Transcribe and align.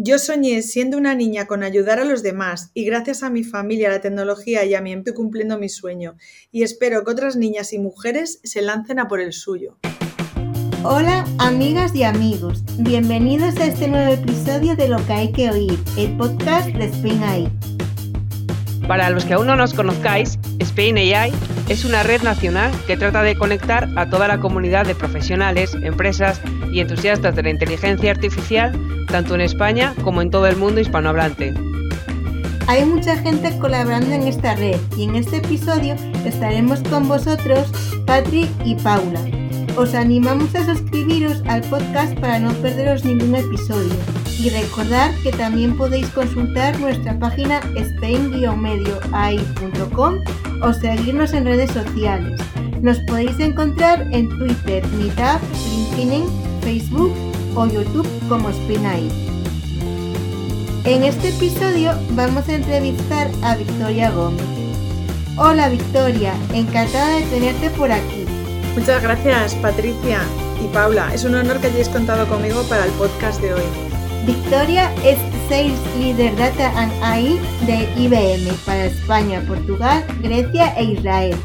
Yo 0.00 0.20
soñé 0.20 0.62
siendo 0.62 0.96
una 0.96 1.16
niña 1.16 1.46
con 1.46 1.64
ayudar 1.64 1.98
a 1.98 2.04
los 2.04 2.22
demás 2.22 2.70
y 2.72 2.84
gracias 2.84 3.24
a 3.24 3.30
mi 3.30 3.42
familia, 3.42 3.88
a 3.88 3.94
la 3.94 4.00
tecnología 4.00 4.64
y 4.64 4.76
a 4.76 4.80
mí 4.80 4.92
estoy 4.92 5.12
cumpliendo 5.12 5.58
mi 5.58 5.68
sueño 5.68 6.14
y 6.52 6.62
espero 6.62 7.02
que 7.02 7.10
otras 7.10 7.34
niñas 7.34 7.72
y 7.72 7.80
mujeres 7.80 8.38
se 8.44 8.62
lancen 8.62 9.00
a 9.00 9.08
por 9.08 9.20
el 9.20 9.32
suyo. 9.32 9.76
Hola 10.84 11.26
amigas 11.38 11.96
y 11.96 12.04
amigos, 12.04 12.62
bienvenidos 12.78 13.56
a 13.56 13.66
este 13.66 13.88
nuevo 13.88 14.12
episodio 14.12 14.76
de 14.76 14.86
Lo 14.86 15.04
que 15.04 15.12
hay 15.14 15.32
que 15.32 15.50
oír, 15.50 15.76
el 15.96 16.16
podcast 16.16 16.68
de 16.68 16.84
Spain 16.84 17.22
AI. 17.24 17.52
Para 18.86 19.10
los 19.10 19.24
que 19.24 19.34
aún 19.34 19.48
no 19.48 19.56
nos 19.56 19.74
conozcáis, 19.74 20.38
Spain 20.60 20.96
AI 20.96 21.32
es 21.68 21.84
una 21.84 22.02
red 22.02 22.22
nacional 22.22 22.72
que 22.86 22.96
trata 22.96 23.22
de 23.22 23.36
conectar 23.36 23.88
a 23.96 24.08
toda 24.08 24.26
la 24.26 24.40
comunidad 24.40 24.86
de 24.86 24.94
profesionales, 24.94 25.76
empresas 25.82 26.40
y 26.72 26.80
entusiastas 26.80 27.36
de 27.36 27.42
la 27.42 27.50
inteligencia 27.50 28.10
artificial, 28.10 28.72
tanto 29.06 29.34
en 29.34 29.42
España 29.42 29.94
como 30.02 30.22
en 30.22 30.30
todo 30.30 30.46
el 30.46 30.56
mundo 30.56 30.80
hispanohablante. 30.80 31.52
Hay 32.66 32.84
mucha 32.84 33.16
gente 33.16 33.56
colaborando 33.58 34.12
en 34.14 34.22
esta 34.26 34.54
red 34.54 34.78
y 34.96 35.04
en 35.04 35.14
este 35.14 35.38
episodio 35.38 35.96
estaremos 36.24 36.80
con 36.90 37.08
vosotros, 37.08 37.70
Patri 38.06 38.48
y 38.64 38.74
Paula. 38.74 39.20
Os 39.76 39.94
animamos 39.94 40.54
a 40.54 40.64
suscribiros 40.64 41.42
al 41.46 41.62
podcast 41.62 42.18
para 42.18 42.38
no 42.38 42.52
perderos 42.54 43.04
ningún 43.04 43.36
episodio. 43.36 44.17
Y 44.38 44.50
recordad 44.50 45.10
que 45.22 45.32
también 45.32 45.76
podéis 45.76 46.06
consultar 46.10 46.78
nuestra 46.78 47.18
página 47.18 47.60
spain-medioai.com 47.74 50.14
o 50.62 50.72
seguirnos 50.72 51.32
en 51.32 51.44
redes 51.44 51.72
sociales. 51.72 52.40
Nos 52.80 53.00
podéis 53.00 53.40
encontrar 53.40 54.06
en 54.12 54.28
Twitter, 54.28 54.86
Meetup, 54.92 55.40
LinkedIn, 55.96 56.26
Facebook 56.62 57.12
o 57.56 57.66
YouTube 57.66 58.06
como 58.28 58.52
SpainAI. 58.52 59.10
En 60.84 61.02
este 61.02 61.30
episodio 61.30 61.90
vamos 62.12 62.48
a 62.48 62.54
entrevistar 62.54 63.28
a 63.42 63.56
Victoria 63.56 64.12
Gómez. 64.12 64.46
Hola 65.36 65.68
Victoria, 65.68 66.32
encantada 66.54 67.16
de 67.16 67.22
tenerte 67.22 67.70
por 67.70 67.90
aquí. 67.90 68.24
Muchas 68.76 69.02
gracias 69.02 69.56
Patricia 69.56 70.20
y 70.64 70.68
Paula. 70.72 71.12
Es 71.12 71.24
un 71.24 71.34
honor 71.34 71.60
que 71.60 71.66
hayáis 71.66 71.88
contado 71.88 72.28
conmigo 72.28 72.62
para 72.68 72.84
el 72.84 72.92
podcast 72.92 73.40
de 73.40 73.54
hoy. 73.54 73.87
Victoria 74.26 74.92
es 75.04 75.18
Sales 75.48 75.78
Leader 75.98 76.36
Data 76.36 76.72
and 76.76 76.92
AI 77.02 77.38
de 77.66 77.88
IBM 77.96 78.52
para 78.66 78.86
España, 78.86 79.42
Portugal, 79.46 80.04
Grecia 80.22 80.74
e 80.76 80.84
Israel 80.84 81.36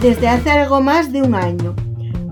desde 0.00 0.28
hace 0.28 0.50
algo 0.50 0.80
más 0.80 1.12
de 1.12 1.22
un 1.22 1.34
año, 1.34 1.74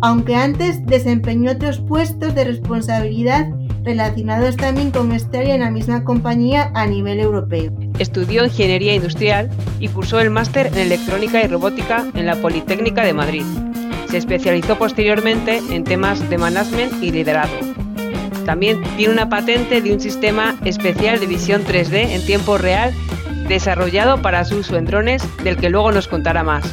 aunque 0.03 0.35
antes 0.35 0.85
desempeñó 0.87 1.53
otros 1.53 1.81
puestos 1.81 2.35
de 2.35 2.45
responsabilidad 2.45 3.49
relacionados 3.85 4.57
también 4.57 4.91
con 4.91 5.13
área 5.13 5.55
en 5.55 5.61
la 5.61 5.71
misma 5.71 6.05
compañía 6.05 6.71
a 6.75 6.87
nivel 6.87 7.21
europeo. 7.21 7.73
Estudió 7.99 8.45
Ingeniería 8.45 8.95
Industrial 8.95 9.51
y 9.79 9.89
cursó 9.89 10.21
el 10.21 10.31
máster 10.31 10.69
en 10.69 10.79
Electrónica 10.79 11.43
y 11.43 11.49
Robótica 11.49 12.07
en 12.15 12.27
la 12.27 12.37
Politécnica 12.37 13.05
de 13.05 13.13
Madrid. 13.13 13.45
Se 14.11 14.17
especializó 14.19 14.79
posteriormente 14.79 15.61
en 15.71 15.85
temas 15.85 16.29
de 16.31 16.39
management 16.39 17.03
y 17.03 17.11
liderazgo. 17.11 17.84
También 18.45 18.83
tiene 18.97 19.13
una 19.13 19.29
patente 19.29 19.81
de 19.81 19.93
un 19.93 20.01
sistema 20.01 20.57
especial 20.65 21.21
de 21.21 21.27
visión 21.27 21.65
3D 21.65 22.11
en 22.11 22.25
tiempo 22.27 22.59
real 22.59 22.93
desarrollado 23.49 24.23
para 24.23 24.45
su 24.45 24.59
uso 24.59 24.77
en 24.77 24.87
drones, 24.87 25.23
del 25.43 25.57
que 25.57 25.71
luego 25.71 25.93
nos 25.93 26.09
contará 26.09 26.43
más. 26.43 26.65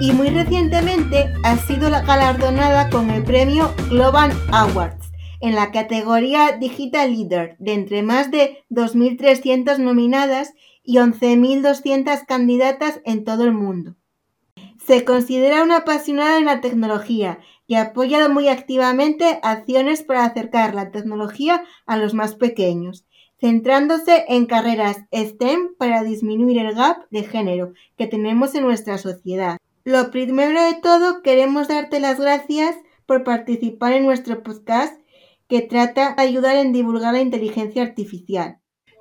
Y 0.00 0.12
muy 0.12 0.28
recientemente 0.30 1.32
ha 1.44 1.56
sido 1.56 1.90
galardonada 1.90 2.88
con 2.90 3.10
el 3.10 3.22
premio 3.22 3.74
Global 3.88 4.32
Awards 4.52 5.10
en 5.40 5.54
la 5.54 5.70
categoría 5.70 6.56
Digital 6.58 7.12
Leader, 7.12 7.56
de 7.58 7.72
entre 7.72 8.02
más 8.02 8.30
de 8.30 8.64
2.300 8.70 9.78
nominadas 9.78 10.52
y 10.84 10.96
11.200 10.96 12.26
candidatas 12.26 13.00
en 13.04 13.24
todo 13.24 13.44
el 13.44 13.52
mundo. 13.52 13.96
Se 14.86 15.04
considera 15.04 15.62
una 15.62 15.78
apasionada 15.78 16.38
en 16.38 16.46
la 16.46 16.60
tecnología 16.60 17.38
y 17.70 17.76
ha 17.76 17.82
apoyado 17.82 18.28
muy 18.28 18.48
activamente 18.48 19.38
acciones 19.44 20.02
para 20.02 20.24
acercar 20.24 20.74
la 20.74 20.90
tecnología 20.90 21.62
a 21.86 21.96
los 21.96 22.14
más 22.14 22.34
pequeños, 22.34 23.06
centrándose 23.40 24.24
en 24.26 24.46
carreras 24.46 24.96
STEM 25.14 25.76
para 25.78 26.02
disminuir 26.02 26.58
el 26.58 26.74
gap 26.74 27.08
de 27.10 27.22
género 27.22 27.72
que 27.96 28.08
tenemos 28.08 28.56
en 28.56 28.64
nuestra 28.64 28.98
sociedad. 28.98 29.56
Lo 29.84 30.10
primero 30.10 30.60
de 30.60 30.80
todo, 30.82 31.22
queremos 31.22 31.68
darte 31.68 32.00
las 32.00 32.18
gracias 32.18 32.74
por 33.06 33.22
participar 33.22 33.92
en 33.92 34.04
nuestro 34.04 34.42
podcast 34.42 35.00
que 35.46 35.62
trata 35.62 36.16
de 36.16 36.22
ayudar 36.22 36.56
en 36.56 36.72
divulgar 36.72 37.12
la 37.12 37.20
inteligencia 37.20 37.84
artificial. 37.84 38.58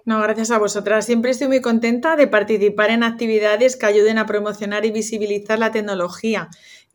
No, 0.10 0.20
gracias 0.22 0.50
a 0.50 0.58
vosotras. 0.58 1.06
Siempre 1.06 1.32
estoy 1.32 1.48
muy 1.48 1.62
contenta 1.62 2.16
de 2.16 2.26
participar 2.26 2.90
en 2.90 3.04
actividades 3.04 3.76
que 3.76 3.86
ayuden 3.86 4.18
a 4.18 4.26
promocionar 4.26 4.84
y 4.86 4.92
visibilizar 4.92 5.60
la 5.60 5.72
tecnología. 5.72 6.50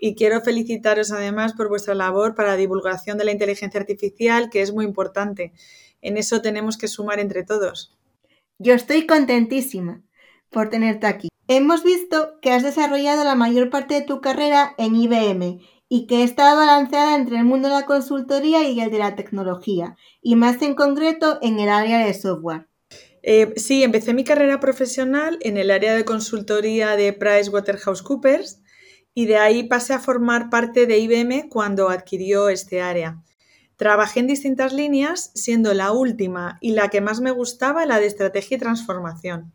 Y 0.07 0.17
quiero 0.17 0.43
felicitaros 0.43 1.13
además 1.13 1.55
por 1.55 1.71
vuestra 1.71 1.95
labor 1.95 2.35
para 2.35 2.51
la 2.51 2.57
divulgación 2.57 3.17
de 3.17 3.25
la 3.25 3.33
inteligencia 3.33 3.81
artificial, 3.81 4.51
que 4.51 4.61
es 4.61 4.71
muy 4.71 4.85
importante. 4.85 5.55
En 6.03 6.19
eso 6.19 6.43
tenemos 6.43 6.77
que 6.77 6.89
sumar 6.89 7.21
entre 7.21 7.43
todos. 7.43 7.97
Yo 8.59 8.75
estoy 8.75 9.07
contentísima 9.07 10.03
por 10.51 10.69
tenerte 10.69 11.07
aquí. 11.07 11.29
Hemos 11.49 11.83
visto 11.85 12.39
que 12.43 12.53
has 12.53 12.63
desarrollado 12.63 13.25
la 13.25 13.35
mayor 13.35 13.71
parte 13.71 13.95
de 13.95 14.03
tu 14.03 14.21
carrera 14.21 14.75
en 14.77 14.95
IBM 14.95 15.61
y 15.89 16.07
que 16.07 16.23
está 16.23 16.55
balanceada 16.55 17.17
entre 17.17 17.39
el 17.39 17.45
mundo 17.47 17.69
de 17.69 17.75
la 17.77 17.87
consultoría 17.87 18.69
y 18.69 18.79
el 18.81 18.91
de 18.91 18.99
la 18.99 19.17
tecnología, 19.17 19.97
y 20.21 20.37
más 20.37 20.61
en 20.61 20.75
concreto 20.75 21.39
en 21.41 21.59
el 21.61 21.71
área 21.71 22.05
de 22.05 22.13
software. 22.13 22.69
Eh, 23.23 23.55
sí, 23.57 23.83
empecé 23.83 24.13
mi 24.13 24.25
carrera 24.25 24.61
profesional 24.61 25.39
en 25.41 25.57
el 25.57 25.71
área 25.71 25.95
de 25.95 26.05
consultoría 26.05 26.95
de 26.95 27.15
PricewaterhouseCoopers 27.15 28.61
y 29.15 29.27
de 29.27 29.39
ahí 29.39 29.63
pasé 29.63 29.95
a 29.95 30.01
formar 30.01 30.51
parte 30.51 30.87
de 30.87 30.99
IBM 30.99 31.49
cuando 31.49 31.89
adquirió 31.89 32.49
este 32.49 32.83
área. 32.83 33.23
Trabajé 33.77 34.21
en 34.21 34.27
distintas 34.27 34.73
líneas, 34.73 35.31
siendo 35.35 35.73
la 35.75 35.93
última 35.93 36.59
y 36.61 36.73
la 36.73 36.89
que 36.89 37.01
más 37.01 37.21
me 37.21 37.31
gustaba 37.31 37.87
la 37.87 37.99
de 37.99 38.07
estrategia 38.07 38.57
y 38.57 38.61
transformación. 38.61 39.53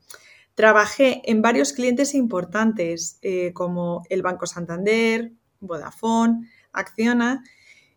Trabajé 0.56 1.22
en 1.26 1.42
varios 1.42 1.72
clientes 1.72 2.14
importantes 2.14 3.18
eh, 3.22 3.54
como 3.54 4.04
el 4.10 4.22
Banco 4.22 4.46
Santander, 4.46 5.32
Vodafone, 5.62 6.50
Acciona 6.74 7.44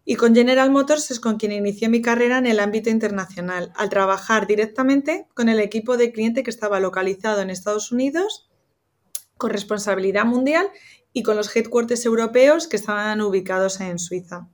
y 0.04 0.16
con 0.16 0.34
General 0.34 0.70
Motors 0.70 1.10
es 1.10 1.20
con 1.20 1.38
quien 1.38 1.52
inicié 1.52 1.88
mi 1.88 2.02
carrera 2.02 2.38
en 2.38 2.46
el 2.46 2.58
ámbito 2.60 2.90
internacional, 2.90 3.72
al 3.76 3.88
trabajar 3.88 4.46
directamente 4.46 5.26
con 5.34 5.48
el 5.48 5.60
equipo 5.60 5.96
de 5.96 6.12
cliente 6.12 6.42
que 6.42 6.50
estaba 6.50 6.80
localizado 6.80 7.40
en 7.40 7.50
Estados 7.50 7.92
Unidos, 7.92 8.48
con 9.36 9.50
responsabilidad 9.50 10.24
mundial 10.24 10.68
y 11.12 11.22
con 11.22 11.36
los 11.36 11.54
headquarters 11.54 12.04
europeos 12.06 12.66
que 12.66 12.76
estaban 12.76 13.20
ubicados 13.20 13.80
en 13.80 13.98
Suiza. 13.98 14.48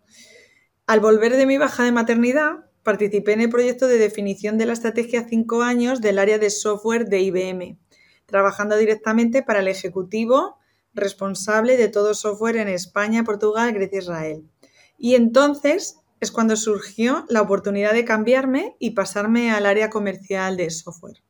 Al 0.87 1.01
volver 1.01 1.37
de 1.37 1.47
mi 1.47 1.59
baja 1.59 1.85
de 1.85 1.93
maternidad, 1.93 2.65
participé 2.83 3.33
en 3.33 3.43
el 3.43 3.51
proyecto 3.51 3.87
de 3.87 3.99
definición 3.99 4.57
de 4.57 4.67
la 4.67 4.73
estrategia 4.73 5.27
5 5.29 5.63
años 5.63 6.01
del 6.01 6.19
área 6.19 6.39
de 6.39 6.51
software 6.51 7.07
de 7.07 7.21
IBM, 7.21 7.79
trabajando 8.27 8.77
directamente 8.77 9.43
para 9.43 9.61
el 9.61 9.69
ejecutivo 9.69 10.57
responsable 10.95 11.77
de 11.77 11.89
todo 11.89 12.15
software 12.15 12.57
en 12.57 12.69
España, 12.69 13.25
Portugal, 13.25 13.73
Grecia 13.73 13.99
e 13.99 14.03
Israel. 14.03 14.51
Y 14.97 15.15
entonces 15.15 15.97
es 16.21 16.33
cuando 16.33 16.57
surgió 16.57 17.25
la 17.29 17.43
oportunidad 17.43 17.93
de 17.93 18.05
cambiarme 18.05 18.75
y 18.79 18.91
pasarme 18.91 19.53
al 19.53 19.67
área 19.67 19.91
comercial 19.91 20.57
de 20.57 20.71
software. 20.71 21.23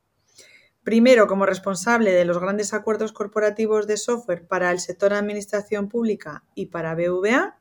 Primero 0.89 1.27
como 1.27 1.45
responsable 1.45 2.13
de 2.13 2.25
los 2.25 2.39
grandes 2.39 2.73
acuerdos 2.73 3.11
corporativos 3.11 3.85
de 3.85 3.95
software 3.95 4.47
para 4.47 4.71
el 4.71 4.79
sector 4.79 5.11
de 5.11 5.19
administración 5.19 5.87
pública 5.87 6.43
y 6.55 6.65
para 6.65 6.95
BVA. 6.95 7.59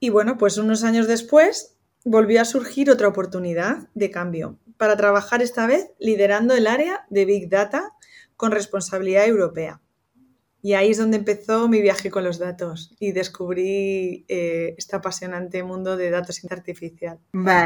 Y 0.00 0.08
bueno, 0.08 0.38
pues 0.38 0.56
unos 0.56 0.84
años 0.84 1.06
después 1.06 1.76
volvió 2.02 2.40
a 2.40 2.46
surgir 2.46 2.90
otra 2.90 3.08
oportunidad 3.08 3.90
de 3.92 4.10
cambio 4.10 4.58
para 4.78 4.96
trabajar 4.96 5.42
esta 5.42 5.66
vez 5.66 5.90
liderando 5.98 6.54
el 6.54 6.66
área 6.66 7.04
de 7.10 7.26
Big 7.26 7.50
Data 7.50 7.92
con 8.38 8.52
responsabilidad 8.52 9.26
europea. 9.26 9.82
Y 10.64 10.72
ahí 10.72 10.92
es 10.92 10.96
donde 10.96 11.18
empezó 11.18 11.68
mi 11.68 11.82
viaje 11.82 12.10
con 12.10 12.24
los 12.24 12.38
datos 12.38 12.94
y 12.98 13.12
descubrí 13.12 14.24
eh, 14.28 14.74
este 14.78 14.96
apasionante 14.96 15.62
mundo 15.62 15.98
de 15.98 16.08
datos 16.08 16.40
artificial. 16.48 17.18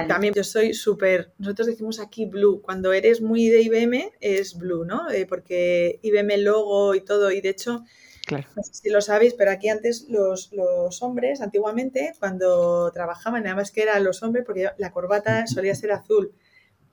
También 0.09 0.35
yo 0.35 0.43
soy 0.43 0.75
súper, 0.75 1.33
nosotros 1.39 1.69
decimos 1.69 2.01
aquí 2.01 2.27
blue, 2.27 2.61
cuando 2.61 2.93
eres 2.93 3.21
muy 3.21 3.51
de 3.51 3.63
IBM 3.63 4.11
es 4.19 4.59
blue, 4.59 4.85
¿no? 4.85 5.09
Eh, 5.11 5.27
porque 5.27 6.01
IBM 6.03 6.39
logo 6.39 6.97
y 6.97 7.03
todo, 7.03 7.31
y 7.31 7.41
de 7.41 7.51
hecho, 7.51 7.85
no 8.33 8.63
sé 8.65 8.75
si 8.75 8.91
lo 8.91 9.01
sabéis, 9.01 9.35
pero 9.35 9.53
aquí 9.53 9.69
antes 9.69 10.07
los, 10.09 10.51
los, 10.53 11.01
hombres, 11.01 11.41
antiguamente, 11.41 12.15
cuando 12.19 12.91
trabajaban, 12.91 13.47
además 13.47 13.71
que 13.71 13.83
eran 13.83 14.03
los 14.03 14.25
hombres, 14.25 14.45
porque 14.45 14.71
la 14.77 14.91
corbata 14.91 15.47
solía 15.47 15.77
ser 15.77 15.93
azul 15.93 16.33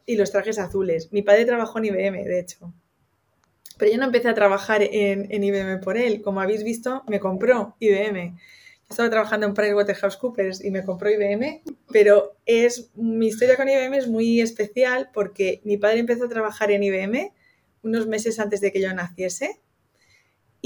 y 0.06 0.18
los 0.18 0.30
trajes 0.30 0.60
azules. 0.60 1.12
Mi 1.12 1.24
padre 1.24 1.46
trabajó 1.46 1.80
en 1.80 1.86
IBM, 1.86 2.26
de 2.26 2.40
hecho. 2.40 2.76
Pero 3.78 3.92
yo 3.92 3.98
no 3.98 4.06
empecé 4.06 4.30
a 4.30 4.34
trabajar 4.34 4.82
en, 4.82 5.44
IBM 5.44 5.80
por 5.82 5.98
él. 5.98 6.22
Como 6.22 6.42
habéis 6.42 6.64
visto, 6.64 7.04
me 7.08 7.20
compró 7.20 7.76
IBM. 7.80 8.38
estaba 8.90 9.10
trabajando 9.10 9.46
en 9.48 9.54
PricewaterhouseCoopers 9.54 10.64
y 10.64 10.72
me 10.72 10.84
compró 10.84 11.10
IBM, 11.10 11.62
pero 11.92 12.38
es, 12.46 12.92
mi 12.96 13.28
historia 13.28 13.58
con 13.58 13.68
IBM 13.68 13.98
es 13.98 14.08
muy 14.08 14.42
especial 14.42 15.10
porque 15.14 15.62
mi 15.64 15.78
padre 15.78 16.00
empezó 16.00 16.26
a 16.26 16.30
trabajar 16.30 16.72
en 16.72 16.84
IBM 16.84 17.32
unos 17.84 18.08
meses 18.08 18.40
antes 18.40 18.62
de 18.62 18.72
que 18.72 18.82
yo 18.82 18.94
naciese 18.94 19.60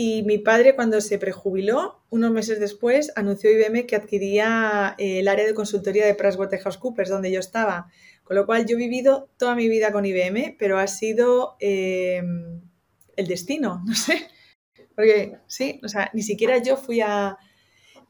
y 0.02 0.24
mi 0.24 0.38
padre 0.38 0.76
cuando 0.76 1.02
se 1.02 1.20
prejubiló, 1.20 2.00
unos 2.10 2.32
meses 2.32 2.62
después, 2.62 3.12
anunció 3.18 3.52
IBM 3.52 3.86
que 3.86 3.98
adquiría 3.98 4.96
eh, 4.98 5.20
el 5.20 5.28
área 5.28 5.46
de 5.46 5.54
consultoría 5.54 6.06
de 6.06 6.16
PricewaterhouseCoopers, 6.16 7.10
donde 7.10 7.34
yo 7.34 7.42
estaba. 7.42 7.88
Con 8.24 8.38
lo 8.38 8.46
cual 8.46 8.66
yo 8.66 8.78
he 8.78 8.80
vivido 8.80 9.28
toda 9.36 9.56
mi 9.56 9.68
vida 9.68 9.92
con 9.92 10.06
IBM, 10.06 10.56
pero 10.58 10.80
ha 10.80 10.88
sido 10.88 11.58
eh, 11.60 12.22
el 13.20 13.28
destino, 13.28 13.84
no 13.86 13.96
sé. 13.96 14.28
Porque 14.96 15.38
sí, 15.48 15.80
o 15.84 15.88
sea, 15.88 16.10
ni 16.14 16.24
siquiera 16.24 16.58
yo 16.58 16.76
fui 16.76 17.02
a, 17.02 17.38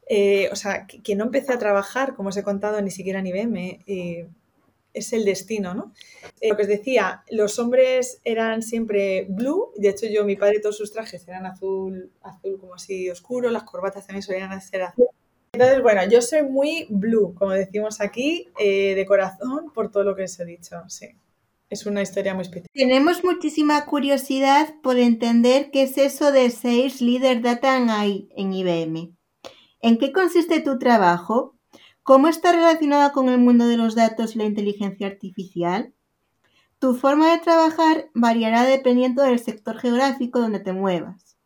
eh, 0.08 0.50
o 0.52 0.56
sea, 0.56 0.88
que, 0.88 1.16
no 1.16 1.26
empecé 1.26 1.54
a 1.54 1.60
trabajar, 1.60 2.16
como 2.16 2.30
os 2.30 2.38
he 2.38 2.44
contado, 2.44 2.82
ni 2.82 2.90
siquiera 2.90 3.20
en 3.20 3.28
IBM, 3.28 3.84
eh, 3.86 4.28
es 4.92 5.14
el 5.14 5.24
destino, 5.24 5.76
¿no? 5.76 5.94
Eh, 6.42 6.50
lo 6.50 6.58
que 6.58 6.64
os 6.64 6.68
decía, 6.68 7.24
los 7.30 7.60
hombres 7.60 8.20
eran 8.24 8.64
siempre 8.64 9.28
blue, 9.30 9.72
de 9.76 9.90
hecho 9.90 10.08
yo, 10.08 10.26
mi 10.26 10.36
padre, 10.36 10.60
todos 10.62 10.78
sus 10.78 10.92
trajes 10.92 11.28
eran 11.28 11.46
azul, 11.46 12.12
azul 12.24 12.60
como 12.60 12.74
así 12.74 13.08
oscuro, 13.08 13.52
las 13.52 13.64
corbatas 13.64 14.08
también 14.08 14.24
solían 14.24 14.60
ser 14.62 14.82
azul. 14.82 15.06
Entonces, 15.54 15.82
bueno, 15.84 16.02
yo 16.10 16.24
soy 16.24 16.42
muy 16.42 16.88
blue, 16.90 17.36
como 17.36 17.52
decimos 17.52 18.02
aquí, 18.02 18.48
de 18.58 19.06
corazón, 19.08 19.72
por 19.74 19.92
todo 19.92 20.04
lo 20.04 20.16
que 20.16 20.24
os 20.24 20.40
he 20.40 20.46
dicho, 20.46 20.78
sí. 20.88 21.10
Es 21.70 21.86
una 21.86 22.02
historia 22.02 22.34
muy 22.34 22.42
especial. 22.42 22.68
Tenemos 22.74 23.24
muchísima 23.24 23.86
curiosidad 23.86 24.74
por 24.82 24.98
entender 24.98 25.70
qué 25.72 25.84
es 25.84 25.98
eso 25.98 26.32
de 26.32 26.50
Sales 26.50 27.02
Leader 27.02 27.42
Data 27.42 27.78
en 27.78 28.54
IBM. 28.54 29.16
¿En 29.82 29.98
qué 29.98 30.12
consiste 30.12 30.62
tu 30.62 30.80
trabajo? 30.80 31.56
¿Cómo 32.02 32.28
está 32.28 32.52
relacionada 32.52 33.12
con 33.12 33.30
el 33.30 33.38
mundo 33.38 33.68
de 33.68 33.78
los 33.78 33.94
datos 33.94 34.36
y 34.36 34.40
la 34.40 34.46
inteligencia 34.46 35.06
artificial? 35.06 35.94
Tu 36.80 36.96
forma 36.96 37.32
de 37.32 37.38
trabajar 37.38 38.10
variará 38.16 38.64
dependiendo 38.64 39.22
del 39.22 39.38
sector 39.38 39.78
geográfico 39.78 40.40
donde 40.40 40.60
te 40.60 40.74
muevas, 40.74 41.38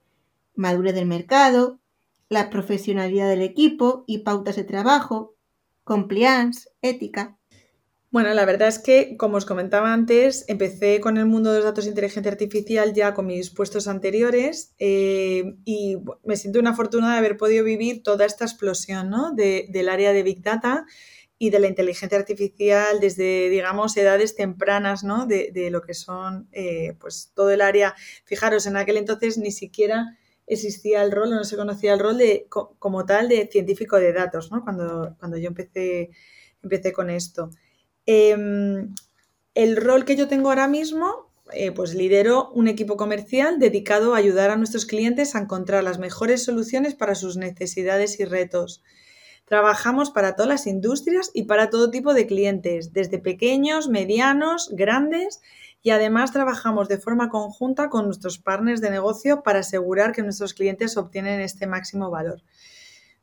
madurez 0.55 0.95
del 0.95 1.05
mercado, 1.05 1.79
la 2.29 2.49
profesionalidad 2.49 3.27
del 3.27 3.41
equipo 3.41 4.05
y 4.07 4.19
pautas 4.19 4.55
de 4.55 4.63
trabajo, 4.63 5.35
compliance, 5.83 6.69
ética. 6.81 7.37
Bueno, 8.13 8.31
la 8.35 8.45
verdad 8.45 8.67
es 8.67 8.77
que, 8.77 9.17
como 9.17 9.37
os 9.37 9.45
comentaba 9.47 9.91
antes, 9.91 10.45
empecé 10.47 10.99
con 10.99 11.17
el 11.17 11.25
mundo 11.25 11.49
de 11.49 11.57
los 11.57 11.65
datos 11.65 11.85
de 11.85 11.89
inteligencia 11.89 12.31
artificial 12.31 12.93
ya 12.93 13.15
con 13.15 13.25
mis 13.25 13.49
puestos 13.49 13.87
anteriores 13.87 14.75
eh, 14.77 15.55
y 15.65 15.97
me 16.23 16.37
siento 16.37 16.59
una 16.59 16.75
fortuna 16.75 17.13
de 17.13 17.17
haber 17.17 17.37
podido 17.37 17.63
vivir 17.63 18.03
toda 18.03 18.27
esta 18.27 18.45
explosión 18.45 19.11
del 19.35 19.89
área 19.89 20.13
de 20.13 20.21
Big 20.21 20.43
Data 20.43 20.85
y 21.39 21.49
de 21.49 21.57
la 21.57 21.67
inteligencia 21.67 22.15
artificial 22.15 22.99
desde, 22.99 23.49
digamos, 23.49 23.97
edades 23.97 24.35
tempranas 24.35 25.03
¿no? 25.03 25.25
de, 25.25 25.69
lo 25.71 25.81
que 25.81 25.95
son 25.95 26.47
eh, 26.51 26.95
pues 26.99 27.31
todo 27.33 27.49
el 27.49 27.61
área. 27.61 27.95
Fijaros, 28.25 28.67
en 28.67 28.77
aquel 28.77 28.97
entonces 28.97 29.39
ni 29.39 29.51
siquiera 29.51 30.19
existía 30.45 31.01
el 31.01 31.11
rol, 31.11 31.31
no 31.31 31.43
se 31.45 31.55
conocía 31.55 31.93
el 31.93 31.99
rol 31.99 32.19
de, 32.19 32.45
como 32.47 33.07
tal 33.07 33.27
de 33.27 33.49
científico 33.51 33.97
de 33.97 34.13
datos, 34.13 34.51
¿no? 34.51 34.63
cuando, 34.63 35.15
cuando 35.17 35.37
yo 35.37 35.47
empecé, 35.47 36.11
empecé 36.61 36.93
con 36.93 37.09
esto. 37.09 37.49
Em, 38.05 38.93
el 39.53 39.77
rol 39.77 40.05
que 40.05 40.15
yo 40.15 40.27
tengo 40.27 40.49
ahora 40.49 40.67
mismo, 40.67 41.31
eh, 41.51 41.71
pues 41.71 41.93
lidero 41.93 42.49
un 42.51 42.67
equipo 42.67 42.97
comercial 42.97 43.59
dedicado 43.59 44.13
a 44.13 44.17
ayudar 44.17 44.49
a 44.49 44.57
nuestros 44.57 44.85
clientes 44.85 45.35
a 45.35 45.39
encontrar 45.39 45.83
las 45.83 45.99
mejores 45.99 46.43
soluciones 46.43 46.95
para 46.95 47.15
sus 47.15 47.37
necesidades 47.37 48.19
y 48.19 48.25
retos. 48.25 48.83
Trabajamos 49.45 50.09
para 50.09 50.35
todas 50.35 50.49
las 50.49 50.67
industrias 50.67 51.29
y 51.33 51.43
para 51.43 51.69
todo 51.69 51.91
tipo 51.91 52.13
de 52.13 52.27
clientes, 52.27 52.93
desde 52.93 53.19
pequeños, 53.19 53.89
medianos, 53.89 54.69
grandes 54.71 55.41
y 55.81 55.89
además 55.89 56.31
trabajamos 56.31 56.87
de 56.87 56.97
forma 56.97 57.29
conjunta 57.29 57.89
con 57.89 58.05
nuestros 58.05 58.39
partners 58.39 58.79
de 58.79 58.89
negocio 58.89 59.43
para 59.43 59.59
asegurar 59.59 60.13
que 60.13 60.23
nuestros 60.23 60.53
clientes 60.53 60.95
obtienen 60.95 61.41
este 61.41 61.67
máximo 61.67 62.09
valor. 62.09 62.41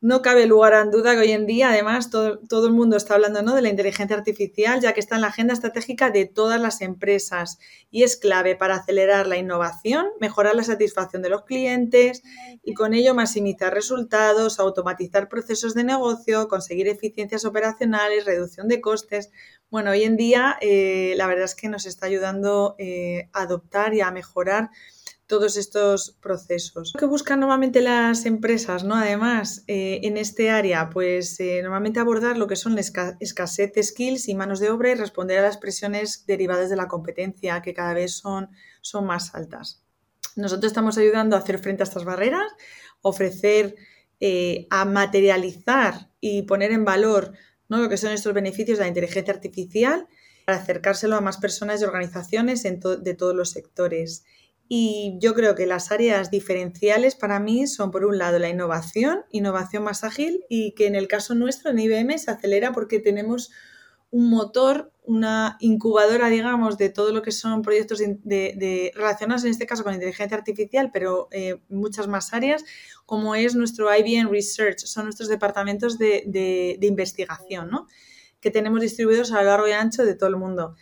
No 0.03 0.23
cabe 0.23 0.47
lugar 0.47 0.73
a 0.73 0.87
duda 0.87 1.13
que 1.13 1.21
hoy 1.21 1.33
en 1.33 1.45
día, 1.45 1.69
además, 1.69 2.09
todo, 2.09 2.67
el 2.67 2.73
mundo 2.73 2.97
está 2.97 3.17
hablando 3.17 3.43
¿no? 3.43 3.55
de 3.55 3.61
la 3.61 3.69
inteligencia 3.69 4.17
artificial, 4.17 4.81
ya 4.81 4.95
que 4.95 5.01
está 5.01 5.17
en 5.17 5.21
la 5.21 5.27
agenda 5.27 5.53
estratégica 5.53 6.09
de 6.09 6.25
todas 6.25 6.59
las 6.59 6.81
empresas 6.81 7.59
y 7.91 8.03
es 8.03 8.17
clave 8.17 8.57
para 8.57 8.77
acelerar 8.77 9.27
la 9.27 9.37
innovación, 9.37 10.07
mejorar 10.19 10.55
la 10.55 10.65
satisfacción 10.65 11.21
de 11.21 11.29
los 11.29 11.45
clientes 11.45 12.23
y 12.65 12.73
con 12.73 12.95
ello 12.95 13.15
maximizar 13.15 13.75
resultados, 13.75 14.59
automatizar 14.59 15.29
procesos 15.29 15.75
de 15.75 15.85
negocio, 15.85 16.49
conseguir 16.49 16.89
eficiencias 16.89 17.45
operacionales, 17.45 18.25
reducción 18.25 18.69
de 18.69 18.81
costes. 18.81 19.31
Bueno, 19.69 19.91
hoy 19.91 20.05
en 20.05 20.17
día 20.17 20.57
eh, 20.63 21.13
la 21.19 21.27
verdad 21.27 21.45
es 21.45 21.55
que 21.55 21.69
nos 21.69 21.85
está 21.85 22.07
ayudando 22.07 22.75
eh, 22.79 23.29
a 23.35 23.43
adoptar 23.43 23.93
y 23.93 24.01
a 24.01 24.11
mejorar 24.11 24.71
todos 25.31 25.57
estos 25.57 26.17
procesos. 26.21 26.93
¿Qué 26.99 27.07
buscan 27.07 27.39
normalmente 27.39 27.81
las 27.81 28.27
empresas, 28.27 28.83
no? 28.83 28.97
Además, 28.97 29.63
eh, 29.69 30.01
en 30.03 30.17
este 30.17 30.51
área, 30.51 30.91
pues 30.91 31.39
eh, 31.39 31.61
normalmente 31.63 32.01
abordar 32.01 32.37
lo 32.37 32.49
que 32.49 32.57
son 32.57 32.75
la 32.75 32.81
escasez 32.81 33.73
de 33.73 33.83
skills 33.85 34.29
y 34.29 34.35
manos 34.35 34.59
de 34.59 34.71
obra 34.71 34.91
y 34.91 34.95
responder 34.97 35.39
a 35.39 35.43
las 35.43 35.57
presiones 35.57 36.27
derivadas 36.27 36.69
de 36.69 36.75
la 36.75 36.89
competencia, 36.89 37.63
que 37.63 37.73
cada 37.73 37.95
vez 37.95 38.13
son, 38.13 38.51
son 38.81 39.07
más 39.07 39.33
altas. 39.37 39.85
Nosotros 40.35 40.73
estamos 40.73 40.99
ayudando 40.99 41.37
a 41.37 41.39
hacer 41.39 41.61
frente 41.61 41.85
a 41.85 41.85
estas 41.85 42.05
barreras, 42.05 42.51
ofrecer 43.01 43.77
eh, 44.19 44.67
a 44.69 44.85
materializar 44.85 46.11
y 46.21 46.43
poner 46.43 46.73
en 46.73 46.85
valor 46.85 47.35
¿no? 47.69 47.79
lo 47.79 47.89
que 47.89 47.99
son 47.99 48.11
estos 48.11 48.35
beneficios 48.35 48.79
de 48.79 48.85
la 48.85 48.89
inteligencia 48.89 49.33
artificial 49.33 50.09
para 50.45 50.59
acercárselo 50.59 51.15
a 51.15 51.21
más 51.21 51.39
personas 51.39 51.81
y 51.81 51.85
organizaciones 51.85 52.65
de 52.65 53.15
todos 53.15 53.35
los 53.37 53.51
sectores. 53.51 54.25
Y 54.73 55.17
yo 55.19 55.35
creo 55.35 55.57
que 55.57 55.67
las 55.67 55.91
áreas 55.91 56.31
diferenciales 56.31 57.17
para 57.17 57.41
mí 57.41 57.67
son, 57.67 57.91
por 57.91 58.05
un 58.05 58.19
lado, 58.19 58.39
la 58.39 58.49
innovación, 58.49 59.25
innovación 59.33 59.83
más 59.83 60.05
ágil, 60.05 60.45
y 60.49 60.77
que 60.77 60.87
en 60.87 60.95
el 60.95 61.09
caso 61.09 61.35
nuestro, 61.35 61.73
en 61.73 61.81
IBM, 61.81 62.17
se 62.19 62.31
acelera 62.31 62.71
porque 62.71 63.01
tenemos 63.01 63.51
un 64.13 64.31
motor, 64.31 64.93
una 65.03 65.57
incubadora, 65.59 66.29
digamos, 66.29 66.79
de 66.79 66.89
todo 66.89 67.13
lo 67.13 67.21
que 67.21 67.33
son 67.33 67.63
proyectos 67.63 67.99
de, 67.99 68.93
relacionados 68.95 69.43
en 69.43 69.51
este 69.51 69.67
caso 69.67 69.83
con 69.83 69.93
inteligencia 69.93 70.37
artificial, 70.37 70.91
pero 70.93 71.27
eh, 71.33 71.61
muchas 71.69 72.07
más 72.07 72.33
áreas, 72.33 72.65
como 73.07 73.35
es 73.35 73.57
nuestro 73.57 73.93
IBM 73.93 74.31
Research, 74.31 74.79
son 74.85 75.07
nuestros 75.07 75.29
departamentos 75.29 75.99
de, 75.99 76.23
de 76.79 76.87
investigación, 76.87 77.71
¿no? 77.71 77.89
que 78.41 78.53
tenemos 78.53 78.81
distribuidos 78.81 79.33
a 79.33 79.43
lo 79.43 79.51
largo 79.51 79.67
y 79.67 79.73
ancho 79.73 80.05
de 80.05 80.15
todo 80.15 80.31
el 80.31 80.37
mundo. 80.37 80.77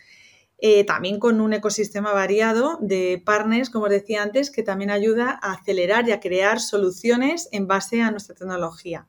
Eh, 0.61 0.83
también 0.83 1.19
con 1.19 1.39
un 1.39 1.53
ecosistema 1.53 2.11
variado 2.11 2.77
de 2.81 3.21
partners, 3.25 3.69
como 3.69 3.85
os 3.85 3.91
decía 3.91 4.23
antes, 4.23 4.51
que 4.51 4.63
también 4.63 4.89
ayuda 4.89 5.39
a 5.41 5.53
acelerar 5.53 6.07
y 6.07 6.11
a 6.11 6.19
crear 6.19 6.59
soluciones 6.59 7.47
en 7.51 7.67
base 7.67 8.01
a 8.01 8.11
nuestra 8.11 8.35
tecnología. 8.35 9.07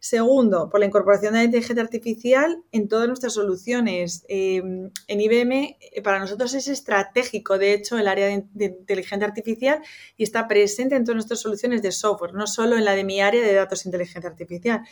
Segundo, 0.00 0.70
por 0.70 0.78
la 0.78 0.86
incorporación 0.86 1.32
de 1.32 1.40
la 1.40 1.44
inteligencia 1.44 1.82
artificial 1.82 2.62
en 2.70 2.88
todas 2.88 3.08
nuestras 3.08 3.34
soluciones. 3.34 4.24
Em, 4.28 4.90
en 5.08 5.20
IBM, 5.20 5.76
eh, 5.80 6.02
para 6.02 6.20
nosotros 6.20 6.54
es 6.54 6.68
estratégico, 6.68 7.58
de 7.58 7.74
hecho, 7.74 7.98
el 7.98 8.06
área 8.06 8.26
de, 8.26 8.44
de, 8.54 8.66
inteligencia 8.66 9.26
artificial 9.26 9.82
y 10.16 10.22
está 10.22 10.46
presente 10.46 10.94
en 10.94 11.04
todas 11.04 11.16
nuestras 11.16 11.40
soluciones 11.40 11.82
de 11.82 11.90
software, 11.90 12.32
no 12.32 12.46
solo 12.46 12.76
en 12.76 12.84
la 12.84 12.94
de 12.94 13.02
mi 13.02 13.20
área 13.20 13.42
de 13.42 13.52
datos 13.52 13.84
e 13.84 13.88
inteligencia 13.88 14.30
artificial. 14.30 14.82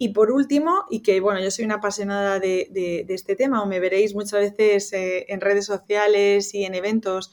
Y 0.00 0.10
por 0.10 0.30
último, 0.30 0.84
y 0.90 1.02
que 1.02 1.20
bueno, 1.20 1.40
yo 1.40 1.50
soy 1.50 1.64
una 1.64 1.76
apasionada 1.76 2.38
de, 2.38 3.04
este 3.08 3.34
tema, 3.34 3.62
o 3.62 3.66
me 3.66 3.80
veréis 3.80 4.14
muchas 4.14 4.56
veces 4.56 4.92
eh, 4.92 5.26
en 5.28 5.40
redes 5.40 5.66
sociales 5.66 6.54
y 6.54 6.64
en 6.64 6.76
eventos 6.76 7.32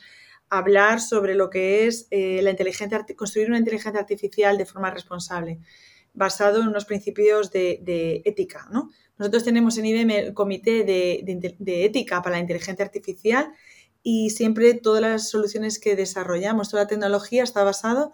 hablar 0.50 1.00
sobre 1.00 1.36
lo 1.36 1.50
que 1.50 1.86
es 1.86 2.08
eh, 2.10 2.42
la 2.42 2.50
inteligencia, 2.52 3.06
construir 3.16 3.50
una 3.50 3.60
inteligencia 3.60 4.00
artificial 4.00 4.58
de 4.58 4.66
forma 4.66 4.90
responsable, 4.90 5.60
basado 6.14 6.62
en 6.62 6.68
unos 6.70 6.86
principios 6.86 7.52
de, 7.52 8.22
ética. 8.26 8.68
¿no? 8.72 8.90
Nosotros 9.18 9.44
tenemos 9.44 9.78
en 9.78 9.86
IBM 9.86 10.12
el 10.12 10.34
comité 10.34 10.84
de, 10.84 11.86
ética 11.86 12.22
para 12.22 12.38
la 12.38 12.42
inteligencia 12.42 12.86
artificial 12.86 13.54
y 14.02 14.32
siempre 14.32 14.74
todas 14.74 15.02
las 15.02 15.30
soluciones 15.30 15.80
que 15.80 15.96
desarrollamos, 15.96 16.70
toda 16.70 16.84
la 16.84 16.90
tecnología 16.90 17.44
está 17.44 17.64
basado 17.64 18.12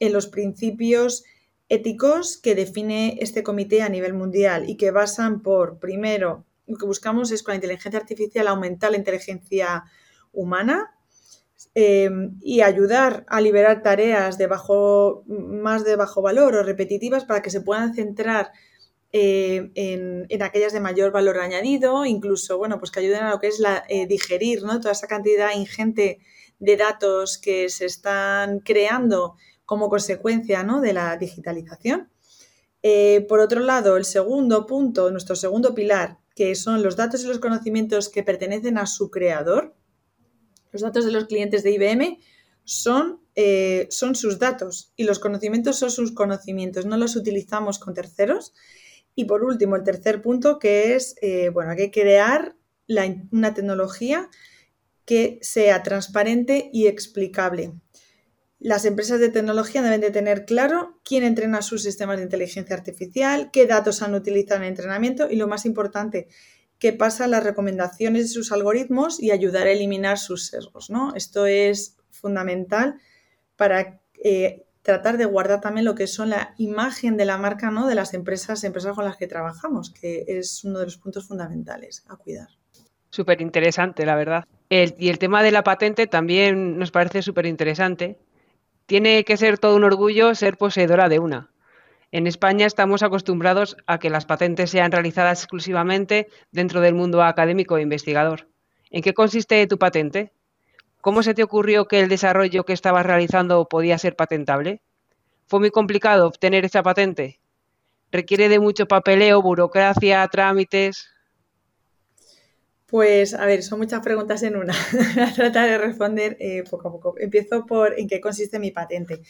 en 0.00 0.12
los 0.12 0.26
principios 0.26 1.24
éticos 1.68 2.38
que 2.38 2.54
define 2.54 3.18
este 3.20 3.42
comité 3.42 3.82
a 3.82 3.88
nivel 3.88 4.14
mundial 4.14 4.68
y 4.68 4.76
que 4.76 4.90
basan 4.90 5.42
por, 5.42 5.78
primero, 5.78 6.44
lo 6.66 6.76
que 6.76 6.86
buscamos 6.86 7.30
es 7.32 7.42
con 7.42 7.52
la 7.52 7.56
inteligencia 7.56 8.00
artificial 8.00 8.48
aumentar 8.48 8.90
la 8.90 8.96
inteligencia 8.98 9.84
humana 10.32 10.92
eh, 11.74 12.10
y 12.40 12.60
ayudar 12.60 13.24
a 13.28 13.40
liberar 13.40 13.82
tareas 13.82 14.38
de 14.38 14.46
bajo, 14.46 15.24
más 15.26 15.84
de 15.84 15.96
bajo 15.96 16.22
valor 16.22 16.54
o 16.54 16.62
repetitivas 16.62 17.24
para 17.24 17.42
que 17.42 17.50
se 17.50 17.60
puedan 17.60 17.94
centrar 17.94 18.52
eh, 19.12 19.70
en, 19.74 20.42
aquellas 20.42 20.72
de 20.72 20.80
mayor 20.80 21.12
valor 21.12 21.38
añadido, 21.38 22.04
incluso, 22.04 22.58
bueno, 22.58 22.78
pues 22.78 22.90
que 22.90 23.00
ayuden 23.00 23.22
a 23.24 23.30
lo 23.30 23.38
que 23.38 23.46
es 23.46 23.60
la, 23.60 23.84
eh, 23.88 24.06
digerir 24.06 24.62
¿no? 24.62 24.80
toda 24.80 24.92
esa 24.92 25.06
cantidad 25.06 25.54
ingente 25.54 26.18
de 26.58 26.76
datos 26.76 27.38
que 27.38 27.68
se 27.68 27.86
están 27.86 28.60
creando 28.60 29.36
como 29.66 29.90
consecuencia 29.90 30.62
¿no? 30.62 30.80
de 30.80 30.92
la 30.92 31.16
digitalización. 31.16 32.08
Eh, 32.82 33.26
por 33.28 33.40
otro 33.40 33.60
lado, 33.60 33.96
el 33.96 34.04
segundo 34.04 34.64
punto, 34.64 35.10
nuestro 35.10 35.34
segundo 35.34 35.74
pilar, 35.74 36.18
que 36.34 36.54
son 36.54 36.82
los 36.82 36.96
datos 36.96 37.24
y 37.24 37.26
los 37.26 37.40
conocimientos 37.40 38.08
que 38.08 38.22
pertenecen 38.22 38.78
a 38.78 38.86
su 38.86 39.10
creador. 39.10 39.74
Los 40.72 40.82
datos 40.82 41.04
de 41.04 41.12
los 41.12 41.24
clientes 41.24 41.64
de 41.64 41.72
IBM 41.72 42.18
son, 42.62 43.20
eh, 43.34 43.88
son 43.90 44.14
sus 44.14 44.38
datos 44.38 44.92
y 44.96 45.04
los 45.04 45.18
conocimientos 45.18 45.78
son 45.78 45.90
sus 45.90 46.12
conocimientos, 46.12 46.86
no 46.86 46.96
los 46.96 47.16
utilizamos 47.16 47.78
con 47.78 47.94
terceros. 47.94 48.54
Y 49.14 49.24
por 49.24 49.42
último, 49.42 49.76
el 49.76 49.82
tercer 49.82 50.22
punto, 50.22 50.58
que 50.58 50.94
es, 50.94 51.16
eh, 51.22 51.48
bueno, 51.48 51.70
hay 51.72 51.76
que 51.76 51.90
crear 51.90 52.54
una 53.32 53.54
tecnología 53.54 54.28
que 55.06 55.38
sea 55.40 55.82
transparente 55.82 56.70
y 56.72 56.86
explicable. 56.86 57.72
Las 58.58 58.86
empresas 58.86 59.20
de 59.20 59.28
tecnología 59.28 59.82
deben 59.82 60.00
de 60.00 60.10
tener 60.10 60.46
claro 60.46 60.98
quién 61.04 61.24
entrena 61.24 61.60
sus 61.60 61.82
sistemas 61.82 62.16
de 62.16 62.22
inteligencia 62.24 62.74
artificial, 62.74 63.50
qué 63.52 63.66
datos 63.66 64.00
han 64.02 64.14
utilizado 64.14 64.62
en 64.62 64.68
entrenamiento 64.68 65.30
y 65.30 65.36
lo 65.36 65.46
más 65.46 65.66
importante, 65.66 66.28
qué 66.78 66.92
pasa 66.92 67.26
las 67.26 67.44
recomendaciones 67.44 68.22
de 68.22 68.28
sus 68.28 68.52
algoritmos 68.52 69.22
y 69.22 69.30
ayudar 69.30 69.66
a 69.66 69.72
eliminar 69.72 70.18
sus 70.18 70.46
sesgos. 70.46 70.88
¿no? 70.88 71.14
Esto 71.14 71.44
es 71.46 71.96
fundamental 72.10 72.96
para 73.56 74.00
eh, 74.24 74.64
tratar 74.80 75.18
de 75.18 75.26
guardar 75.26 75.60
también 75.60 75.84
lo 75.84 75.94
que 75.94 76.06
son 76.06 76.30
la 76.30 76.54
imagen 76.56 77.18
de 77.18 77.26
la 77.26 77.36
marca 77.36 77.70
¿no? 77.70 77.86
de 77.86 77.94
las 77.94 78.14
empresas, 78.14 78.64
empresas 78.64 78.94
con 78.94 79.04
las 79.04 79.18
que 79.18 79.26
trabajamos, 79.26 79.90
que 79.90 80.24
es 80.28 80.64
uno 80.64 80.78
de 80.78 80.86
los 80.86 80.96
puntos 80.96 81.28
fundamentales 81.28 82.04
a 82.08 82.16
cuidar. 82.16 82.48
Súper 83.10 83.40
interesante, 83.40 84.06
la 84.06 84.14
verdad. 84.14 84.44
y 84.68 85.08
el 85.08 85.18
tema 85.18 85.42
de 85.42 85.50
la 85.50 85.62
patente 85.62 86.06
también 86.06 86.78
nos 86.78 86.90
parece 86.90 87.22
súper 87.22 87.46
interesante. 87.46 88.18
Tiene 88.86 89.24
que 89.24 89.36
ser 89.36 89.58
todo 89.58 89.74
un 89.74 89.82
orgullo 89.82 90.36
ser 90.36 90.56
poseedora 90.56 91.08
de 91.08 91.18
una. 91.18 91.50
En 92.12 92.28
España 92.28 92.66
estamos 92.66 93.02
acostumbrados 93.02 93.76
a 93.88 93.98
que 93.98 94.10
las 94.10 94.26
patentes 94.26 94.70
sean 94.70 94.92
realizadas 94.92 95.40
exclusivamente 95.42 96.28
dentro 96.52 96.80
del 96.80 96.94
mundo 96.94 97.24
académico 97.24 97.76
e 97.76 97.82
investigador. 97.82 98.46
¿En 98.90 99.02
qué 99.02 99.12
consiste 99.12 99.66
tu 99.66 99.76
patente? 99.76 100.32
¿Cómo 101.00 101.24
se 101.24 101.34
te 101.34 101.42
ocurrió 101.42 101.88
que 101.88 101.98
el 101.98 102.08
desarrollo 102.08 102.62
que 102.62 102.72
estabas 102.72 103.04
realizando 103.04 103.64
podía 103.68 103.98
ser 103.98 104.14
patentable? 104.14 104.80
¿Fue 105.48 105.58
muy 105.58 105.70
complicado 105.70 106.28
obtener 106.28 106.64
esa 106.64 106.84
patente? 106.84 107.40
¿Requiere 108.12 108.48
de 108.48 108.60
mucho 108.60 108.86
papeleo, 108.86 109.42
burocracia, 109.42 110.26
trámites? 110.28 111.08
Pues 112.86 113.34
a 113.34 113.44
ver, 113.46 113.64
son 113.64 113.80
muchas 113.80 114.00
preguntas 114.00 114.42
en 114.44 114.56
una. 114.56 114.72
A 115.20 115.32
tratar 115.34 115.68
de 115.68 115.78
responder 115.78 116.36
eh, 116.38 116.62
poco 116.70 116.88
a 116.88 116.92
poco. 116.92 117.14
Empiezo 117.18 117.66
por 117.66 117.98
en 117.98 118.06
qué 118.06 118.20
consiste 118.20 118.60
mi 118.60 118.70
patente. 118.70 119.22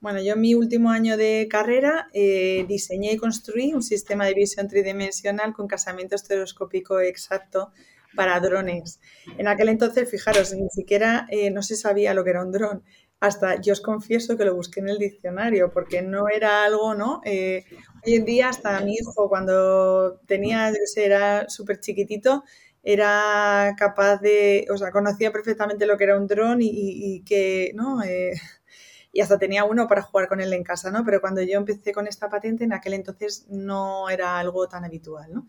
Bueno, 0.00 0.20
yo 0.20 0.34
en 0.34 0.40
mi 0.40 0.54
último 0.54 0.90
año 0.90 1.16
de 1.16 1.46
carrera 1.48 2.08
eh, 2.12 2.64
diseñé 2.68 3.12
y 3.12 3.16
construí 3.16 3.72
un 3.72 3.82
sistema 3.82 4.26
de 4.26 4.34
visión 4.34 4.68
tridimensional 4.68 5.52
con 5.54 5.68
casamiento 5.68 6.16
estereoscópico 6.16 7.00
exacto 7.00 7.70
para 8.16 8.40
drones. 8.40 9.00
En 9.38 9.46
aquel 9.46 9.68
entonces, 9.68 10.10
fijaros, 10.10 10.52
ni 10.52 10.68
siquiera 10.70 11.26
eh, 11.30 11.50
no 11.50 11.62
se 11.62 11.76
sabía 11.76 12.12
lo 12.12 12.24
que 12.24 12.30
era 12.30 12.42
un 12.44 12.50
dron. 12.52 12.82
Hasta 13.20 13.60
yo 13.60 13.72
os 13.72 13.80
confieso 13.80 14.36
que 14.36 14.44
lo 14.44 14.54
busqué 14.54 14.80
en 14.80 14.88
el 14.88 14.98
diccionario 14.98 15.70
porque 15.70 16.02
no 16.02 16.28
era 16.28 16.64
algo, 16.64 16.94
¿no? 16.94 17.22
hoy 17.24 18.14
en 18.14 18.24
día 18.24 18.48
hasta 18.50 18.78
mi 18.80 18.94
hijo 18.94 19.28
cuando 19.28 20.20
tenía, 20.26 20.70
yo 20.70 20.76
sé, 20.84 21.06
era 21.06 21.48
súper 21.48 21.80
chiquitito, 21.80 22.44
era 22.88 23.74
capaz 23.76 24.18
de, 24.18 24.64
o 24.72 24.78
sea, 24.78 24.92
conocía 24.92 25.32
perfectamente 25.32 25.86
lo 25.86 25.98
que 25.98 26.04
era 26.04 26.16
un 26.16 26.28
dron 26.28 26.58
y, 26.60 27.20
que, 27.24 27.72
¿no? 27.74 28.00
Eh, 28.04 28.32
y 29.12 29.20
hasta 29.20 29.38
tenía 29.38 29.64
uno 29.64 29.88
para 29.88 30.02
jugar 30.02 30.28
con 30.28 30.40
él 30.40 30.52
en 30.52 30.62
casa, 30.62 30.92
¿no? 30.92 31.04
Pero 31.04 31.20
cuando 31.20 31.42
yo 31.42 31.58
empecé 31.58 31.92
con 31.92 32.06
esta 32.06 32.28
patente, 32.28 32.62
en 32.62 32.72
aquel 32.72 32.94
entonces 32.94 33.44
no 33.48 34.08
era 34.08 34.38
algo 34.38 34.68
tan 34.68 34.84
habitual, 34.84 35.34
¿no? 35.34 35.48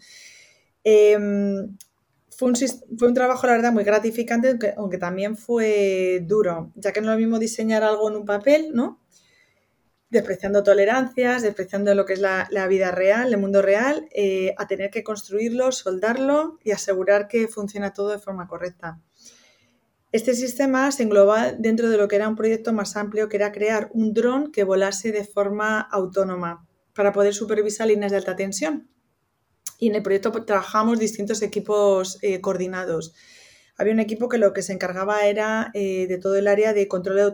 Em, 0.83 1.77
fue, 2.35 2.49
un, 2.49 2.55
fue 2.97 3.07
un, 3.07 3.13
trabajo, 3.13 3.45
la 3.45 3.53
verdad, 3.53 3.71
muy 3.71 3.83
gratificante, 3.83 4.49
aunque, 4.49 4.73
aunque, 4.75 4.97
también 4.97 5.37
fue 5.37 6.23
duro, 6.25 6.71
ya 6.73 6.91
que 6.91 7.01
no 7.01 7.09
es 7.11 7.13
lo 7.13 7.19
mismo 7.19 7.37
diseñar 7.37 7.83
algo 7.83 8.09
en 8.09 8.15
un 8.15 8.25
papel, 8.25 8.71
¿no? 8.73 8.99
Despreciando 10.09 10.63
tolerancias, 10.63 11.41
despreciando 11.41 11.93
lo 11.93 12.05
que 12.05 12.13
es 12.13 12.19
la, 12.19 12.67
vida 12.69 12.91
real, 12.91 13.33
el 13.33 13.39
mundo 13.39 13.61
real, 13.61 14.07
eh, 14.13 14.55
a 14.57 14.67
tener 14.67 14.89
que 14.89 15.03
construirlo, 15.03 15.71
soldarlo 15.71 16.57
y 16.63 16.71
asegurar 16.71 17.27
que 17.27 17.47
funciona 17.47 17.93
todo 17.93 18.11
de 18.11 18.19
forma 18.19 18.47
correcta. 18.47 19.01
Este 20.13 20.33
sistema 20.33 20.91
se 20.91 21.03
engloba 21.03 21.51
dentro 21.51 21.89
de 21.89 21.97
lo 21.97 22.07
que 22.07 22.15
era 22.15 22.29
un 22.29 22.37
proyecto 22.37 22.71
más 22.71 22.95
amplio, 22.95 23.27
que 23.27 23.35
era 23.35 23.51
crear 23.51 23.89
un 23.93 24.13
dron 24.13 24.51
que 24.51 24.63
volase 24.63 25.11
de 25.11 25.25
forma 25.25 25.81
autónoma 25.81 26.65
para 26.95 27.11
poder 27.11 27.33
supervisar 27.33 27.87
líneas 27.87 28.11
de 28.11 28.17
alta 28.17 28.35
tensión. 28.35 28.89
Y 29.77 29.89
en 29.89 29.95
el 29.95 30.03
proyecto 30.03 30.31
trabajamos 30.45 30.97
distintos 30.97 31.41
equipos 31.41 32.17
eh, 32.21 32.39
coordinados. 32.39 33.13
Había 33.77 33.93
un 33.93 33.99
equipo 33.99 34.29
que 34.29 34.37
lo 34.37 34.53
que 34.53 34.63
se 34.63 34.73
encargaba 34.73 35.25
era 35.27 35.69
eh, 35.73 36.07
de 36.07 36.17
todo 36.17 36.37
el 36.37 36.47
área 36.47 36.73
de 36.73 36.87
control 36.87 37.33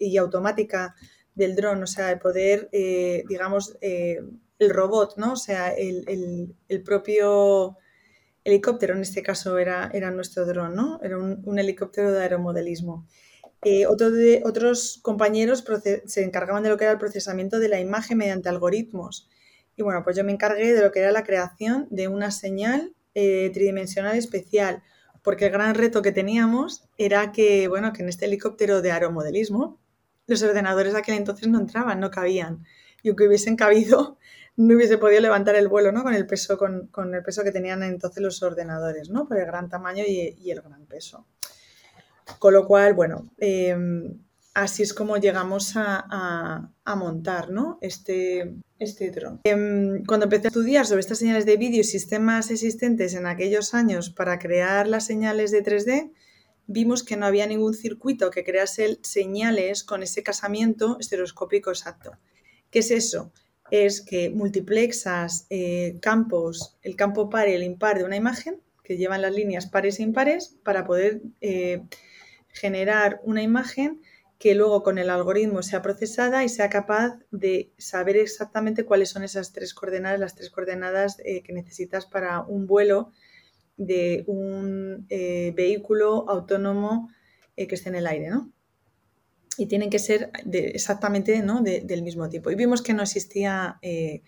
y 0.00 0.16
automática 0.16 0.96
del 1.34 1.56
dron, 1.56 1.82
o 1.82 1.86
sea, 1.86 2.12
el 2.12 2.18
poder, 2.18 2.68
eh, 2.72 3.24
digamos, 3.28 3.76
eh, 3.80 4.20
el 4.58 4.70
robot, 4.70 5.16
¿no? 5.16 5.32
O 5.32 5.36
sea, 5.36 5.72
el, 5.72 6.54
propio 6.84 7.76
helicóptero, 8.44 8.94
en 8.94 9.02
este 9.02 9.22
caso 9.22 9.58
era, 9.58 9.90
nuestro 10.12 10.46
dron, 10.46 10.74
¿no? 10.74 11.00
Era 11.02 11.18
un, 11.18 11.58
helicóptero 11.58 12.12
de 12.12 12.22
aeromodelismo. 12.22 13.06
Eh, 13.62 13.86
de, 13.86 14.42
otros 14.44 15.00
compañeros 15.02 15.64
se 16.06 16.22
encargaban 16.22 16.62
de 16.62 16.68
lo 16.68 16.76
que 16.76 16.84
era 16.84 16.92
el 16.92 16.98
procesamiento 16.98 17.58
de 17.58 17.68
la 17.68 17.80
imagen 17.80 18.18
mediante 18.18 18.48
algoritmos. 18.48 19.28
Y 19.76 19.82
bueno, 19.82 20.04
pues 20.04 20.16
yo 20.16 20.22
me 20.22 20.32
encargué 20.32 20.72
de 20.72 20.82
lo 20.82 20.92
que 20.92 21.00
era 21.00 21.10
la 21.10 21.24
creación 21.24 21.88
de 21.90 22.08
una 22.08 22.30
señal 22.30 22.94
tridimensional 23.14 24.16
especial, 24.16 24.82
porque 25.22 25.46
el 25.46 25.52
gran 25.52 25.74
reto 25.74 26.02
que 26.02 26.12
teníamos 26.12 26.84
era 26.98 27.32
que, 27.32 27.66
bueno, 27.68 27.92
que 27.92 28.02
en 28.02 28.08
este 28.08 28.26
helicóptero 28.26 28.82
de 28.82 28.92
aeromodelismo, 28.92 29.80
los 30.26 30.42
ordenadores 30.42 30.92
de 30.92 30.98
aquel 30.98 31.16
entonces 31.16 31.48
no 31.48 31.58
entraban, 31.58 32.00
no 32.00 32.10
cabían. 32.10 32.64
Y 33.02 33.08
aunque 33.08 33.26
hubiesen 33.26 33.56
cabido, 33.56 34.18
no 34.56 34.76
hubiese 34.76 34.98
podido 34.98 35.20
levantar 35.20 35.56
el 35.56 35.68
vuelo, 35.68 35.92
¿no? 35.92 36.02
Con 36.02 36.14
el 36.14 36.26
peso, 36.26 36.56
con, 36.56 37.14
el 37.14 37.22
peso 37.22 37.42
que 37.42 37.52
tenían 37.52 37.82
entonces 37.82 38.22
los 38.22 38.42
ordenadores, 38.42 39.10
¿no? 39.10 39.26
Por 39.26 39.38
el 39.38 39.46
gran 39.46 39.68
tamaño 39.68 40.04
y, 40.06 40.50
el 40.50 40.60
gran 40.60 40.86
peso. 40.86 41.26
Con 42.38 42.54
lo 42.54 42.66
cual, 42.66 42.94
bueno, 42.94 43.30
em, 43.38 44.18
así 44.54 44.82
es 44.82 44.94
como 44.94 45.16
llegamos 45.16 45.72
a, 45.76 46.70
montar, 46.96 47.50
¿no? 47.50 47.78
Este, 47.80 48.54
este 48.78 49.10
dron. 49.10 49.40
Em, 49.44 50.04
cuando 50.04 50.24
empecé 50.24 50.46
a 50.46 50.48
estudiar 50.48 50.86
sobre 50.86 51.00
estas 51.00 51.18
señales 51.18 51.44
de 51.44 51.56
vídeo 51.56 51.80
y 51.80 51.84
sistemas 51.84 52.50
existentes 52.50 53.14
en 53.14 53.26
aquellos 53.26 53.74
años 53.74 54.10
para 54.10 54.38
crear 54.38 54.86
las 54.86 55.04
señales 55.04 55.50
de 55.50 55.62
3D, 55.62 56.12
vimos 56.66 57.02
que 57.02 57.16
no 57.16 57.26
había 57.26 57.46
ningún 57.46 57.74
circuito 57.74 58.30
que 58.30 58.44
crease 58.44 58.98
señales 59.02 59.84
con 59.84 60.02
ese 60.02 60.22
casamiento 60.22 60.96
estereoscópico 61.00 61.70
exacto. 61.70 62.12
¿Qué 62.70 62.80
es 62.80 62.90
eso? 62.90 63.32
Es 63.70 64.00
que 64.00 64.30
multiplexas 64.30 65.46
eh, 65.50 65.98
campos, 66.00 66.76
el 66.82 66.96
campo 66.96 67.30
par 67.30 67.48
y 67.48 67.52
el 67.52 67.62
impar 67.62 67.98
de 67.98 68.04
una 68.04 68.16
imagen, 68.16 68.60
que 68.82 68.96
llevan 68.96 69.22
las 69.22 69.32
líneas 69.32 69.66
pares 69.66 69.98
e 69.98 70.02
impares, 70.02 70.56
para 70.62 70.84
poder 70.84 71.22
eh, 71.40 71.82
generar 72.48 73.20
una 73.24 73.42
imagen 73.42 74.00
que 74.38 74.54
luego 74.54 74.82
con 74.82 74.98
el 74.98 75.08
algoritmo 75.08 75.62
sea 75.62 75.80
procesada 75.80 76.44
y 76.44 76.48
sea 76.48 76.68
capaz 76.68 77.18
de 77.30 77.72
saber 77.78 78.16
exactamente 78.16 78.84
cuáles 78.84 79.08
son 79.08 79.22
esas 79.22 79.52
tres 79.52 79.72
coordenadas, 79.72 80.20
las 80.20 80.34
tres 80.34 80.50
coordenadas 80.50 81.18
eh, 81.24 81.42
que 81.42 81.52
necesitas 81.52 82.04
para 82.04 82.42
un 82.42 82.66
vuelo 82.66 83.10
de 83.76 84.24
un 84.26 85.06
eh, 85.08 85.52
vehículo 85.56 86.28
autónomo 86.28 87.10
eh, 87.56 87.66
que 87.66 87.74
esté 87.74 87.88
en 87.88 87.96
el 87.96 88.06
aire, 88.06 88.30
¿no? 88.30 88.52
Y 89.56 89.66
tienen 89.66 89.90
que 89.90 90.00
ser 90.00 90.30
exactamente 90.52 91.40
¿no? 91.40 91.62
del 91.62 92.02
mismo 92.02 92.28
tipo. 92.28 92.50
Y 92.50 92.56
vimos 92.56 92.82
que 92.82 92.92
no 92.92 93.04
existía 93.04 93.78
eh, 93.82 94.22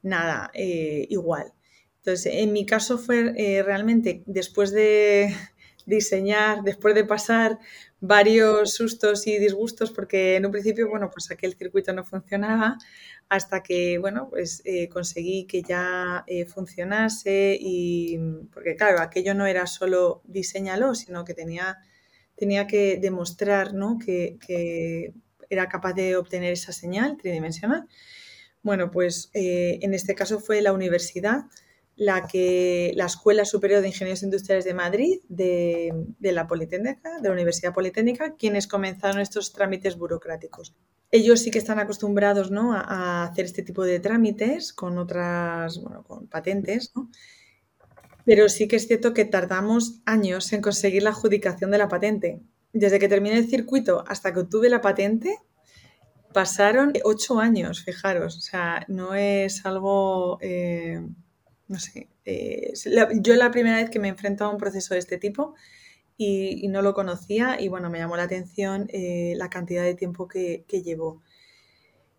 nada 0.00 0.52
igual. 0.54 1.52
Entonces, 1.96 2.32
en 2.36 2.52
mi 2.52 2.64
caso 2.64 2.96
fue 2.96 3.34
realmente 3.64 4.22
después 4.26 4.70
de 4.70 5.34
diseñar, 5.86 6.62
después 6.62 6.94
de 6.94 7.04
pasar 7.04 7.58
varios 8.00 8.74
sustos 8.74 9.26
y 9.26 9.38
disgustos, 9.38 9.90
porque 9.90 10.36
en 10.36 10.46
un 10.46 10.52
principio, 10.52 10.88
bueno, 10.88 11.10
pues 11.12 11.30
aquel 11.32 11.54
circuito 11.54 11.92
no 11.92 12.04
funcionaba, 12.04 12.78
hasta 13.30 13.62
que, 13.62 13.98
bueno, 13.98 14.28
pues 14.28 14.60
eh, 14.64 14.88
conseguí 14.88 15.46
que 15.46 15.62
ya 15.62 16.24
eh, 16.26 16.46
funcionase 16.46 17.56
y, 17.60 18.18
porque 18.52 18.74
claro, 18.74 19.00
aquello 19.00 19.34
no 19.34 19.46
era 19.46 19.68
solo 19.68 20.20
diseñalo, 20.24 20.96
sino 20.96 21.24
que 21.24 21.32
tenía, 21.32 21.78
tenía 22.36 22.66
que 22.66 22.98
demostrar, 23.00 23.72
¿no? 23.72 23.98
Que, 24.04 25.14
era 25.48 25.68
capaz 25.68 25.94
de 25.94 26.16
obtener 26.16 26.52
esa 26.52 26.72
señal 26.72 27.16
tridimensional. 27.16 27.88
Bueno, 28.62 28.90
pues 28.92 29.30
eh, 29.34 29.80
en 29.82 29.94
este 29.94 30.14
caso 30.14 30.38
fue 30.38 30.62
la 30.62 30.72
universidad 30.72 31.42
la, 31.96 32.26
que, 32.26 32.92
la 32.96 33.06
Escuela 33.06 33.44
Superior 33.44 33.80
de 33.80 33.88
Ingenieros 33.88 34.22
Industriales 34.22 34.64
de 34.64 34.74
Madrid, 34.74 35.20
de, 35.28 35.92
la 36.20 36.46
Politécnica, 36.46 37.20
de 37.20 37.28
la 37.28 37.34
Universidad 37.34 37.74
Politécnica, 37.74 38.36
quienes 38.36 38.66
comenzaron 38.66 39.20
estos 39.20 39.52
trámites 39.52 39.96
burocráticos. 39.96 40.74
Ellos 41.10 41.40
sí 41.40 41.50
que 41.50 41.58
están 41.58 41.78
acostumbrados 41.78 42.50
¿no? 42.50 42.72
a, 42.72 43.24
hacer 43.24 43.44
este 43.44 43.62
tipo 43.62 43.84
de 43.84 44.00
trámites 44.00 44.72
con 44.72 44.96
otras, 44.98 45.80
bueno, 45.82 46.04
con 46.04 46.26
patentes, 46.28 46.92
¿no? 46.94 47.10
pero 48.24 48.48
sí 48.48 48.68
que 48.68 48.76
es 48.76 48.86
cierto 48.86 49.12
que 49.12 49.24
tardamos 49.24 50.00
años 50.06 50.52
en 50.52 50.62
conseguir 50.62 51.02
la 51.02 51.10
adjudicación 51.10 51.70
de 51.70 51.78
la 51.78 51.88
patente. 51.88 52.40
Desde 52.72 52.98
que 52.98 53.08
terminé 53.08 53.36
el 53.36 53.48
circuito 53.48 54.04
hasta 54.06 54.32
que 54.32 54.40
obtuve 54.40 54.68
la 54.68 54.80
patente, 54.80 55.36
pasaron 56.32 56.92
ocho 57.04 57.40
años, 57.40 57.82
fijaros. 57.82 58.36
O 58.36 58.40
sea, 58.40 58.84
no 58.88 59.14
es 59.14 59.66
algo, 59.66 60.38
eh, 60.40 61.00
no 61.70 61.78
sé. 61.78 62.08
Eh, 62.24 62.72
yo 63.20 63.36
la 63.36 63.50
primera 63.52 63.76
vez 63.76 63.90
que 63.90 64.00
me 64.00 64.08
enfrento 64.08 64.44
a 64.44 64.50
un 64.50 64.58
proceso 64.58 64.94
de 64.94 65.00
este 65.00 65.18
tipo 65.18 65.54
y, 66.16 66.66
no 66.68 66.82
lo 66.82 66.94
conocía 66.94 67.60
y 67.60 67.68
bueno, 67.68 67.88
me 67.90 67.98
llamó 67.98 68.16
la 68.16 68.24
atención 68.24 68.88
eh, 68.92 69.34
la 69.36 69.48
cantidad 69.48 69.84
de 69.84 69.94
tiempo 69.94 70.26
que, 70.26 70.64
que 70.66 70.82
llevó. 70.82 71.22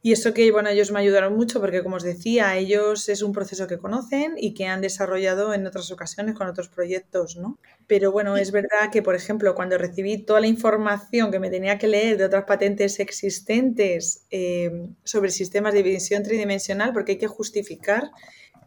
Y 0.04 0.14
eso 0.14 0.34
que, 0.34 0.52
bueno, 0.52 0.70
ellos 0.70 0.92
me 0.92 1.00
ayudaron 1.00 1.36
mucho 1.36 1.60
porque, 1.60 1.84
como 1.84 1.98
os 1.98 2.04
decía, 2.04 2.58
ellos 2.58 3.08
es 3.10 3.22
un 3.22 3.34
proceso 3.34 3.68
que 3.68 3.78
conocen 3.78 4.34
y 4.36 4.56
que 4.56 4.66
han 4.66 4.82
desarrollado 4.82 5.54
en 5.54 5.68
otras 5.68 5.92
ocasiones 5.92 6.34
con 6.34 6.48
otros 6.48 6.70
proyectos, 6.70 7.36
¿no? 7.38 7.60
Pero 7.86 8.12
bueno, 8.12 8.36
es 8.38 8.52
verdad 8.52 8.90
que, 8.92 9.04
por 9.04 9.16
ejemplo, 9.16 9.54
cuando 9.54 9.78
recibí 9.78 10.18
toda 10.18 10.40
la 10.40 10.48
información 10.48 11.30
que 11.30 11.40
me 11.40 11.52
tenía 11.52 11.78
que 11.78 11.88
leer 11.88 12.18
de 12.18 12.26
otras 12.26 12.46
patentes 12.46 13.00
existentes 13.00 14.26
eh, 14.32 14.88
sobre 15.04 15.30
sistemas 15.30 15.74
de 15.74 15.84
visión 15.84 16.24
tridimensional, 16.24 16.94
porque 16.94 17.12
hay 17.12 17.18
que 17.20 17.28
justificar 17.28 18.10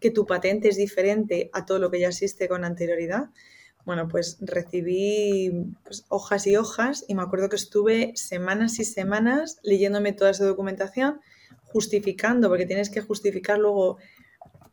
que 0.04 0.11
tu 0.11 0.26
patente 0.26 0.68
es 0.68 0.76
diferente 0.76 1.49
a 1.54 1.64
todo 1.64 1.78
lo 1.78 1.90
que 1.90 1.99
ya 1.99 2.08
existe 2.08 2.46
con 2.46 2.62
anterioridad, 2.62 3.30
bueno, 3.87 4.06
pues 4.06 4.37
recibí 4.42 5.50
pues, 5.82 6.04
hojas 6.11 6.46
y 6.46 6.56
hojas 6.56 7.06
y 7.08 7.14
me 7.14 7.23
acuerdo 7.23 7.49
que 7.49 7.56
estuve 7.56 8.12
semanas 8.14 8.78
y 8.80 8.84
semanas 8.84 9.61
leyéndome 9.62 10.12
toda 10.12 10.30
esa 10.30 10.44
documentación, 10.44 11.23
justificando, 11.62 12.50
porque 12.50 12.66
tienes 12.66 12.90
que 12.90 13.00
justificar 13.00 13.58
luego 13.58 13.96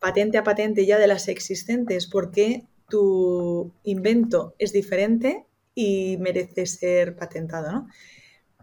patente 0.02 0.38
a 0.38 0.44
patente 0.44 0.86
ya 0.86 1.00
de 1.00 1.08
las 1.08 1.30
existentes, 1.30 2.08
porque 2.08 2.66
tu 2.90 3.72
invento 3.84 4.54
es 4.60 4.74
diferente 4.74 5.46
y 5.74 6.18
merece 6.18 6.66
ser 6.66 7.16
patentado, 7.16 7.72
¿no? 7.72 7.88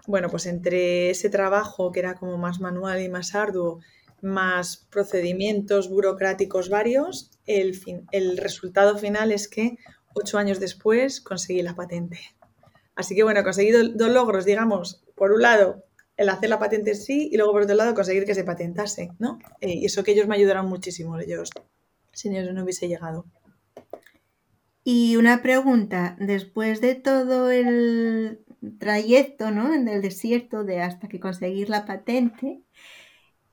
Bueno, 0.07 0.29
pues 0.29 0.45
entre 0.45 1.09
ese 1.09 1.31
trabajo 1.31 1.93
que 1.93 2.01
era 2.01 2.15
como 2.15 2.37
más 2.37 2.61
manual 2.61 3.01
y 3.01 3.09
más 3.09 3.35
arduo, 3.35 3.81
más 4.21 4.87
procedimientos 4.91 5.89
burocráticos 5.89 6.69
varios, 6.69 7.31
el, 7.47 7.75
fin, 7.75 8.07
el 8.13 8.37
resultado 8.37 8.99
final 8.99 9.33
es 9.33 9.49
que 9.49 9.79
ocho 10.15 10.39
años 10.39 10.61
después 10.61 11.21
conseguí 11.21 11.63
la 11.63 11.75
patente. 11.75 12.19
Así 12.95 13.15
que 13.15 13.23
bueno, 13.23 13.41
he 13.41 13.45
conseguido 13.45 13.87
dos 13.89 14.11
logros, 14.11 14.45
digamos, 14.45 15.03
por 15.15 15.33
un 15.33 15.43
lado, 15.43 15.85
el 16.17 16.29
hacer 16.29 16.51
la 16.51 16.59
patente 16.59 16.95
sí 16.95 17.29
y 17.33 17.37
luego 17.37 17.53
por 17.53 17.63
otro 17.63 17.77
lado 17.77 17.95
conseguir 17.95 18.25
que 18.25 18.35
se 18.35 18.45
patentase, 18.45 19.11
¿no? 19.19 19.39
Eh, 19.61 19.75
y 19.75 19.85
eso 19.87 20.03
que 20.03 20.13
ellos 20.13 20.27
me 20.27 20.35
ayudaron 20.35 20.69
muchísimo, 20.69 21.19
ellos, 21.19 21.51
si 22.13 22.29
no, 22.29 22.53
no 22.53 22.65
hubiese 22.65 22.89
llegado. 22.89 23.25
Y 24.83 25.17
una 25.17 25.43
pregunta, 25.43 26.17
después 26.19 26.81
de 26.81 26.97
todo 26.97 27.51
el 27.51 28.41
trayecto, 28.79 29.51
¿no? 29.51 29.73
En 29.73 29.87
el 29.87 30.03
desierto 30.03 30.65
de 30.65 30.81
hasta 30.81 31.09
que 31.09 31.21
conseguir 31.21 31.69
la 31.69 31.87
patente, 31.87 32.63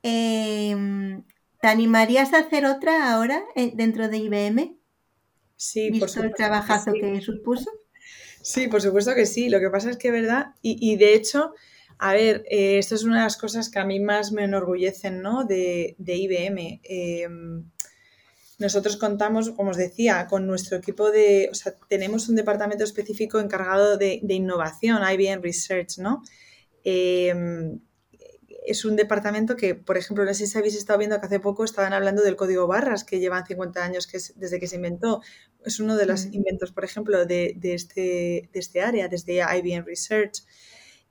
em, 0.06 1.24
¿te 1.60 1.68
animarías 1.68 2.32
a 2.32 2.38
hacer 2.38 2.66
otra 2.66 3.12
ahora 3.12 3.42
eh, 3.54 3.72
dentro 3.74 4.08
de 4.08 4.18
IBM? 4.18 4.78
Sí, 5.56 5.90
por 5.90 6.08
supuesto. 6.08 6.22
el 6.22 6.34
trabajazo 6.34 6.92
que, 6.92 7.20
supuso? 7.20 7.70
Sí, 8.42 8.68
por 8.68 8.80
supuesto 8.82 9.14
que 9.14 9.26
sí. 9.26 9.48
Lo 9.48 9.58
que 9.58 9.70
pasa 9.70 9.90
es 9.90 9.96
que, 9.96 10.10
¿verdad? 10.10 10.54
Y, 10.62 10.96
de 10.96 11.14
hecho, 11.14 11.54
a 11.98 12.12
ver, 12.12 12.44
eh, 12.50 12.78
esto 12.78 12.94
es 12.94 13.04
una 13.04 13.16
de 13.16 13.22
las 13.24 13.36
cosas 13.36 13.68
que 13.70 13.78
a 13.78 13.84
mí 13.84 13.98
más 13.98 14.32
me 14.32 14.44
enorgullecen, 14.44 15.22
¿no? 15.22 15.44
De, 15.44 15.96
IBM. 15.98 16.80
Em, 16.84 17.64
nosotros 18.58 18.96
contamos, 18.96 19.50
como 19.50 19.70
os 19.70 19.76
decía, 19.76 20.26
con 20.28 20.46
nuestro 20.46 20.78
equipo 20.78 21.10
de, 21.10 21.48
o 21.50 21.54
sea, 21.54 21.74
tenemos 21.88 22.28
un 22.28 22.36
departamento 22.36 22.84
específico 22.84 23.38
encargado 23.40 23.96
de, 23.96 24.20
de 24.22 24.34
innovación, 24.34 25.02
IBM 25.02 25.42
Research, 25.42 25.98
¿no? 25.98 26.22
Em, 26.84 27.80
es 28.66 28.84
un 28.84 28.96
departamento 28.96 29.56
que, 29.56 29.74
por 29.74 29.96
ejemplo, 29.96 30.24
no 30.24 30.34
sé 30.34 30.46
si 30.46 30.58
habéis 30.58 30.76
estado 30.76 30.98
viendo 30.98 31.18
que 31.20 31.26
hace 31.26 31.40
poco 31.40 31.64
estaban 31.64 31.92
hablando 31.92 32.22
del 32.22 32.36
código 32.36 32.66
barras, 32.66 33.04
que 33.04 33.20
llevan 33.20 33.46
50 33.46 33.82
años 33.82 34.06
que 34.06 34.18
desde 34.34 34.58
que 34.58 34.66
se 34.66 34.76
inventó. 34.76 35.22
Es 35.64 35.78
uno 35.78 35.96
de 35.96 36.06
los 36.06 36.26
inventos, 36.26 36.72
por 36.72 36.84
ejemplo, 36.84 37.24
de, 37.26 37.56
este, 37.62 38.50
de 38.52 38.58
este 38.58 38.82
área, 38.82 39.08
desde 39.08 39.36
IBM 39.36 39.84
Research. 39.86 40.44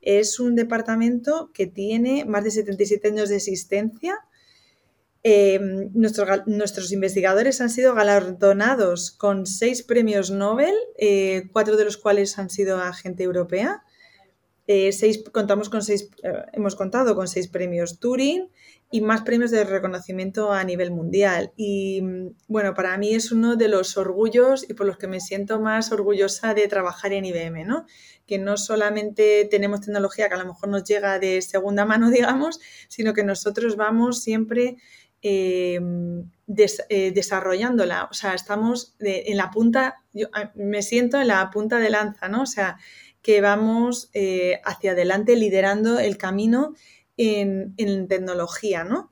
Es 0.01 0.39
un 0.39 0.55
departamento 0.55 1.51
que 1.53 1.65
tiene 1.65 2.25
más 2.25 2.43
de 2.43 2.51
77 2.51 3.07
años 3.07 3.29
de 3.29 3.37
existencia. 3.37 4.19
Em, 5.23 5.89
nuestros 5.93 6.91
investigadores 6.91 7.61
han 7.61 7.69
sido 7.69 7.95
galardonados 7.95 9.11
con 9.11 9.45
seis 9.47 9.81
premios 9.81 10.29
Nobel, 10.29 10.75
eh, 10.97 11.47
cuatro 11.53 11.77
de 11.77 11.85
los 11.85 11.97
cuales 11.97 12.37
han 12.37 12.49
sido 12.49 12.77
a 12.77 12.93
gente 12.93 13.23
europea. 13.23 13.83
Eh, 14.67 14.91
seis, 14.91 15.23
contamos 15.31 15.69
con 15.69 15.83
seis, 15.83 16.09
eh, 16.23 16.33
hemos 16.53 16.75
contado 16.75 17.15
con 17.15 17.27
seis 17.27 17.47
premios 17.47 17.99
Turing 17.99 18.49
y 18.89 19.01
más 19.01 19.21
premios 19.21 19.51
de 19.51 19.63
reconocimiento 19.63 20.51
a 20.51 20.63
nivel 20.63 20.91
mundial. 20.91 21.51
Y 21.55 22.01
mm, 22.01 22.29
bueno, 22.47 22.73
para 22.73 22.97
mí 22.97 23.13
es 23.13 23.31
uno 23.31 23.55
de 23.55 23.67
los 23.67 23.95
orgullos 23.97 24.67
y 24.67 24.73
por 24.73 24.87
los 24.87 24.97
que 24.97 25.07
me 25.07 25.19
siento 25.19 25.59
más 25.59 25.91
orgullosa 25.91 26.55
de 26.55 26.67
trabajar 26.67 27.13
en 27.13 27.25
IBM, 27.25 27.63
¿no? 27.65 27.85
Que 28.25 28.39
no 28.39 28.57
solamente 28.57 29.47
tenemos 29.51 29.81
tecnología 29.81 30.29
que 30.29 30.35
a 30.35 30.39
lo 30.39 30.47
mejor 30.47 30.69
nos 30.69 30.83
llega 30.83 31.19
de 31.19 31.41
segunda 31.41 31.85
mano, 31.85 32.09
digamos, 32.11 32.59
sino 32.87 33.13
que 33.13 33.23
nosotros 33.23 33.75
vamos 33.75 34.23
siempre 34.23 34.77
eh, 35.21 35.79
desarrollándola. 36.47 38.07
O 38.11 38.13
sea, 38.13 38.33
estamos 38.33 38.95
en 38.99 39.37
la 39.37 39.49
punta, 39.49 40.03
yo 40.13 40.27
me 40.53 40.81
siento 40.83 41.19
en 41.19 41.27
la 41.27 41.49
punta 41.49 41.79
de 41.79 41.89
lanza, 41.89 42.29
¿no? 42.29 42.43
O 42.43 42.45
sea, 42.45 42.77
que 43.25 43.41
vamos 43.41 44.11
eh, 44.13 44.61
hacia 44.65 44.91
adelante 44.91 45.35
liderando 45.35 45.97
el 45.97 46.15
camino 46.15 46.75
en, 47.17 48.07
tecnología, 48.07 48.83
¿no? 48.83 49.09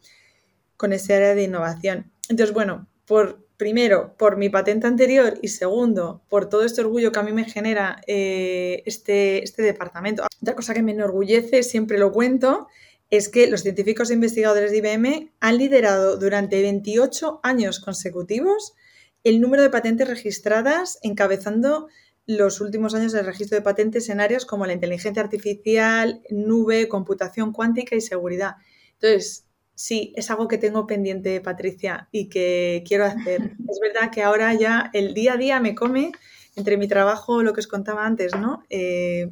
Con 0.77 0.93
ese 0.93 1.15
área 1.15 1.33
de 1.33 1.41
innovación. 1.41 2.11
Entonces, 2.29 2.53
bueno, 2.53 2.87
por, 3.07 3.43
primero, 3.57 4.15
por 4.15 4.37
mi 4.37 4.49
patente 4.49 4.85
anterior 4.85 5.39
y 5.41 5.47
segundo, 5.47 6.21
por 6.29 6.47
todo 6.47 6.63
este 6.63 6.81
orgullo 6.81 7.11
que 7.11 7.19
a 7.21 7.23
mí 7.23 7.31
me 7.31 7.45
genera 7.45 8.03
eh, 8.05 8.83
este, 8.85 9.43
este 9.43 9.63
departamento. 9.63 10.27
Otra 10.43 10.53
cosa 10.53 10.75
que 10.75 10.83
me 10.83 10.91
enorgullece, 10.91 11.63
siempre 11.63 11.97
lo 11.97 12.11
cuento, 12.11 12.67
es 13.09 13.29
que 13.29 13.47
los 13.47 13.63
científicos 13.63 14.11
e 14.11 14.13
investigadores 14.13 14.69
de 14.69 14.77
IBM 14.77 15.31
han 15.39 15.57
liderado 15.57 16.17
durante 16.17 16.61
28 16.61 17.39
años 17.41 17.79
consecutivos 17.79 18.75
el 19.23 19.41
número 19.41 19.63
de 19.63 19.71
patentes 19.71 20.07
registradas, 20.07 20.99
encabezando 21.01 21.87
los 22.25 22.61
últimos 22.61 22.95
años 22.95 23.11
del 23.11 23.25
registro 23.25 23.57
de 23.57 23.61
patentes 23.61 24.09
en 24.09 24.21
áreas 24.21 24.45
como 24.45 24.65
la 24.65 24.73
inteligencia 24.73 25.21
artificial, 25.21 26.21
nube, 26.29 26.87
computación 26.87 27.51
cuántica 27.51 27.95
y 27.95 28.01
seguridad. 28.01 28.55
Entonces, 28.93 29.47
sí, 29.75 30.13
es 30.15 30.31
algo 30.31 30.47
que 30.47 30.57
tengo 30.57 30.87
pendiente, 30.87 31.41
Patricia, 31.41 32.07
y 32.11 32.29
que 32.29 32.83
quiero 32.87 33.05
hacer. 33.05 33.41
Es 33.69 33.79
verdad 33.81 34.11
que 34.11 34.21
ahora 34.21 34.53
ya 34.53 34.89
el 34.93 35.13
día 35.13 35.33
a 35.33 35.37
día 35.37 35.59
me 35.59 35.75
come 35.75 36.11
entre 36.55 36.77
mi 36.77 36.87
trabajo, 36.87 37.41
lo 37.43 37.53
que 37.53 37.61
os 37.61 37.67
contaba 37.67 38.05
antes, 38.05 38.35
¿no? 38.35 38.63
Eh, 38.69 39.29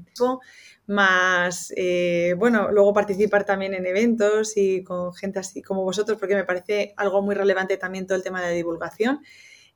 más, 0.87 1.71
eh, 1.77 2.35
bueno, 2.37 2.71
luego 2.71 2.93
participar 2.93 3.45
también 3.45 3.73
en 3.73 3.85
eventos 3.85 4.57
y 4.57 4.83
con 4.83 5.13
gente 5.13 5.39
así 5.39 5.61
como 5.61 5.83
vosotros, 5.83 6.17
porque 6.19 6.35
me 6.35 6.43
parece 6.43 6.93
algo 6.97 7.21
muy 7.21 7.35
relevante 7.35 7.77
también 7.77 8.07
todo 8.07 8.17
el 8.17 8.23
tema 8.23 8.41
de 8.41 8.47
la 8.47 8.53
divulgación. 8.53 9.21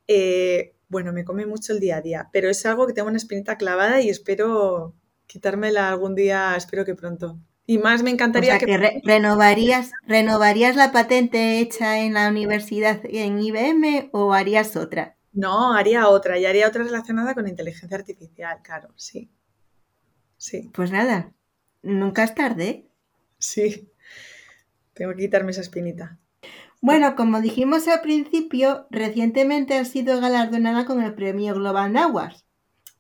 Eh, 0.08 0.75
bueno, 0.96 1.12
me 1.12 1.26
come 1.26 1.46
mucho 1.46 1.74
el 1.74 1.82
día 1.82 1.98
a 1.98 2.02
día, 2.02 2.30
pero 2.32 2.50
es 2.50 2.66
algo 2.66 2.88
que 2.88 2.94
tengo 2.94 3.10
una 3.10 3.18
espinita 3.18 3.58
clavada 3.58 4.00
y 4.00 4.08
espero 4.08 4.96
quitármela 5.28 5.90
algún 5.90 6.16
día, 6.16 6.56
espero 6.56 6.86
que 6.86 6.96
pronto. 6.96 7.38
Y 7.66 7.80
más 7.80 8.02
me 8.02 8.12
encantaría 8.12 8.58
que... 8.58 9.02
renovarías, 9.04 9.92
¿Renovarías 10.08 10.78
la 10.78 10.94
patente 10.94 11.60
hecha 11.60 12.00
en 12.00 12.14
la 12.14 12.30
universidad 12.30 13.02
en 13.04 13.42
IBM 13.42 14.10
o 14.14 14.32
harías 14.32 14.78
otra? 14.78 15.18
No, 15.34 15.74
haría 15.74 16.08
otra 16.08 16.40
y 16.40 16.46
haría 16.46 16.70
otra 16.70 16.86
relacionada 16.86 17.34
con 17.34 17.46
inteligencia 17.50 17.98
artificial, 17.98 18.62
claro, 18.64 18.94
sí. 18.96 19.30
Sí. 20.38 20.72
Pues 20.74 20.92
nada, 20.92 21.34
nunca 21.82 22.24
es 22.24 22.34
tarde. 22.34 22.88
Sí, 23.38 23.92
tengo 24.94 25.12
que 25.12 25.24
quitarme 25.24 25.52
esa 25.52 25.60
espinita. 25.60 26.20
Bueno, 26.86 27.16
como 27.16 27.42
dijimos 27.42 27.88
al 27.88 28.02
principio, 28.02 28.86
recientemente 28.92 29.76
ha 29.76 29.86
sido 29.86 30.22
galardonada 30.22 30.86
con 30.86 31.02
el 31.02 31.16
premio 31.16 31.56
Global 31.56 31.98
Awards. 31.98 32.46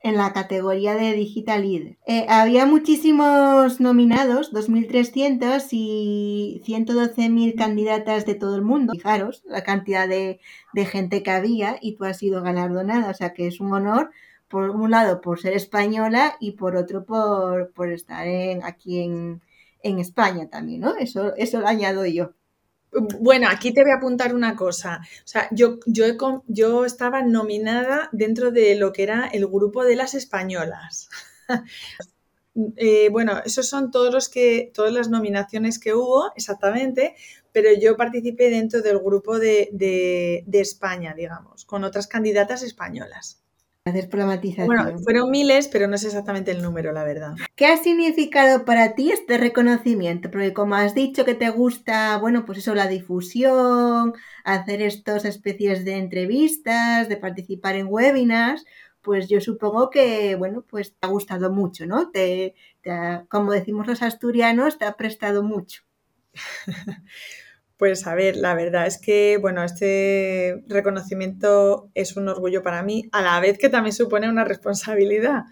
en 0.01 0.17
la 0.17 0.33
categoría 0.33 0.95
de 0.95 1.13
Digital 1.13 1.61
Leader. 1.61 1.97
Eh, 2.07 2.25
había 2.27 2.65
muchísimos 2.65 3.79
nominados, 3.79 4.51
2.300 4.51 5.67
y 5.71 6.63
112.000 6.65 7.55
candidatas 7.55 8.25
de 8.25 8.33
todo 8.33 8.55
el 8.55 8.63
mundo. 8.63 8.93
Fijaros 8.93 9.43
la 9.45 9.63
cantidad 9.63 10.07
de, 10.07 10.39
gente 10.87 11.21
que 11.21 11.29
había 11.31 11.77
y 11.79 11.95
tú 11.95 12.05
has 12.05 12.17
sido 12.17 12.41
galardonada, 12.41 13.11
o 13.11 13.13
sea 13.13 13.33
que 13.33 13.45
es 13.45 13.59
un 13.59 13.71
honor, 13.71 14.09
por 14.47 14.71
un 14.71 14.89
lado 14.89 15.21
por 15.21 15.39
ser 15.39 15.53
española 15.53 16.37
y 16.39 16.53
por 16.53 16.75
otro 16.75 17.05
por, 17.05 17.71
por 17.73 17.91
estar 17.91 18.25
en, 18.27 18.63
aquí 18.63 19.03
en, 19.03 19.43
en 19.83 19.99
España 19.99 20.49
también, 20.49 20.81
¿no? 20.81 20.95
Eso, 20.95 21.35
eso 21.35 21.59
lo 21.59 21.67
añado 21.67 22.03
yo. 22.07 22.31
Bueno, 23.19 23.47
aquí 23.49 23.73
te 23.73 23.81
voy 23.83 23.91
a 23.91 23.95
apuntar 23.95 24.33
una 24.33 24.55
cosa. 24.55 25.01
O 25.03 25.27
sea, 25.27 25.49
yo, 25.51 25.79
yo, 25.85 26.05
yo 26.47 26.85
estaba 26.85 27.21
nominada 27.23 28.09
dentro 28.13 28.51
de 28.51 28.75
lo 28.75 28.93
que 28.93 29.03
era 29.03 29.27
el 29.27 29.47
grupo 29.47 29.83
de 29.83 29.95
las 29.95 30.13
españolas. 30.13 31.09
Eh, 32.77 33.09
bueno, 33.09 33.41
esos 33.43 33.67
son 33.67 33.91
todos 33.91 34.13
los 34.13 34.29
que, 34.29 34.71
todas 34.73 34.93
las 34.93 35.09
nominaciones 35.09 35.77
que 35.77 35.93
hubo, 35.93 36.31
exactamente, 36.37 37.13
pero 37.51 37.69
yo 37.77 37.97
participé 37.97 38.49
dentro 38.49 38.81
del 38.81 38.99
grupo 38.99 39.39
de 39.39 40.45
España, 40.53 41.13
digamos, 41.13 41.65
con 41.65 41.83
otras 41.83 42.07
candidatas 42.07 42.63
españolas. 42.63 43.44
Gracias 43.87 44.07
por 44.07 44.19
la 44.19 44.25
matización. 44.25 44.65
Bueno, 44.65 44.97
fueron 44.97 45.29
miles, 45.29 45.67
pero 45.67 45.87
no 45.87 45.93
es 45.93 46.03
exactamente 46.03 46.49
el 46.49 46.63
número, 46.63 46.91
la 46.91 47.03
verdad. 47.03 47.35
¿Qué 47.55 47.67
ha 47.67 47.77
significado 47.77 48.65
para 48.65 48.95
ti 48.95 49.11
este 49.11 49.37
reconocimiento? 49.37 50.31
Porque 50.31 50.53
como 50.53 50.73
has 50.73 50.95
dicho 50.95 51.23
que 51.23 51.35
te 51.35 51.51
gusta, 51.51 52.17
bueno, 52.17 52.45
pues 52.45 52.57
eso, 52.57 52.73
la 52.73 52.87
difusión, 52.87 54.15
hacer 54.43 54.81
estas 54.81 55.23
especies 55.23 55.85
de 55.85 55.97
entrevistas, 55.97 57.09
de 57.09 57.17
participar 57.17 57.75
en 57.75 57.85
webinars, 57.87 58.65
pues 59.01 59.29
yo 59.29 59.39
supongo 59.39 59.91
que, 59.91 60.33
bueno, 60.33 60.65
pues 60.67 60.95
te 60.95 60.97
ha 61.01 61.11
gustado 61.11 61.51
mucho, 61.51 61.85
¿no? 61.85 62.09
Te, 62.09 62.55
como 63.29 63.51
decimos 63.51 63.85
los 63.85 64.01
asturianos, 64.01 64.79
te 64.79 64.85
ha 64.85 64.97
prestado 64.97 65.43
mucho. 65.43 65.83
Pues 67.77 68.07
a 68.07 68.15
ver, 68.15 68.37
la 68.37 68.53
verdad 68.55 68.87
es 68.87 68.97
que, 68.97 69.37
bueno, 69.41 69.61
este 69.63 70.63
reconocimiento 70.67 71.89
es 71.93 72.15
un 72.15 72.29
orgullo 72.29 72.63
para 72.63 72.83
mí, 72.83 73.09
a 73.11 73.21
la 73.21 73.39
vez 73.41 73.57
que 73.57 73.67
también 73.67 73.93
supone 73.93 74.29
una 74.29 74.45
responsabilidad, 74.45 75.43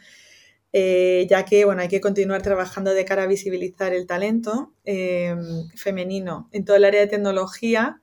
eh, 0.72 1.28
ya 1.30 1.44
que, 1.46 1.66
bueno, 1.66 1.82
hay 1.82 1.90
que 1.90 2.02
continuar 2.02 2.42
trabajando 2.42 2.94
de 2.94 3.06
cara 3.06 3.24
a 3.24 3.28
visibilizar 3.28 3.94
el 3.94 4.08
talento 4.08 4.74
em, 4.86 5.70
femenino 5.76 6.50
en 6.54 6.66
todo 6.66 6.78
el 6.78 6.86
área 6.86 7.02
de 7.02 7.08
tecnología 7.08 8.02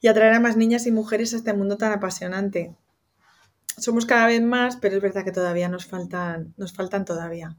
y 0.00 0.08
atraer 0.08 0.34
a 0.34 0.40
más 0.40 0.56
niñas 0.56 0.86
y 0.86 0.92
mujeres 0.92 1.32
a 1.32 1.36
este 1.38 1.54
mundo 1.54 1.78
tan 1.78 1.92
apasionante. 1.92 2.74
Somos 3.78 4.06
cada 4.06 4.26
vez 4.26 4.42
más, 4.42 4.76
pero 4.76 4.96
es 4.96 5.02
verdad 5.02 5.24
que 5.24 5.32
todavía 5.32 5.68
nos 5.68 5.86
faltan, 5.86 6.54
nos 6.58 6.72
faltan 6.74 7.04
todavía. 7.06 7.56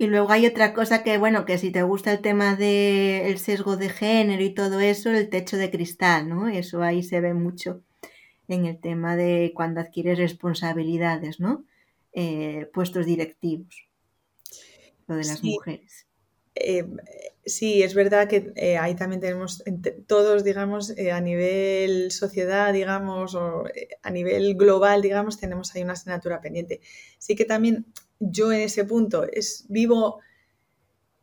Y 0.00 0.06
luego 0.06 0.32
hay 0.32 0.46
otra 0.46 0.72
cosa 0.72 1.02
que, 1.02 1.18
bueno, 1.18 1.44
que 1.44 1.58
si 1.58 1.70
te 1.70 1.82
gusta 1.82 2.10
el 2.10 2.22
tema 2.22 2.56
del 2.56 3.36
sesgo 3.36 3.76
de 3.76 3.90
género 3.90 4.42
y 4.42 4.54
todo 4.54 4.80
eso, 4.80 5.10
el 5.10 5.28
techo 5.28 5.58
de 5.58 5.70
cristal, 5.70 6.26
¿no? 6.26 6.48
Eso 6.48 6.82
ahí 6.82 7.02
se 7.02 7.20
ve 7.20 7.34
mucho 7.34 7.82
en 8.48 8.64
el 8.64 8.80
tema 8.80 9.14
de 9.14 9.52
cuando 9.54 9.82
adquieres 9.82 10.16
responsabilidades, 10.16 11.38
¿no? 11.38 11.66
Eh, 12.14 12.70
puestos 12.72 13.04
directivos, 13.04 13.90
lo 15.06 15.16
de 15.16 15.24
las 15.24 15.44
mujeres. 15.44 16.06
Eh, 16.54 16.86
sí, 17.44 17.82
es 17.82 17.92
verdad 17.92 18.26
que 18.26 18.54
eh, 18.56 18.78
ahí 18.78 18.96
también 18.96 19.20
tenemos 19.20 19.62
todos, 20.06 20.44
digamos, 20.44 20.94
a 20.96 21.20
nivel 21.20 22.10
sociedad, 22.10 22.72
digamos, 22.72 23.34
o 23.34 23.64
a 24.02 24.10
nivel 24.10 24.54
global, 24.54 25.02
digamos, 25.02 25.38
tenemos 25.38 25.76
ahí 25.76 25.82
una 25.82 25.92
asignatura 25.92 26.40
pendiente. 26.40 26.80
Sí 27.18 27.36
que 27.36 27.44
también 27.44 27.84
yo 28.20 28.52
en 28.52 28.60
ese 28.60 28.84
punto 28.84 29.24
es, 29.24 29.64
vivo, 29.68 30.20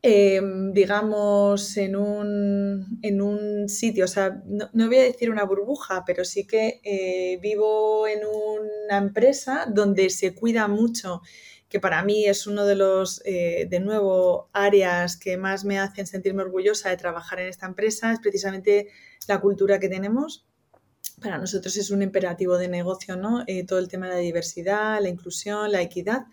em, 0.02 0.74
digamos, 0.74 1.78
en 1.78 1.96
un, 1.96 3.00
en 3.02 3.22
un, 3.22 3.70
sitio, 3.70 4.06
o 4.06 4.08
sea, 4.08 4.42
no, 4.46 4.88
voy 4.88 4.98
a 4.98 5.04
decir 5.04 5.30
una 5.30 5.44
burbuja, 5.46 6.04
pero 6.06 6.26
sí 6.26 6.46
que 6.46 6.82
eh, 6.84 7.40
vivo 7.42 8.08
en 8.08 8.22
una 8.26 8.98
empresa 8.98 9.68
donde 9.70 10.10
se 10.10 10.34
cuida 10.36 10.68
mucho, 10.68 11.22
que 11.70 11.80
para 11.80 12.04
mí 12.04 12.26
es 12.26 12.48
uno 12.48 12.66
de 12.66 12.76
los, 12.76 13.22
eh, 13.26 13.68
de 13.70 13.80
nuevo, 13.80 14.50
áreas 14.54 15.18
que 15.18 15.38
más 15.38 15.66
me 15.66 15.80
hacen 15.80 16.08
sentirme 16.08 16.44
orgullosa 16.44 16.90
de 16.90 16.98
trabajar 16.98 17.40
en 17.40 17.48
esta 17.48 17.66
empresa, 17.66 18.12
es 18.14 18.20
precisamente 18.20 18.88
la 19.28 19.40
cultura 19.40 19.80
que 19.80 19.90
tenemos. 19.90 20.46
Para 21.22 21.38
nosotros 21.38 21.76
es 21.78 21.92
un 21.92 22.02
imperativo 22.02 22.58
de 22.58 22.68
negocio, 22.68 23.16
¿no? 23.18 23.44
Eh, 23.48 23.66
todo 23.66 23.80
el 23.80 23.88
tema 23.88 24.08
de 24.08 24.14
la 24.14 24.20
diversidad, 24.20 25.02
la 25.02 25.10
inclusión, 25.10 25.72
la 25.72 25.82
equidad. 25.82 26.26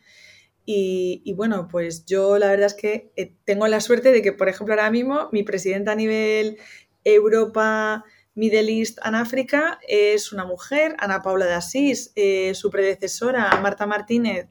Y, 0.66 1.35
bueno, 1.37 1.68
pues 1.68 2.07
yo 2.07 2.38
la 2.38 2.48
verdad 2.48 2.66
es 2.66 2.74
que 2.74 3.12
eh, 3.16 3.35
tengo 3.44 3.66
la 3.68 3.81
suerte 3.81 4.12
de 4.12 4.22
que, 4.22 4.33
por 4.33 4.48
ejemplo, 4.48 4.74
ahora 4.74 4.90
mismo 4.90 5.29
mi 5.31 5.42
presidenta 5.42 5.92
a 5.92 5.94
nivel 5.94 6.57
Europa, 7.05 8.05
Middle 8.35 8.72
East 8.72 8.98
and 9.03 9.14
África 9.14 9.79
es 9.87 10.33
una 10.33 10.46
mujer, 10.46 10.96
Ana 10.98 11.20
Paula 11.20 11.44
de 11.44 11.53
Asís, 11.53 12.12
eh, 12.16 12.55
su 12.55 12.70
predecesora, 12.70 13.61
Marta 13.61 13.87
Martínez, 13.87 14.48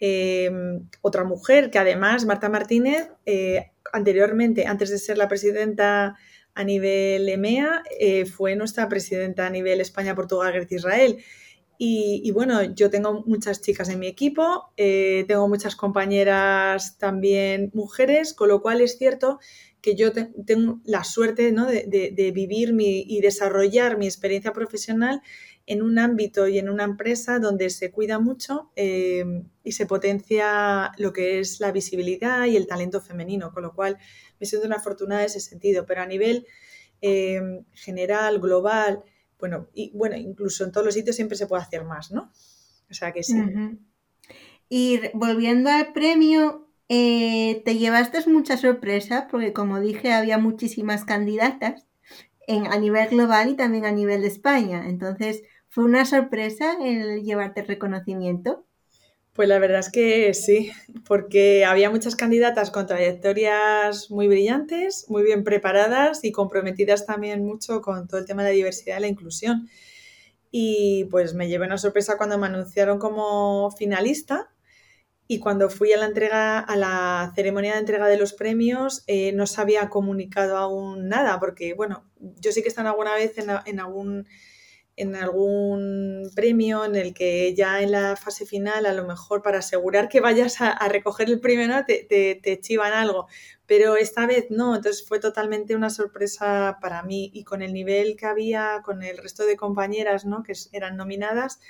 em, 0.00 0.88
otra 1.02 1.24
mujer 1.24 1.70
que 1.70 1.78
además, 1.78 2.24
Marta 2.24 2.48
Martínez, 2.48 3.08
eh, 3.24 3.70
anteriormente, 3.92 4.66
antes 4.66 4.90
de 4.90 4.98
ser 4.98 5.18
la 5.18 5.28
presidenta 5.28 6.16
a 6.54 6.64
nivel 6.64 7.28
EMEA, 7.28 7.84
fue 8.36 8.56
nuestra 8.56 8.88
presidenta 8.88 9.46
a 9.46 9.50
nivel 9.50 9.80
España, 9.80 10.16
Portugal, 10.16 10.52
Grecia, 10.52 10.76
Israel. 10.76 11.18
Y, 11.80 12.32
bueno, 12.32 12.74
yo 12.74 12.90
tengo 12.90 13.22
muchas 13.24 13.60
chicas 13.60 13.88
en 13.88 14.00
mi 14.00 14.08
equipo, 14.08 14.72
eh, 14.76 15.24
tengo 15.28 15.46
muchas 15.46 15.76
compañeras 15.76 16.98
también 16.98 17.70
mujeres, 17.72 18.34
con 18.34 18.48
lo 18.48 18.60
cual 18.62 18.80
es 18.80 18.98
cierto 18.98 19.38
que 19.80 19.94
yo 19.94 20.12
tengo 20.12 20.80
la 20.84 21.04
suerte 21.04 21.52
de, 21.52 22.32
vivir 22.32 22.74
y 22.80 23.20
desarrollar 23.20 23.96
mi 23.96 24.06
experiencia 24.06 24.52
profesional 24.52 25.22
en 25.68 25.82
un 25.82 25.98
ámbito 25.98 26.48
y 26.48 26.58
en 26.58 26.68
una 26.68 26.82
empresa 26.82 27.38
donde 27.38 27.68
se 27.70 27.92
cuida 27.92 28.18
mucho 28.18 28.72
eh, 28.74 29.44
y 29.62 29.72
se 29.72 29.86
potencia 29.86 30.90
lo 30.96 31.12
que 31.12 31.40
es 31.40 31.60
la 31.60 31.70
visibilidad 31.72 32.46
y 32.46 32.56
el 32.56 32.66
talento 32.66 33.02
femenino, 33.02 33.52
con 33.52 33.62
lo 33.62 33.74
cual 33.74 33.98
me 34.40 34.46
siento 34.46 34.66
una 34.66 34.76
afortunada 34.76 35.20
en 35.20 35.26
ese 35.26 35.40
sentido. 35.40 35.84
Pero 35.86 36.00
a 36.00 36.06
nivel 36.06 36.46
eh, 37.02 37.40
general, 37.74 38.40
global, 38.40 39.04
bueno, 39.38 39.68
y 39.72 39.90
bueno, 39.94 40.16
incluso 40.16 40.64
en 40.64 40.72
todos 40.72 40.84
los 40.84 40.94
sitios 40.94 41.16
siempre 41.16 41.36
se 41.36 41.46
puede 41.46 41.62
hacer 41.62 41.84
más, 41.84 42.10
¿no? 42.10 42.32
O 42.90 42.94
sea 42.94 43.12
que 43.12 43.22
sí. 43.22 43.36
Y 44.68 45.00
volviendo 45.14 45.70
al 45.70 45.92
premio, 45.92 46.68
eh, 46.88 47.62
te 47.64 47.76
llevaste 47.76 48.28
mucha 48.28 48.56
sorpresa 48.56 49.28
porque 49.30 49.52
como 49.52 49.80
dije 49.80 50.12
había 50.12 50.38
muchísimas 50.38 51.04
candidatas 51.04 51.86
en, 52.46 52.66
a 52.66 52.78
nivel 52.78 53.08
global 53.08 53.50
y 53.50 53.56
también 53.56 53.84
a 53.84 53.92
nivel 53.92 54.22
de 54.22 54.28
España. 54.28 54.88
Entonces, 54.88 55.42
¿fue 55.68 55.84
una 55.84 56.04
sorpresa 56.04 56.76
el 56.82 57.22
llevarte 57.22 57.60
el 57.60 57.68
reconocimiento? 57.68 58.66
Pues 59.38 59.48
la 59.48 59.60
verdad 59.60 59.78
es 59.78 59.90
que 59.92 60.34
sí, 60.34 60.72
porque 61.06 61.64
había 61.64 61.90
muchas 61.90 62.16
candidatas 62.16 62.72
con 62.72 62.88
trayectorias 62.88 64.10
muy 64.10 64.26
brillantes, 64.26 65.06
muy 65.08 65.22
bien 65.22 65.44
preparadas 65.44 66.24
y 66.24 66.32
comprometidas 66.32 67.06
también 67.06 67.44
mucho 67.44 67.80
con 67.80 68.08
todo 68.08 68.18
el 68.18 68.26
tema 68.26 68.42
de 68.42 68.48
la 68.48 68.54
diversidad 68.56 68.98
y 68.98 69.02
la 69.02 69.06
inclusión. 69.06 69.68
Y 70.50 71.04
pues 71.12 71.34
me 71.34 71.46
llevé 71.46 71.66
una 71.66 71.78
sorpresa 71.78 72.16
cuando 72.16 72.36
me 72.36 72.48
anunciaron 72.48 72.98
como 72.98 73.70
finalista 73.70 74.50
y 75.28 75.38
cuando 75.38 75.70
fui 75.70 75.92
a 75.92 75.98
la 75.98 76.06
entrega, 76.06 76.58
a 76.58 76.74
la 76.74 77.32
ceremonia 77.36 77.74
de 77.74 77.78
entrega 77.78 78.08
de 78.08 78.18
los 78.18 78.32
premios, 78.32 79.04
eh, 79.06 79.30
no 79.34 79.46
se 79.46 79.60
había 79.60 79.88
comunicado 79.88 80.56
aún 80.56 81.08
nada, 81.08 81.38
porque 81.38 81.74
bueno, 81.74 82.10
yo 82.18 82.50
sí 82.50 82.64
que 82.64 82.70
he 82.70 82.80
alguna 82.80 83.14
vez 83.14 83.36
en 83.38 83.78
algún 83.78 84.26
en 84.98 85.14
algún 85.14 86.30
premio 86.34 86.84
en 86.84 86.96
el 86.96 87.14
que 87.14 87.54
ya 87.54 87.80
en 87.80 87.92
la 87.92 88.16
fase 88.16 88.44
final, 88.46 88.84
a 88.84 88.92
lo 88.92 89.06
mejor 89.06 89.42
para 89.42 89.58
asegurar 89.58 90.08
que 90.08 90.20
vayas 90.20 90.60
a, 90.60 90.76
recoger 90.88 91.28
el 91.28 91.40
premio, 91.40 91.84
te, 91.86 92.04
te, 92.42 92.60
chivan 92.60 92.92
algo. 92.92 93.28
Pero 93.66 93.96
esta 93.96 94.26
vez 94.26 94.46
no, 94.50 94.74
entonces 94.76 95.06
fue 95.06 95.20
totalmente 95.20 95.76
una 95.76 95.90
sorpresa 95.90 96.78
para 96.80 97.02
mí 97.02 97.30
y 97.32 97.44
con 97.44 97.62
el 97.62 97.72
nivel 97.72 98.16
que 98.16 98.26
había 98.26 98.82
con 98.84 99.02
el 99.02 99.18
resto 99.18 99.46
de 99.46 99.56
compañeras 99.56 100.24
¿no? 100.24 100.42
que 100.42 100.54
eran 100.72 100.96
nominadas, 100.96 101.60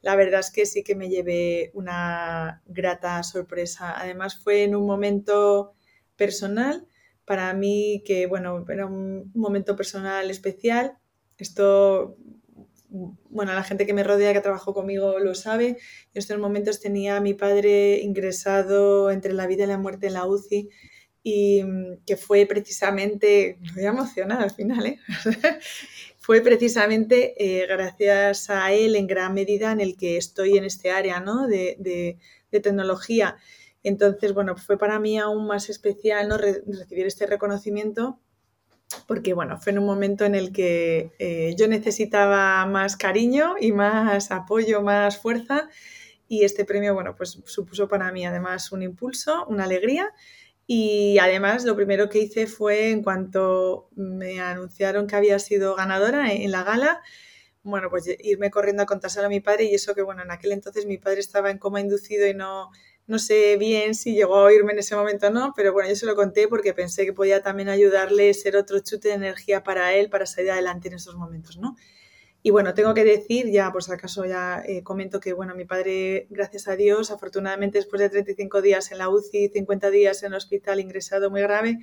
la 0.00 0.16
verdad 0.16 0.40
es 0.40 0.50
que 0.50 0.64
sí 0.64 0.82
que 0.82 0.94
me 0.94 1.08
llevé 1.08 1.70
una 1.74 2.62
grata 2.66 3.22
sorpresa. 3.22 4.00
Además 4.00 4.40
fue 4.42 4.62
en 4.64 4.76
un 4.76 4.86
momento 4.86 5.74
personal 6.16 6.86
para 7.24 7.52
mí 7.52 8.02
que, 8.06 8.26
bueno, 8.26 8.64
era 8.68 8.86
un 8.86 9.30
momento 9.34 9.76
personal 9.76 10.30
especial. 10.30 10.96
Esto 11.36 12.16
bueno, 12.88 13.52
la 13.52 13.62
gente 13.62 13.86
que 13.86 13.92
me 13.92 14.02
rodea, 14.02 14.32
que 14.32 14.40
trabajó 14.40 14.72
conmigo, 14.72 15.18
lo 15.18 15.34
sabe. 15.34 15.68
En 15.68 15.76
estos 16.14 16.38
momentos 16.38 16.80
tenía 16.80 17.16
a 17.16 17.20
mi 17.20 17.34
padre 17.34 18.00
ingresado 18.00 19.10
entre 19.10 19.32
la 19.32 19.46
vida 19.46 19.64
y 19.64 19.66
la 19.66 19.78
muerte 19.78 20.06
en 20.06 20.14
la 20.14 20.26
UCI 20.26 20.70
y 21.22 21.62
mm, 21.62 22.04
que 22.06 22.16
fue 22.16 22.46
precisamente, 22.46 23.58
me 23.74 23.90
voy 23.90 24.00
al 24.30 24.50
final, 24.50 24.86
¿eh? 24.86 24.98
fue 26.18 26.40
precisamente 26.40 27.34
eh, 27.38 27.66
gracias 27.66 28.50
a 28.50 28.72
él 28.72 28.96
en 28.96 29.06
gran 29.06 29.34
medida 29.34 29.72
en 29.72 29.80
el 29.80 29.96
que 29.96 30.16
estoy 30.16 30.56
en 30.56 30.64
este 30.64 30.90
área 30.90 31.20
¿no? 31.20 31.46
de, 31.46 32.18
tecnología. 32.50 33.36
Entonces, 33.82 34.32
bueno, 34.34 34.56
fue 34.56 34.78
para 34.78 34.98
mí 34.98 35.18
aún 35.18 35.46
más 35.46 35.70
especial 35.70 36.28
¿no? 36.28 36.38
recibir 36.38 37.06
este 37.06 37.26
reconocimiento 37.26 38.20
porque, 39.06 39.34
bueno, 39.34 39.58
fue 39.58 39.72
en 39.72 39.78
un 39.78 39.86
momento 39.86 40.24
en 40.24 40.34
el 40.34 40.52
que 40.52 41.12
eh, 41.18 41.54
yo 41.58 41.68
necesitaba 41.68 42.64
más 42.66 42.96
cariño 42.96 43.54
y 43.60 43.72
más 43.72 44.30
apoyo, 44.30 44.82
más 44.82 45.18
fuerza 45.18 45.68
y 46.28 46.44
este 46.44 46.64
premio, 46.64 46.94
bueno, 46.94 47.16
pues 47.16 47.40
supuso 47.46 47.88
para 47.88 48.12
mí 48.12 48.26
además 48.26 48.70
un 48.72 48.82
impulso, 48.82 49.46
una 49.46 49.64
alegría 49.64 50.12
y 50.66 51.18
además 51.18 51.64
lo 51.64 51.74
primero 51.74 52.10
que 52.10 52.18
hice 52.18 52.46
fue 52.46 52.90
en 52.90 53.02
cuanto 53.02 53.88
me 53.96 54.40
anunciaron 54.40 55.06
que 55.06 55.16
había 55.16 55.38
sido 55.38 55.74
ganadora 55.74 56.32
en 56.32 56.50
la 56.50 56.64
gala, 56.64 57.02
bueno, 57.62 57.88
pues 57.90 58.06
irme 58.20 58.50
corriendo 58.50 58.82
a 58.82 58.86
contárselo 58.86 59.26
a 59.26 59.30
mi 59.30 59.40
padre 59.40 59.64
y 59.64 59.74
eso 59.74 59.94
que, 59.94 60.02
bueno, 60.02 60.22
en 60.22 60.30
aquel 60.30 60.52
entonces 60.52 60.86
mi 60.86 60.98
padre 60.98 61.20
estaba 61.20 61.50
en 61.50 61.58
coma 61.58 61.80
inducido 61.80 62.26
y 62.26 62.34
no, 62.34 62.70
no 63.08 63.18
sé 63.18 63.56
bien 63.56 63.94
si 63.94 64.14
llegó 64.14 64.36
a 64.36 64.44
oírme 64.44 64.72
en 64.74 64.80
ese 64.80 64.94
momento 64.94 65.28
o 65.28 65.30
no, 65.30 65.54
pero 65.56 65.72
bueno, 65.72 65.88
yo 65.88 65.96
se 65.96 66.04
lo 66.04 66.14
conté 66.14 66.46
porque 66.46 66.74
pensé 66.74 67.06
que 67.06 67.14
podía 67.14 67.42
también 67.42 67.70
ayudarle, 67.70 68.32
ser 68.34 68.54
otro 68.54 68.78
chute 68.80 69.08
de 69.08 69.14
energía 69.14 69.62
para 69.64 69.94
él, 69.94 70.10
para 70.10 70.26
salir 70.26 70.50
adelante 70.50 70.88
en 70.88 70.94
esos 70.94 71.16
momentos, 71.16 71.56
¿no? 71.56 71.74
Y 72.42 72.50
bueno, 72.50 72.74
tengo 72.74 72.92
que 72.92 73.04
decir, 73.04 73.50
ya 73.50 73.72
por 73.72 73.82
si 73.82 73.92
acaso 73.92 74.26
ya 74.26 74.62
eh, 74.64 74.82
comento 74.82 75.20
que, 75.20 75.32
bueno, 75.32 75.54
mi 75.54 75.64
padre, 75.64 76.26
gracias 76.28 76.68
a 76.68 76.76
Dios, 76.76 77.10
afortunadamente 77.10 77.78
después 77.78 78.00
de 78.00 78.10
35 78.10 78.60
días 78.60 78.92
en 78.92 78.98
la 78.98 79.08
UCI, 79.08 79.48
50 79.48 79.90
días 79.90 80.22
en 80.22 80.32
el 80.32 80.36
hospital 80.36 80.78
ingresado 80.78 81.30
muy 81.30 81.40
grave, 81.40 81.78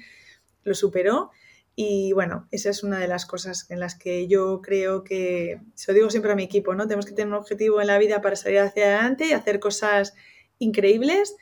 lo 0.63 0.75
superó. 0.75 1.31
Y 1.75 2.13
bueno, 2.13 2.47
esa 2.51 2.69
es 2.69 2.83
una 2.83 2.99
de 2.99 3.07
las 3.07 3.25
cosas 3.25 3.69
en 3.69 3.79
las 3.79 3.95
que 3.95 4.27
yo 4.27 4.61
creo 4.61 5.03
que, 5.03 5.59
se 5.73 5.91
lo 5.91 5.95
digo 5.95 6.09
siempre 6.11 6.31
a 6.31 6.35
mi 6.35 6.43
equipo, 6.43 6.75
¿no? 6.75 6.85
Tenemos 6.85 7.07
que 7.07 7.13
tener 7.13 7.29
un 7.29 7.39
objetivo 7.39 7.81
en 7.81 7.87
la 7.87 7.97
vida 7.97 8.21
para 8.21 8.35
salir 8.35 8.59
hacia 8.59 8.85
adelante 8.85 9.27
y 9.27 9.31
hacer 9.33 9.59
cosas 9.59 10.13
increíbles. 10.59 11.35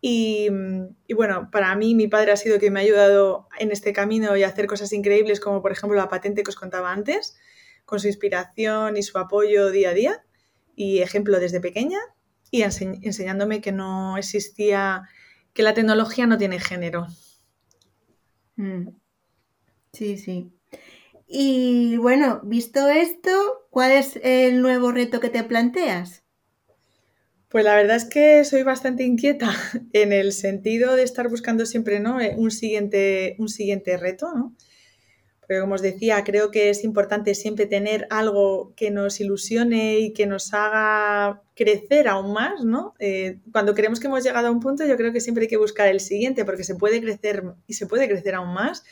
Y, 0.00 0.48
y, 1.06 1.14
bueno, 1.14 1.50
para 1.52 1.74
mí 1.76 1.94
mi 1.94 2.08
padre 2.08 2.32
ha 2.32 2.36
sido 2.36 2.58
quien 2.58 2.72
me 2.72 2.80
ha 2.80 2.82
ayudado 2.82 3.48
en 3.58 3.70
este 3.70 3.92
camino 3.92 4.36
y 4.36 4.42
a 4.42 4.48
hacer 4.48 4.66
cosas 4.66 4.92
increíbles 4.94 5.40
como 5.40 5.60
por 5.60 5.72
ejemplo 5.72 5.98
la 5.98 6.08
patente 6.08 6.42
que 6.42 6.48
os 6.48 6.56
contaba 6.56 6.90
antes 6.90 7.36
con 7.84 8.00
su 8.00 8.06
inspiración 8.06 8.96
y 8.96 9.02
su 9.02 9.18
apoyo 9.18 9.70
día 9.70 9.90
a 9.90 9.94
día 9.94 10.24
y 10.74 11.00
ejemplo 11.00 11.38
desde 11.40 11.60
pequeña 11.60 11.98
y 12.50 12.62
enseñándome 12.62 13.60
que 13.60 13.72
no 13.72 14.16
existía, 14.16 15.08
que 15.52 15.62
la 15.62 15.74
tecnología 15.74 16.26
no 16.26 16.38
tiene 16.38 16.58
género. 16.58 17.06
Mm. 18.56 18.88
Sí, 19.92 20.18
sí. 20.18 20.52
Y 21.26 21.96
bueno, 21.96 22.40
visto 22.42 22.88
esto, 22.88 23.66
¿cuál 23.70 23.92
es 23.92 24.18
el 24.22 24.62
nuevo 24.62 24.90
reto 24.90 25.20
que 25.20 25.28
te 25.28 25.44
planteas? 25.44 26.19
Pues 27.50 27.64
la 27.64 27.74
verdad 27.74 27.96
es 27.96 28.04
que 28.04 28.44
soy 28.44 28.62
bastante 28.62 29.02
inquieta 29.02 29.50
en 29.92 30.12
el 30.12 30.32
sentido 30.32 30.94
de 30.94 31.02
estar 31.02 31.28
buscando 31.28 31.66
siempre 31.66 31.98
¿no? 31.98 32.18
un, 32.36 32.50
siguiente, 32.52 33.34
un 33.38 33.48
siguiente 33.48 33.96
reto, 33.96 34.32
¿no? 34.32 34.54
Pero 35.48 35.62
como 35.62 35.74
os 35.74 35.82
decía, 35.82 36.22
creo 36.22 36.52
que 36.52 36.70
es 36.70 36.84
importante 36.84 37.34
siempre 37.34 37.66
tener 37.66 38.06
algo 38.10 38.72
que 38.76 38.92
nos 38.92 39.18
ilusione 39.18 39.98
y 39.98 40.12
que 40.12 40.28
nos 40.28 40.54
haga 40.54 41.42
crecer 41.56 42.06
aún 42.06 42.32
más, 42.32 42.64
¿no? 42.64 42.94
Eh, 43.00 43.40
cuando 43.50 43.74
creemos 43.74 43.98
que 43.98 44.06
hemos 44.06 44.22
llegado 44.22 44.46
a 44.46 44.52
un 44.52 44.60
punto, 44.60 44.86
yo 44.86 44.96
creo 44.96 45.12
que 45.12 45.20
siempre 45.20 45.42
hay 45.42 45.48
que 45.48 45.56
buscar 45.56 45.88
el 45.88 45.98
siguiente 45.98 46.44
porque 46.44 46.62
se 46.62 46.76
puede 46.76 47.00
crecer 47.00 47.42
y 47.66 47.72
se 47.72 47.86
puede 47.86 48.08
crecer 48.08 48.36
aún 48.36 48.54
más. 48.54 48.84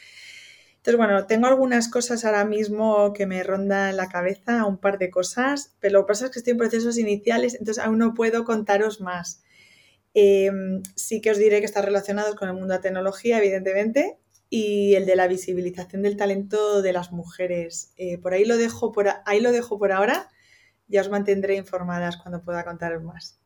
Entonces, 0.78 0.96
bueno, 0.96 1.26
tengo 1.26 1.46
algunas 1.48 1.88
cosas 1.88 2.24
ahora 2.24 2.44
mismo 2.44 3.12
que 3.12 3.26
me 3.26 3.42
rondan 3.42 3.96
la 3.96 4.08
cabeza, 4.08 4.64
un 4.64 4.78
par 4.78 4.98
de 4.98 5.10
cosas, 5.10 5.76
pero 5.80 5.94
lo 5.94 6.06
que 6.06 6.08
pasa 6.08 6.26
es 6.26 6.30
que 6.30 6.38
estoy 6.38 6.52
en 6.52 6.58
procesos 6.58 6.98
iniciales, 6.98 7.54
entonces 7.54 7.82
aún 7.82 7.98
no 7.98 8.14
puedo 8.14 8.44
contaros 8.44 9.00
más. 9.00 9.42
Em, 10.14 10.82
sí 10.96 11.20
que 11.20 11.30
os 11.30 11.38
diré 11.38 11.60
que 11.60 11.66
está 11.66 11.82
relacionados 11.82 12.34
con 12.36 12.48
el 12.48 12.54
mundo 12.54 12.68
de 12.68 12.78
la 12.78 12.82
tecnología, 12.82 13.38
evidentemente, 13.38 14.18
y 14.50 14.94
el 14.94 15.06
de 15.06 15.16
la 15.16 15.28
visibilización 15.28 16.02
del 16.02 16.16
talento 16.16 16.82
de 16.82 16.92
las 16.92 17.12
mujeres. 17.12 17.92
Eh, 17.96 18.18
por 18.18 18.32
ahí 18.34 18.44
lo 18.44 18.56
dejo 18.56 18.92
por 18.92 19.08
ahí 19.26 19.40
lo 19.40 19.52
dejo 19.52 19.78
por 19.78 19.92
ahora. 19.92 20.30
Ya 20.88 21.02
os 21.02 21.10
mantendré 21.10 21.56
informadas 21.56 22.16
cuando 22.16 22.42
pueda 22.42 22.64
contaros 22.64 23.02
más. 23.02 23.40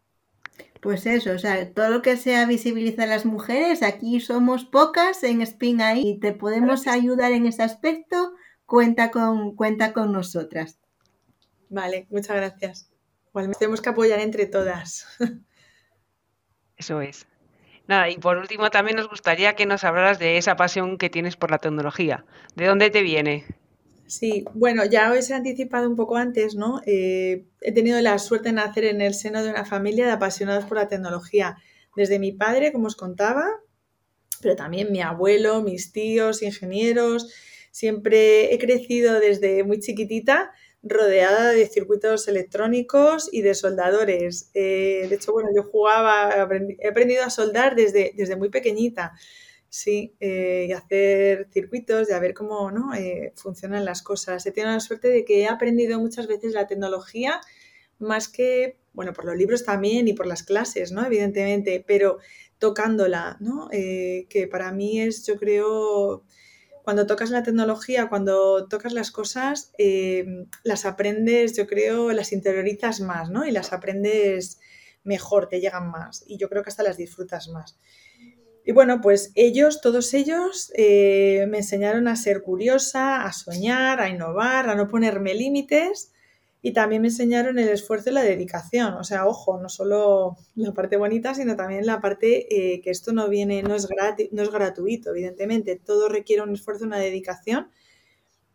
Pues 0.81 1.07
eso, 1.07 1.33
o 1.33 1.39
sea, 1.39 1.73
todo 1.73 1.91
lo 1.91 2.03
que 2.03 2.17
sea 2.17 2.45
visibilizar 2.45 3.05
a 3.05 3.15
las 3.15 3.25
mujeres, 3.25 3.83
aquí 3.83 4.19
somos 4.19 4.65
pocas 4.65 5.23
en 5.23 5.41
Spin 5.43 5.81
ahí 5.81 6.03
y 6.05 6.19
te 6.19 6.33
podemos 6.33 6.89
ayudar 6.89 7.31
en 7.31 7.47
ese 7.47 7.63
aspecto, 7.63 8.33
cuenta 8.67 9.13
con, 9.13 9.55
cuenta 9.55 9.93
con 9.93 10.13
nosotras. 10.13 10.81
Vale, 11.69 12.07
muchas 12.11 12.37
gracias. 12.37 12.91
Igual 13.29 13.57
tenemos 13.59 13.81
que 13.81 13.91
apoyar 13.91 14.19
entre 14.19 14.47
todas. 14.47 15.07
Eso 16.77 17.01
es. 17.01 17.27
Nada, 17.87 18.11
y 18.11 18.19
por 18.19 18.37
último 18.37 18.71
también 18.71 18.97
nos 18.97 19.09
gustaría 19.09 19.55
que 19.55 19.67
nos 19.67 19.85
hablaras 19.85 20.19
de 20.19 20.37
esa 20.37 20.57
pasión 20.57 20.99
que 20.99 21.11
tienes 21.11 21.37
por 21.37 21.51
la 21.51 21.59
tecnología. 21.59 22.25
¿De 22.57 22.67
dónde 22.67 22.91
te 22.91 23.03
viene? 23.03 23.45
Sí, 24.13 24.45
bueno, 24.53 24.85
ya 24.85 25.11
os 25.11 25.31
he 25.31 25.35
anticipado 25.35 25.89
un 25.89 25.97
poco 25.97 26.17
antes, 26.17 26.55
¿no? 26.55 26.83
Eh, 26.85 27.47
he 27.63 27.73
tenido 27.73 27.99
la 28.03 28.19
suerte 28.19 28.51
de 28.51 28.57
nacer 28.57 28.85
en 28.85 29.01
el 29.01 29.15
seno 29.15 29.43
de 29.43 29.49
una 29.49 29.65
familia 29.65 30.05
de 30.05 30.13
apasionados 30.13 30.67
por 30.67 30.77
la 30.77 30.87
tecnología. 30.87 31.57
Desde 31.97 32.19
mi 32.19 32.31
padre, 32.33 32.73
como 32.73 32.89
os 32.89 32.95
contaba, 32.95 33.47
pero 34.43 34.55
también 34.55 34.93
mi 34.93 35.01
abuelo, 35.01 35.63
mis 35.63 35.93
tíos, 35.93 36.43
ingenieros. 36.43 37.33
Siempre 37.71 38.53
he 38.53 38.59
crecido 38.59 39.19
desde 39.19 39.65
muy 39.65 39.81
chiquitita 39.81 40.53
rodeada 40.83 41.53
de 41.53 41.67
circuitos 41.67 42.29
electrónicos 42.29 43.31
y 43.33 43.41
de 43.41 43.55
soldadores. 43.55 44.51
Eh, 44.53 45.07
de 45.09 45.15
hecho, 45.15 45.33
bueno, 45.33 45.49
yo 45.57 45.63
jugaba, 45.63 46.35
he 46.81 46.89
aprendido 46.89 47.25
a 47.25 47.31
soldar 47.31 47.77
desde, 47.77 48.13
desde 48.15 48.37
muy 48.37 48.51
pequeñita, 48.51 49.15
sí, 49.73 50.15
eh, 50.21 50.67
y 50.69 50.73
hacer 50.73 51.49
circuitos, 51.51 52.11
y 52.11 52.13
a 52.13 52.19
ver 52.19 52.35
cómo 52.35 52.71
¿no? 52.71 52.95
Eh, 52.95 53.33
funcionan 53.37 53.87
las 53.87 54.03
cosas. 54.03 54.45
He 54.45 54.53
tenido 54.53 54.71
la 54.71 54.81
suerte 54.81 55.09
de 55.09 55.25
que 55.25 55.41
he 55.41 55.49
aprendido 55.49 55.99
muchas 55.99 56.27
veces 56.27 56.53
la 56.53 56.67
tecnología 56.67 57.41
más 57.99 58.29
que, 58.29 58.77
bueno, 58.93 59.15
por 59.15 59.25
los 59.25 59.35
libros 59.35 59.65
también 59.65 60.09
y 60.09 60.13
por 60.13 60.27
las 60.27 60.43
clases, 60.43 60.93
¿no? 60.93 61.07
Evidentemente, 61.07 61.83
pero 61.87 62.19
tocándola, 62.59 63.39
¿no? 63.41 63.69
que 63.71 64.49
para 64.51 64.71
mí 64.73 65.01
es, 65.01 65.27
yo 65.27 65.37
creo, 65.37 66.25
cuando 66.83 67.07
tocas 67.07 67.31
la 67.31 67.43
tecnología, 67.43 68.09
cuando 68.09 68.69
tocas 68.69 68.93
las 68.93 69.11
cosas, 69.11 69.73
eh, 69.79 70.47
las 70.65 70.85
aprendes, 70.85 71.57
yo 71.57 71.67
creo, 71.67 72.13
las 72.13 72.33
interiorizas 72.33 73.01
más, 73.01 73.31
¿no? 73.31 73.47
Y 73.47 73.53
las 73.53 73.73
aprendes 73.73 74.61
mejor, 75.03 75.49
te 75.49 75.61
llegan 75.61 75.91
más. 75.91 76.25
Y 76.27 76.37
yo 76.37 76.49
creo 76.49 76.63
que 76.63 76.71
hasta 76.71 76.83
las 76.83 76.99
disfrutas 76.99 77.49
más. 77.49 77.79
Y 78.65 78.73
bueno, 78.73 79.01
pues 79.01 79.33
ellos, 79.35 79.81
todos 79.81 80.15
ellos, 80.15 80.73
eh, 80.77 81.47
me 81.49 81.59
enseñaron 81.59 82.07
a 82.07 82.17
ser 82.17 82.43
curiosa, 82.43 83.25
a 83.25 83.33
soñar, 83.33 84.01
a 84.01 84.09
innovar, 84.09 84.69
a 84.71 84.75
no 84.77 84.87
ponerme 84.89 85.35
límites 85.35 86.13
y 86.63 86.73
también 86.73 87.03
me 87.03 87.09
enseñaron 87.09 87.59
el 87.59 87.69
esfuerzo 87.69 88.11
y 88.11 88.13
la 88.13 88.23
dedicación. 88.23 88.95
O 88.95 89.03
sea, 89.03 89.27
ojo, 89.27 89.61
no 89.61 89.69
solo 89.69 90.37
la 90.55 90.73
parte 90.73 90.97
bonita, 90.97 91.35
sino 91.35 91.57
también 91.57 91.87
la 91.87 92.01
parte 92.01 92.75
eh, 92.75 92.81
que 92.83 92.91
esto 92.91 93.13
no 93.13 93.29
viene, 93.29 93.65
no 93.65 93.75
es, 93.75 93.89
no 94.31 94.43
es 94.43 94.51
gratuito, 94.51 95.11
evidentemente. 95.11 95.75
Todo 95.85 96.09
requiere 96.09 96.43
un 96.43 96.53
esfuerzo 96.55 96.85
y 96.85 96.87
una 96.87 96.99
dedicación 96.99 97.69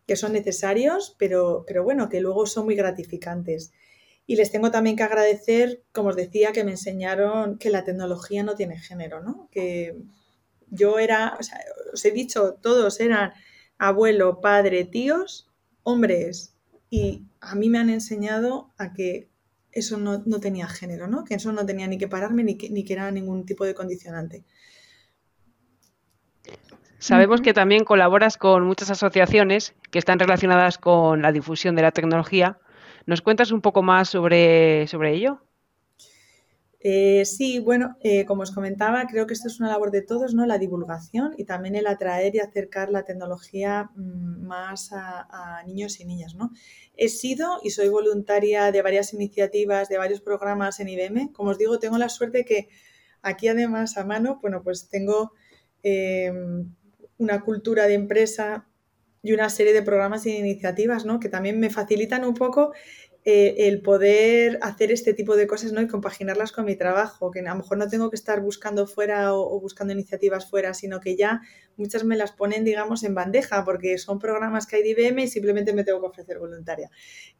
que 0.07 0.15
son 0.15 0.31
necesarios, 0.31 1.15
pero, 1.19 1.65
pero 1.67 1.83
bueno, 1.83 2.07
que 2.07 2.21
luego 2.21 2.45
son 2.45 2.63
muy 2.65 2.75
gratificantes. 2.75 3.73
Y 4.27 4.35
les 4.35 4.51
tengo 4.51 4.69
también 4.69 4.95
que 4.95 5.03
agradecer, 5.03 5.83
como 5.91 6.09
os 6.09 6.15
decía, 6.15 6.51
que 6.51 6.63
me 6.63 6.71
enseñaron 6.71 7.57
que 7.57 7.71
la 7.71 7.83
tecnología 7.83 8.43
no 8.43 8.53
tiene 8.55 8.77
género, 8.77 9.23
¿no? 9.23 9.49
Que 9.51 9.97
yo 10.69 10.99
era, 10.99 11.35
o 11.39 11.43
sea, 11.43 11.59
os 11.93 12.05
he 12.05 12.11
dicho, 12.11 12.53
todos 12.61 12.99
eran 12.99 13.31
abuelo, 13.79 14.41
padre, 14.41 14.85
tíos, 14.85 15.49
hombres, 15.83 16.53
y 16.89 17.25
a 17.39 17.55
mí 17.55 17.69
me 17.69 17.79
han 17.79 17.89
enseñado 17.89 18.73
a 18.77 18.93
que 18.93 19.29
eso 19.71 19.97
no, 19.97 20.21
tenía 20.39 20.67
género, 20.67 21.07
¿no? 21.07 21.23
que 21.23 21.35
eso 21.35 21.51
no 21.51 21.65
tenía 21.65 21.87
ni 21.87 21.97
que 21.97 22.07
pararme 22.07 22.43
ni 22.43 22.57
que, 22.57 22.69
ni 22.69 22.83
que 22.83 22.93
era 22.93 23.11
ningún 23.11 23.45
tipo 23.45 23.63
de 23.63 23.75
condicionante. 23.75 24.43
Sabemos 26.99 27.41
que 27.41 27.53
también 27.53 27.83
colaboras 27.83 28.37
con 28.37 28.65
muchas 28.65 28.89
asociaciones 28.89 29.75
que 29.91 29.99
están 29.99 30.17
relacionadas 30.17 30.79
con 30.79 31.21
la 31.21 31.31
difusión 31.31 31.75
de 31.75 31.83
la 31.83 31.91
tecnología. 31.91 32.57
¿Nos 33.07 33.21
cuentas 33.21 33.51
un 33.51 33.61
poco 33.61 33.81
más 33.83 34.09
sobre, 34.09 34.85
sobre 34.87 35.13
ello? 35.13 35.39
Eh, 36.81 37.23
sí, 37.23 37.59
bueno, 37.59 37.95
eh, 38.01 38.25
como 38.25 38.41
os 38.43 38.51
comentaba, 38.51 39.07
creo 39.07 39.25
que 39.25 39.33
esto 39.33 39.47
es 39.47 39.61
una 39.61 39.69
labor 39.69 39.91
de 39.91 40.01
todos, 40.01 40.33
¿no? 40.33 40.45
La 40.45 40.57
divulgación 40.57 41.33
y 41.37 41.45
también 41.45 41.75
el 41.75 41.87
atraer 41.87 42.35
y 42.35 42.39
acercar 42.39 42.89
la 42.91 43.03
tecnología 43.03 43.91
mm, 43.95 44.45
más 44.45 44.91
a, 44.91 45.63
niños 45.65 46.01
y 46.01 46.05
niñas, 46.05 46.35
¿no? 46.35 46.51
He 46.97 47.07
sido 47.07 47.59
y 47.63 47.69
soy 47.69 47.87
voluntaria 47.87 48.73
de 48.73 48.81
varias 48.81 49.13
iniciativas, 49.13 49.87
de 49.87 49.97
varios 49.97 50.19
programas 50.19 50.81
en 50.81 50.89
IBM. 50.89 51.31
Como 51.31 51.51
os 51.51 51.57
digo, 51.57 51.79
tengo 51.79 51.97
la 51.97 52.09
suerte 52.09 52.43
que 52.43 52.67
aquí 53.21 53.47
además 53.47 53.97
a 53.97 54.03
mano, 54.03 54.39
bueno, 54.41 54.63
pues 54.63 54.89
tengo 54.89 55.31
eh, 55.81 56.31
una 57.17 57.39
cultura 57.39 57.87
de 57.87 57.93
empresa 57.93 58.66
y 59.27 59.33
una 59.33 59.49
serie 59.49 59.73
de 59.73 59.81
programas 59.81 60.25
e 60.25 60.29
iniciativas, 60.29 61.03
¿no? 61.03 61.19
Que 61.19 61.27
también 61.27 61.59
me 61.59 61.69
facilitan 61.69 62.23
un 62.23 62.33
poco 62.33 62.71
eh, 63.29 63.67
el 63.67 63.81
poder 63.81 64.57
hacer 64.61 64.89
este 64.89 65.13
tipo 65.13 65.35
de 65.35 65.47
cosas 65.47 65.73
¿no? 65.73 65.81
y 65.81 65.87
compaginarlas 65.89 66.53
con 66.53 66.63
mi 66.63 66.77
trabajo, 66.77 67.29
que 67.29 67.41
a 67.41 67.51
lo 67.51 67.55
mejor 67.55 67.77
no 67.77 67.89
tengo 67.89 68.09
que 68.09 68.15
estar 68.15 68.39
buscando 68.39 68.87
fuera 68.87 69.33
o, 69.33 69.59
buscando 69.59 69.91
iniciativas 69.91 70.49
fuera, 70.49 70.73
sino 70.73 71.01
que 71.01 71.17
ya 71.17 71.41
muchas 71.75 72.05
me 72.05 72.15
las 72.15 72.31
ponen, 72.31 72.63
digamos, 72.63 73.03
en 73.03 73.15
bandeja, 73.15 73.65
porque 73.65 73.97
son 73.97 74.17
programas 74.17 74.65
que 74.65 74.77
hay 74.77 74.83
de 74.83 74.91
IBM 74.91 75.23
y 75.23 75.27
simplemente 75.27 75.73
me 75.73 75.83
tengo 75.83 75.99
que 75.99 76.07
ofrecer 76.07 76.39
voluntaria. 76.39 76.89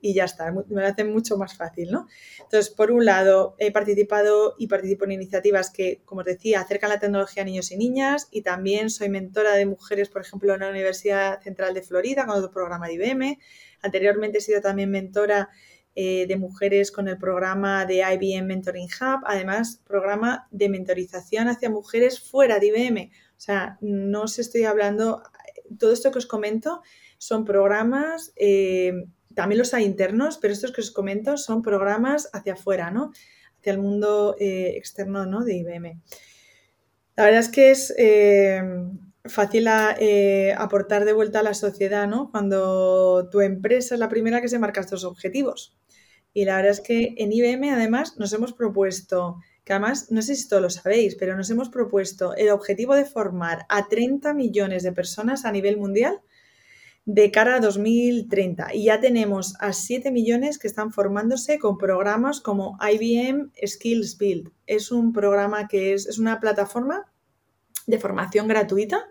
Y 0.02 0.14
ya 0.14 0.26
está, 0.26 0.52
me 0.52 0.82
lo 0.82 0.86
hacen 0.86 1.10
mucho 1.10 1.38
más 1.38 1.56
fácil, 1.56 1.90
¿no? 1.90 2.10
Entonces, 2.40 2.70
por 2.70 2.92
un 2.92 3.06
lado, 3.06 3.56
he 3.58 3.72
participado 3.72 4.56
y 4.60 4.68
participo 4.68 5.06
en 5.06 5.14
iniciativas 5.14 5.72
que, 5.72 6.02
como 6.04 6.20
os 6.20 6.26
decía, 6.26 6.60
acercan 6.60 6.90
la 6.90 7.00
tecnología 7.00 7.44
a 7.44 7.46
niños 7.46 7.72
y 7.72 7.78
niñas 7.78 8.28
y 8.30 8.42
también 8.42 8.90
soy 8.90 9.08
mentora 9.08 9.54
de 9.54 9.66
mujeres, 9.66 10.10
por 10.10 10.22
ejemplo, 10.22 10.54
en 10.54 10.60
la 10.60 10.70
Universidad 10.70 11.42
Central 11.42 11.74
de 11.74 11.82
Florida 11.82 12.26
con 12.26 12.36
otro 12.36 12.52
programa 12.52 12.88
de 12.88 12.96
IBM. 12.96 13.40
Anteriormente 13.82 14.40
he 14.40 14.42
sido 14.42 14.60
también 14.60 14.92
mentora 14.92 15.50
eh, 16.00 16.28
de 16.28 16.38
mujeres 16.38 16.92
con 16.92 17.08
el 17.08 17.18
programa 17.18 17.84
de 17.88 18.04
IBM 18.08 18.46
Mentoring 18.46 18.86
Hub, 19.02 19.24
además 19.26 19.82
programa 19.84 20.48
de 20.52 20.70
mentorización 20.70 21.48
hacia 21.48 21.72
mujeres 21.72 22.20
fuera 22.20 22.60
de 22.60 22.68
IBM. 22.68 23.12
O 23.32 23.40
sea, 23.40 23.80
no 23.82 24.22
os 24.22 24.38
estoy 24.38 24.66
hablando, 24.66 25.24
todo 25.80 25.92
esto 25.92 26.12
que 26.12 26.20
os 26.20 26.28
comento 26.28 26.84
son 27.18 27.46
programas, 27.46 28.32
eh, 28.36 29.08
también 29.34 29.58
los 29.58 29.74
hay 29.74 29.86
internos, 29.86 30.38
pero 30.38 30.54
estos 30.54 30.72
que 30.72 30.82
os 30.82 30.92
comento 30.92 31.36
son 31.36 31.64
programas 31.64 32.30
hacia 32.32 32.54
afuera, 32.54 32.92
¿no? 32.92 33.12
Hacia 33.58 33.72
el 33.72 33.80
mundo 33.80 34.36
eh, 34.40 34.74
externo 34.76 35.26
¿no? 35.26 35.44
de 35.44 35.56
IBM. 35.56 36.00
La 37.16 37.24
verdad 37.24 37.40
es 37.40 37.50
que 37.50 37.72
es 37.72 37.92
fácil 39.26 39.68
aportar 39.68 41.06
de 41.06 41.14
vuelta 41.14 41.40
a 41.40 41.44
la 41.44 41.56
sociedad, 41.56 42.08
¿no? 42.08 42.30
Cuando 42.30 43.30
tu 43.32 43.42
empresa 43.42 43.96
es 43.96 44.00
la 44.00 44.10
primera 44.10 44.42
que 44.42 44.48
se 44.48 44.60
marca 44.60 44.82
estos 44.82 45.04
objetivos. 45.04 45.76
Y 46.38 46.46
la 46.46 46.58
verdad 46.58 46.74
es 46.74 46.82
que 46.82 47.16
en 47.18 47.34
IBM 47.34 47.72
además 47.72 48.20
nos 48.20 48.32
hemos 48.32 48.54
propuesto, 48.54 49.40
que 49.64 49.74
además 49.74 50.12
no 50.12 50.22
sé 50.22 50.36
si 50.36 50.48
todos 50.48 50.62
lo 50.62 50.70
sabéis, 50.70 51.16
pero 51.16 51.36
nos 51.36 51.50
hemos 51.50 51.70
propuesto 51.70 52.36
el 52.36 52.52
objetivo 52.52 52.94
de 52.94 53.06
formar 53.06 53.66
a 53.70 53.88
30 53.88 54.36
millones 54.36 54.84
de 54.84 54.92
personas 54.92 55.46
a 55.46 55.52
nivel 55.52 55.78
mundial 55.78 56.22
de 57.06 57.32
cara 57.32 57.56
a 57.56 57.60
2030. 57.60 58.76
Y 58.76 58.84
ya 58.84 59.00
tenemos 59.00 59.56
a 59.60 59.74
7 59.74 60.12
millones 60.12 60.60
que 60.60 60.68
están 60.68 60.94
formándose 60.94 61.58
con 61.58 61.80
programas 61.80 62.40
como 62.40 62.78
IBM 62.88 63.52
Skills 63.66 64.20
Build. 64.20 64.52
Es 64.68 64.92
un 64.92 65.14
programa 65.14 65.68
que 65.68 65.96
es, 65.96 66.06
es 66.06 66.20
una 66.20 66.40
plataforma 66.40 67.12
de 67.88 67.98
formación 67.98 68.48
gratuita 68.48 69.06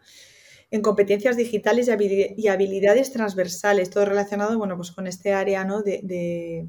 en 0.71 0.81
competencias 0.81 1.37
digitales 1.37 1.91
y 2.37 2.47
habilidades 2.47 3.11
transversales, 3.11 3.91
todo 3.91 4.05
relacionado 4.05 4.57
bueno, 4.59 4.77
pues 4.77 4.93
con 4.93 5.09
este 5.09 5.33
área 5.33 5.65
¿no? 5.65 5.83
de 5.83 6.69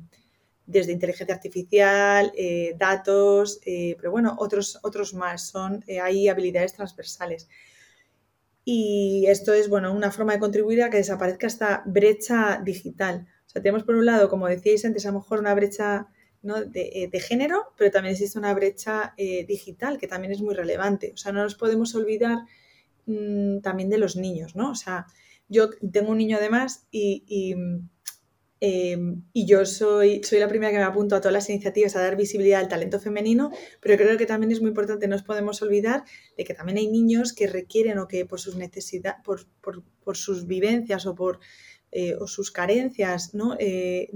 desde 0.67 0.91
inteligencia 0.91 1.33
artificial, 1.33 2.31
eh, 2.35 2.75
datos, 2.77 3.59
eh, 3.65 3.95
pero 3.97 4.11
bueno, 4.11 4.35
otros, 4.37 4.77
otros 4.83 5.13
más, 5.13 5.47
son, 5.47 5.83
eh, 5.87 6.01
hay 6.01 6.27
habilidades 6.27 6.73
transversales. 6.73 7.47
Y 8.65 9.25
esto 9.27 9.53
es, 9.53 9.69
bueno, 9.69 9.93
una 9.93 10.11
forma 10.11 10.33
de 10.33 10.39
contribuir 10.39 10.83
a 10.83 10.89
que 10.89 10.97
desaparezca 10.97 11.47
esta 11.47 11.83
brecha 11.85 12.61
digital. 12.63 13.25
O 13.45 13.49
sea, 13.49 13.61
tenemos 13.61 13.83
por 13.83 13.95
un 13.95 14.05
lado, 14.05 14.27
como 14.27 14.47
decíais 14.47 14.83
antes, 14.83 15.05
a 15.05 15.11
lo 15.11 15.19
mejor 15.19 15.39
una 15.39 15.55
brecha 15.55 16.07
de, 16.41 17.19
género, 17.25 17.73
pero 17.77 17.91
también 17.91 18.13
existe 18.13 18.37
una 18.37 18.53
brecha 18.53 19.13
digital 19.17 19.97
que 19.97 20.07
también 20.07 20.33
es 20.33 20.41
muy 20.41 20.53
relevante. 20.53 21.11
O 21.13 21.17
sea, 21.17 21.31
no 21.31 21.43
nos 21.43 21.55
podemos 21.55 21.95
olvidar 21.95 22.39
mm, 23.05 23.59
también 23.61 23.89
de 23.89 23.97
los 23.97 24.17
niños, 24.17 24.55
¿no? 24.55 24.71
O 24.71 24.75
sea, 24.75 25.07
yo 25.47 25.69
tengo 25.91 26.11
un 26.11 26.17
niño 26.17 26.37
además 26.37 26.87
y 26.91 27.55
Em, 28.59 29.23
y 29.33 29.45
yo 29.45 29.65
soy, 29.65 30.23
soy 30.23 30.39
la 30.39 30.47
primera 30.47 30.71
que 30.71 30.79
me 30.79 30.83
apunto 30.83 31.15
a 31.15 31.21
todas 31.21 31.33
las 31.33 31.49
iniciativas 31.49 31.95
a 31.95 32.01
dar 32.01 32.15
visibilidad 32.15 32.59
al 32.59 32.67
talento 32.67 32.99
femenino, 32.99 33.51
pero 33.81 33.97
creo 33.97 34.17
que 34.17 34.25
también 34.25 34.51
es 34.51 34.61
muy 34.61 34.69
importante, 34.69 35.07
no 35.07 35.15
nos 35.15 35.23
podemos 35.23 35.61
olvidar 35.61 36.03
de 36.35 36.43
que 36.43 36.55
también 36.55 36.79
hay 36.79 36.87
niños 36.87 37.33
que 37.33 37.47
requieren 37.47 37.99
o 37.99 38.07
que 38.07 38.25
por 38.25 38.39
sus 38.39 38.55
necesidades, 38.55 39.21
por, 39.23 39.45
por, 40.03 40.17
sus 40.17 40.47
vivencias 40.47 41.05
o 41.05 41.13
por 41.13 41.39
eh, 41.91 42.15
o 42.15 42.27
sus 42.27 42.51
carencias 42.51 43.33
¿no? 43.33 43.55
Eh, 43.59 44.09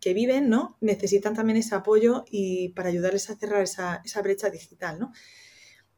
que 0.00 0.14
viven, 0.14 0.50
¿no? 0.50 0.76
necesitan 0.80 1.34
también 1.34 1.56
ese 1.56 1.74
apoyo 1.74 2.24
y 2.30 2.70
para 2.70 2.88
ayudarles 2.88 3.30
a 3.30 3.36
cerrar 3.36 3.62
esa, 3.62 4.02
esa 4.04 4.20
brecha 4.20 4.50
digital. 4.50 4.98
¿no? 4.98 5.12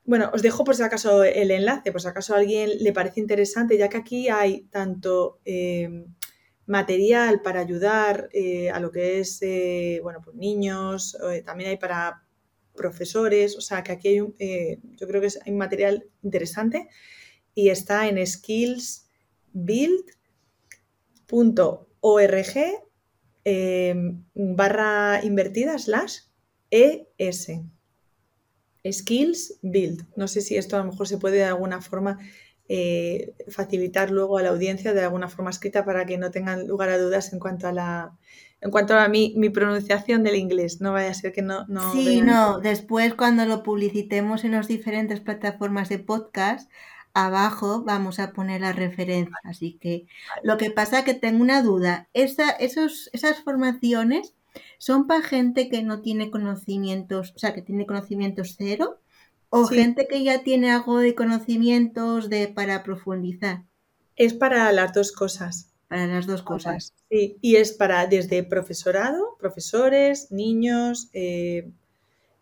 Bueno, 0.04 0.30
os 0.34 0.42
dejo 0.42 0.64
por 0.64 0.76
si 0.76 0.82
acaso 0.82 1.24
el 1.24 1.50
enlace, 1.50 1.92
por 1.92 2.02
si 2.02 2.08
acaso 2.08 2.34
a 2.34 2.38
alguien 2.38 2.70
le 2.78 2.92
parece 2.92 3.20
interesante, 3.20 3.78
ya 3.78 3.88
que 3.88 3.96
aquí 3.96 4.28
hay 4.28 4.62
tanto 4.70 5.40
em, 5.44 6.06
material 6.66 7.42
para 7.42 7.60
ayudar 7.60 8.28
eh, 8.32 8.70
a 8.70 8.80
lo 8.80 8.90
que 8.90 9.20
es, 9.20 9.40
eh, 9.42 10.00
bueno, 10.02 10.20
pues 10.22 10.36
niños, 10.36 11.16
eh, 11.30 11.42
también 11.42 11.70
hay 11.70 11.76
para 11.76 12.24
profesores, 12.74 13.56
o 13.56 13.60
sea 13.60 13.82
que 13.82 13.92
aquí 13.92 14.08
hay 14.08 14.20
un, 14.20 14.34
yo 14.96 15.06
creo 15.06 15.20
que 15.20 15.26
es, 15.26 15.38
hay 15.44 15.52
material 15.52 16.06
interesante 16.22 16.88
y 17.54 17.68
está 17.68 18.08
en 18.08 18.26
skillsbuild.org 18.26 20.06
barra 24.34 25.20
invertida 25.24 25.78
slash 25.78 26.20
ES. 26.70 27.50
Skills 28.90 29.58
Build. 29.62 30.06
No 30.16 30.26
sé 30.26 30.40
si 30.40 30.56
esto 30.56 30.76
a 30.76 30.80
lo 30.80 30.86
mejor 30.90 31.06
se 31.06 31.18
puede 31.18 31.36
de 31.36 31.44
alguna 31.44 31.80
forma 31.80 32.18
eh, 32.74 33.34
facilitar 33.48 34.10
luego 34.10 34.38
a 34.38 34.42
la 34.42 34.48
audiencia 34.48 34.94
de 34.94 35.02
alguna 35.02 35.28
forma 35.28 35.50
escrita 35.50 35.84
para 35.84 36.06
que 36.06 36.16
no 36.16 36.30
tengan 36.30 36.66
lugar 36.66 36.88
a 36.88 36.96
dudas 36.96 37.34
en 37.34 37.38
cuanto 37.38 37.68
a 37.68 37.72
la 37.72 38.12
en 38.62 38.70
cuanto 38.70 38.94
a 38.94 39.08
mi, 39.08 39.34
mi 39.36 39.50
pronunciación 39.50 40.22
del 40.22 40.36
inglés. 40.36 40.80
No 40.80 40.92
vaya 40.92 41.10
a 41.10 41.14
ser 41.14 41.34
que 41.34 41.42
no... 41.42 41.66
no 41.66 41.92
sí, 41.92 42.22
no, 42.22 42.60
después 42.60 43.12
cuando 43.12 43.44
lo 43.44 43.62
publicitemos 43.62 44.44
en 44.44 44.52
las 44.52 44.68
diferentes 44.68 45.20
plataformas 45.20 45.90
de 45.90 45.98
podcast, 45.98 46.70
abajo 47.12 47.82
vamos 47.82 48.18
a 48.18 48.32
poner 48.32 48.62
la 48.62 48.72
referencia. 48.72 49.36
Así 49.44 49.76
que 49.78 50.06
lo 50.42 50.56
que 50.56 50.70
pasa 50.70 51.00
es 51.00 51.04
que 51.04 51.12
tengo 51.12 51.42
una 51.42 51.60
duda. 51.60 52.08
Esa, 52.14 52.52
esos, 52.52 53.10
esas 53.12 53.42
formaciones 53.42 54.34
son 54.78 55.06
para 55.06 55.20
gente 55.20 55.68
que 55.68 55.82
no 55.82 56.00
tiene 56.00 56.30
conocimientos, 56.30 57.34
o 57.36 57.38
sea, 57.38 57.52
que 57.52 57.60
tiene 57.60 57.84
conocimientos 57.84 58.54
cero 58.56 59.01
o 59.54 59.66
gente 59.66 60.08
que 60.08 60.24
ya 60.24 60.42
tiene 60.42 60.70
algo 60.70 60.98
de 60.98 61.14
conocimientos 61.14 62.30
de, 62.30 62.48
para 62.48 62.82
profundizar. 62.82 63.64
Es 64.16 64.32
para 64.32 64.72
las 64.72 64.94
dos 64.94 65.12
cosas. 65.12 65.70
Para 65.88 66.06
las 66.06 66.26
dos 66.26 66.42
cosas. 66.42 66.94
Sí, 67.10 67.36
y 67.42 67.56
es 67.56 67.72
para 67.72 68.06
desde 68.06 68.44
profesorado, 68.44 69.36
profesores, 69.38 70.32
niños, 70.32 71.10
eh, 71.12 71.70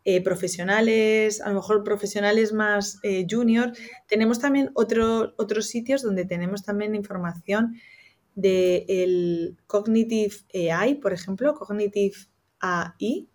eh, 0.04 0.22
profesionales, 0.22 1.40
a 1.40 1.48
lo 1.48 1.56
mejor 1.56 1.82
profesionales 1.82 2.52
más 2.52 3.00
eh, 3.02 3.26
junior. 3.28 3.72
Tenemos 4.06 4.38
también 4.38 4.70
otros 4.74 5.66
sitios 5.66 6.02
donde 6.02 6.26
tenemos 6.26 6.62
también 6.62 6.94
información 6.94 7.74
del 8.36 8.84
el 8.86 9.56
Cognitive 9.66 10.36
AI, 10.72 10.94
por 10.94 11.12
ejemplo, 11.12 11.54
Cognitive 11.54 12.14
AI. 12.60 13.28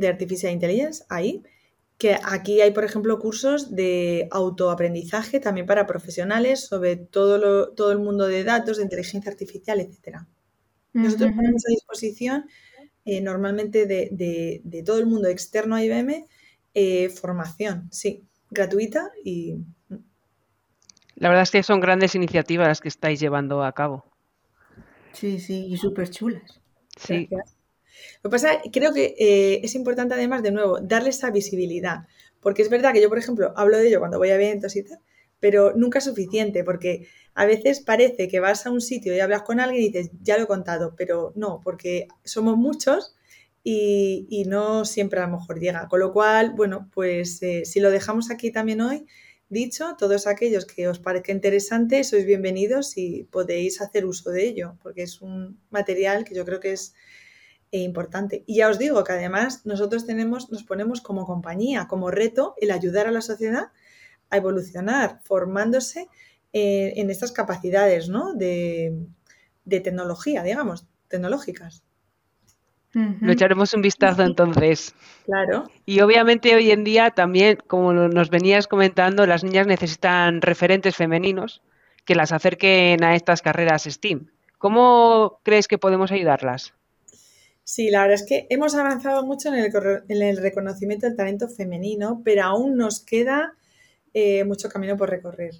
De 0.00 0.08
Artificial 0.08 0.52
Intelligence, 0.52 1.04
ahí, 1.08 1.42
que 1.98 2.16
aquí 2.24 2.62
hay, 2.62 2.70
por 2.70 2.84
ejemplo, 2.84 3.18
cursos 3.18 3.76
de 3.76 4.26
autoaprendizaje 4.30 5.38
también 5.38 5.66
para 5.66 5.86
profesionales 5.86 6.66
sobre 6.66 6.96
todo, 6.96 7.36
lo, 7.36 7.72
todo 7.72 7.92
el 7.92 7.98
mundo 7.98 8.26
de 8.26 8.42
datos, 8.42 8.78
de 8.78 8.84
inteligencia 8.84 9.30
artificial, 9.30 9.80
etc. 9.80 10.22
Nosotros 10.94 11.32
ponemos 11.32 11.62
a 11.66 11.70
disposición 11.70 12.46
eh, 13.04 13.20
normalmente 13.20 13.86
de, 13.86 14.82
todo 14.84 14.98
el 14.98 15.06
mundo 15.06 15.28
externo 15.28 15.76
a 15.76 15.84
IBM 15.84 16.24
eh, 16.72 17.10
formación, 17.10 17.88
sí, 17.92 18.24
gratuita 18.50 19.10
y... 19.22 19.58
La 21.16 21.28
verdad 21.28 21.42
es 21.42 21.50
que 21.50 21.62
son 21.62 21.80
grandes 21.80 22.14
iniciativas 22.14 22.66
las 22.66 22.80
que 22.80 22.88
estáis 22.88 23.20
llevando 23.20 23.62
a 23.62 23.72
cabo. 23.72 24.06
Sí, 25.12 25.38
sí, 25.38 25.66
y 25.66 25.76
súper 25.76 26.08
chulas. 26.08 26.62
Sí. 26.96 27.28
Lo 28.22 28.30
que 28.30 28.34
pasa, 28.34 28.60
creo 28.72 28.92
que 28.92 29.14
eh, 29.18 29.60
es 29.62 29.74
importante 29.74 30.14
además, 30.14 30.42
de 30.42 30.52
nuevo, 30.52 30.78
darle 30.80 31.10
esa 31.10 31.30
visibilidad. 31.30 32.06
Porque 32.40 32.62
es 32.62 32.70
verdad 32.70 32.92
que 32.92 33.02
yo, 33.02 33.08
por 33.08 33.18
ejemplo, 33.18 33.52
hablo 33.56 33.76
de 33.76 33.88
ello 33.88 33.98
cuando 33.98 34.18
voy 34.18 34.30
a 34.30 34.34
eventos 34.34 34.76
y 34.76 34.82
tal, 34.82 34.98
pero 35.40 35.72
nunca 35.74 35.98
es 35.98 36.04
suficiente, 36.04 36.64
porque 36.64 37.06
a 37.34 37.46
veces 37.46 37.80
parece 37.80 38.28
que 38.28 38.40
vas 38.40 38.66
a 38.66 38.70
un 38.70 38.80
sitio 38.80 39.14
y 39.14 39.20
hablas 39.20 39.42
con 39.42 39.60
alguien 39.60 39.82
y 39.82 39.86
dices, 39.88 40.10
ya 40.22 40.36
lo 40.36 40.44
he 40.44 40.46
contado, 40.46 40.94
pero 40.96 41.32
no, 41.36 41.60
porque 41.62 42.08
somos 42.24 42.56
muchos 42.56 43.14
y, 43.62 44.44
no 44.46 44.84
siempre 44.84 45.20
a 45.20 45.26
lo 45.26 45.38
mejor 45.38 45.60
llega. 45.60 45.88
Con 45.88 46.00
lo 46.00 46.12
cual, 46.12 46.52
bueno, 46.56 46.90
pues 46.92 47.42
eh, 47.42 47.64
si 47.64 47.80
lo 47.80 47.90
dejamos 47.90 48.30
aquí 48.30 48.50
también 48.50 48.80
hoy, 48.80 49.06
dicho, 49.48 49.96
todos 49.98 50.26
aquellos 50.26 50.64
que 50.64 50.88
os 50.88 50.98
parezca 50.98 51.32
interesante, 51.32 52.04
sois 52.04 52.24
bienvenidos 52.24 52.96
y 52.96 53.24
podéis 53.24 53.80
hacer 53.80 54.06
uso 54.06 54.30
de 54.30 54.46
ello, 54.46 54.76
porque 54.82 55.02
es 55.02 55.20
un 55.20 55.60
material 55.70 56.24
que 56.24 56.34
yo 56.34 56.44
creo 56.44 56.60
que 56.60 56.72
es 56.72 56.94
e 57.72 57.80
importante. 57.80 58.44
Y 58.46 58.56
ya 58.56 58.68
os 58.68 58.78
digo 58.78 59.04
que 59.04 59.12
además 59.12 59.64
nosotros 59.64 60.06
tenemos, 60.06 60.50
nos 60.50 60.64
ponemos 60.64 61.00
como 61.00 61.26
compañía, 61.26 61.86
como 61.88 62.10
reto, 62.10 62.54
el 62.60 62.70
ayudar 62.70 63.06
a 63.06 63.12
la 63.12 63.20
sociedad 63.20 63.70
a 64.30 64.36
evolucionar, 64.36 65.20
formándose 65.24 66.08
eh, 66.52 66.94
en 66.96 67.10
estas 67.10 67.32
capacidades 67.32 68.08
¿no? 68.08 68.34
de, 68.34 69.06
de 69.64 69.80
tecnología, 69.80 70.42
digamos, 70.42 70.86
tecnológicas. 71.08 71.82
Lo 72.92 73.30
echaremos 73.30 73.72
un 73.72 73.82
vistazo 73.82 74.24
entonces. 74.24 74.96
Claro. 75.24 75.70
Y 75.86 76.00
obviamente 76.00 76.56
hoy 76.56 76.72
en 76.72 76.82
día 76.82 77.10
también, 77.12 77.58
como 77.68 77.92
nos 77.92 78.30
venías 78.30 78.66
comentando, 78.66 79.26
las 79.26 79.44
niñas 79.44 79.68
necesitan 79.68 80.42
referentes 80.42 80.96
femeninos 80.96 81.62
que 82.04 82.16
las 82.16 82.32
acerquen 82.32 83.04
a 83.04 83.14
estas 83.14 83.42
carreras 83.42 83.84
STEAM. 83.84 84.26
¿Cómo 84.58 85.38
crees 85.44 85.68
que 85.68 85.78
podemos 85.78 86.10
ayudarlas? 86.10 86.74
Sí, 87.72 87.88
la 87.88 88.00
verdad 88.00 88.16
es 88.16 88.26
que 88.26 88.48
hemos 88.50 88.74
avanzado 88.74 89.24
mucho 89.24 89.48
en 89.54 89.54
el, 89.54 90.36
reconocimiento 90.38 91.06
del 91.06 91.14
talento 91.14 91.48
femenino, 91.48 92.20
pero 92.24 92.42
aún 92.42 92.76
nos 92.76 92.98
queda 92.98 93.54
eh, 94.12 94.42
mucho 94.42 94.68
camino 94.68 94.96
por 94.96 95.08
recorrer. 95.08 95.54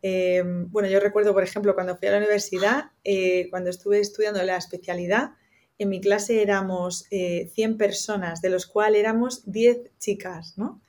Eh, 0.00 0.42
bueno, 0.46 0.88
yo 0.88 0.98
recuerdo, 0.98 1.34
por 1.34 1.42
ejemplo, 1.42 1.74
cuando 1.74 1.94
fui 1.94 2.08
a 2.08 2.12
la 2.12 2.16
universidad, 2.16 2.84
eh, 3.04 3.50
cuando 3.50 3.68
estuve 3.68 4.00
estudiando 4.00 4.42
la 4.42 4.56
especialidad, 4.56 5.32
en 5.76 5.90
mi 5.90 6.00
clase 6.00 6.40
éramos 6.40 7.04
100 7.10 7.76
personas, 7.76 8.40
de 8.40 8.48
los 8.48 8.64
cuales 8.64 9.00
éramos 9.00 9.42
10 9.44 9.98
chicas, 9.98 10.54
¿no? 10.56 10.80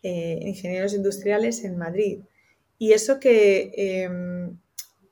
ingenieros 0.00 0.94
industriales 0.94 1.64
en 1.64 1.76
Madrid. 1.76 2.20
Y 2.78 2.92
eso 2.92 3.18
que 3.18 3.72
em, 3.74 4.58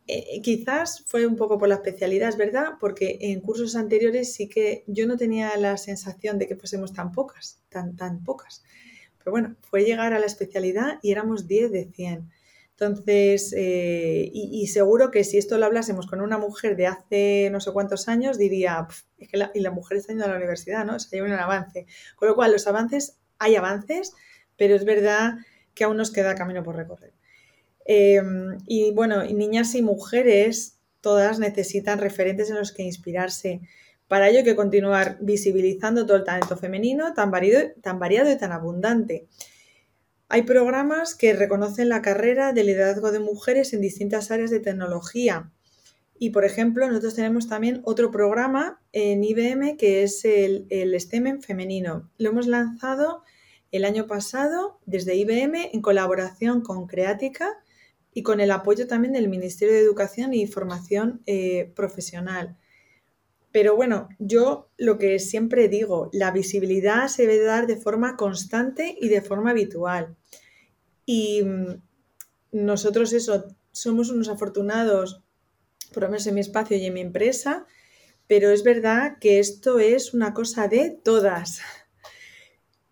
eh, 0.09 0.41
quizás 0.43 1.05
fue 1.07 1.27
un 1.27 1.37
poco 1.37 1.59
por 1.59 1.69
la 1.69 1.77
especialidad, 1.77 2.29
es 2.29 2.37
verdad, 2.37 2.75
porque 2.79 3.19
en 3.21 3.41
cursos 3.41 3.75
anteriores 3.75 4.33
sí 4.33 4.49
que 4.49 4.85
yo 4.87 5.07
no 5.07 5.17
tenía 5.17 5.57
la 5.57 5.77
sensación 5.77 6.39
de 6.39 6.47
que 6.47 6.57
fuésemos 6.57 6.93
tan 6.93 7.13
pocas, 7.13 7.61
tan, 7.69 7.97
tan 7.97 8.23
pocas. 8.23 8.63
Pero 9.19 9.33
bueno, 9.33 9.57
fue 9.63 9.85
llegar 9.85 10.13
a 10.13 10.21
la 10.21 10.27
especialidad 10.27 11.01
y 11.03 11.11
éramos 11.11 11.49
10 11.49 11.73
de 11.73 11.85
100. 11.87 12.31
Entonces, 12.79 13.55
eh, 13.57 14.31
y, 14.33 14.67
seguro 14.67 15.11
que 15.11 15.25
si 15.25 15.39
esto 15.39 15.57
lo 15.57 15.65
hablásemos 15.65 16.07
con 16.07 16.21
una 16.21 16.37
mujer 16.37 16.77
de 16.77 16.87
hace 16.87 17.49
no 17.51 17.59
sé 17.59 17.73
cuántos 17.73 18.07
años, 18.07 18.37
diría, 18.37 18.87
es 19.19 19.29
que 19.29 19.39
la, 19.39 19.51
y 19.55 19.61
la 19.61 19.71
mujer 19.71 19.97
está 19.97 20.13
yendo 20.13 20.27
a 20.27 20.29
la 20.29 20.37
universidad, 20.37 20.85
¿no? 20.85 20.97
O 20.97 20.99
sea, 20.99 21.25
un 21.25 21.33
avance. 21.33 21.87
Con 22.17 22.29
lo 22.29 22.35
cual, 22.35 22.53
los 22.53 22.67
avances, 22.67 23.19
hay 23.39 23.57
avances, 23.57 24.13
pero 24.59 24.77
es 24.77 24.85
verdad 24.85 25.39
que 25.75 25.85
aún 25.85 25.97
nos 25.97 26.13
queda 26.13 26.35
camino 26.35 26.63
por 26.63 26.77
recorrer. 26.77 27.16
Em, 27.87 28.59
y 28.67 28.91
bueno, 28.91 29.23
niñas 29.25 29.75
y 29.75 29.83
mujeres, 29.83 30.79
todas 31.01 31.39
necesitan 31.39 32.01
referentes 32.01 32.51
en 32.51 32.57
los 32.57 32.73
que 32.73 32.83
inspirarse. 32.83 33.61
Para 34.09 34.29
ello 34.29 34.39
hay 34.39 34.45
que 34.45 34.57
continuar 34.57 35.19
visibilizando 35.21 36.05
todo 36.05 36.17
el 36.17 36.25
talento 36.25 36.57
femenino 36.57 37.15
tan 37.15 37.31
variado, 37.31 37.71
tan 37.83 37.99
variado 37.99 38.31
y 38.31 38.37
tan 38.37 38.53
abundante. 38.53 39.29
Hay 40.29 40.43
programas 40.43 41.15
que 41.15 41.35
reconocen 41.35 41.89
la 41.89 42.03
carrera 42.03 42.53
de 42.53 42.65
liderazgo 42.65 43.13
de 43.13 43.21
mujeres 43.21 43.73
en 43.73 43.81
distintas 43.81 44.33
áreas 44.33 44.51
de 44.51 44.59
tecnología. 44.59 45.53
Y, 46.19 46.31
por 46.31 46.45
ejemplo, 46.45 46.89
nosotros 46.89 47.15
tenemos 47.15 47.49
también 47.49 47.83
otro 47.85 48.11
programa 48.11 48.81
en 48.93 49.23
IBM 49.23 49.77
que 49.77 50.03
es 50.03 50.25
el, 50.25 50.67
el 50.71 50.99
STEM 50.99 51.43
femenino. 51.43 52.11
Lo 52.19 52.31
hemos 52.31 52.49
lanzado 52.49 53.23
el 53.71 53.85
año 53.85 54.07
pasado 54.09 54.81
desde 54.87 55.15
IBM 55.15 55.71
en 55.73 55.83
colaboración 55.83 56.63
con 56.63 56.87
Creatica 56.87 57.63
y 58.17 58.23
con 58.23 58.41
el 58.41 58.51
apoyo 58.51 58.87
también 58.87 59.13
del 59.13 59.29
Ministerio 59.29 59.75
de 59.75 59.81
Educación 59.81 60.33
y 60.33 60.47
Formación 60.47 61.21
eh, 61.27 61.71
Profesional. 61.77 62.57
Pero 63.53 63.77
bueno, 63.77 64.09
yo 64.19 64.71
lo 64.79 64.97
que 64.97 65.19
siempre 65.19 65.69
digo, 65.69 66.09
la 66.15 66.31
visibilidad 66.31 67.09
se 67.09 67.27
debe 67.27 67.45
dar 67.45 67.67
de 67.67 67.77
forma 67.77 68.17
constante 68.17 68.97
y 68.99 69.09
de 69.09 69.21
forma 69.21 69.51
habitual. 69.51 70.17
Y 71.05 71.43
mm, 71.45 71.83
nosotros 72.53 73.13
eso, 73.13 73.45
somos 73.71 74.09
unos 74.09 74.31
afortunados, 74.31 75.23
por 75.93 76.05
lo 76.05 76.09
menos 76.09 76.27
en 76.27 76.37
mi 76.37 76.41
espacio 76.41 76.79
y 76.79 76.87
en 76.87 76.95
mi 76.95 77.03
empresa, 77.03 77.67
pero 78.27 78.49
es 78.49 78.65
verdad 78.65 79.19
que 79.21 79.41
esto 79.41 79.79
es 79.79 80.15
una 80.15 80.33
cosa 80.33 80.69
de 80.69 80.99
todas 81.05 81.61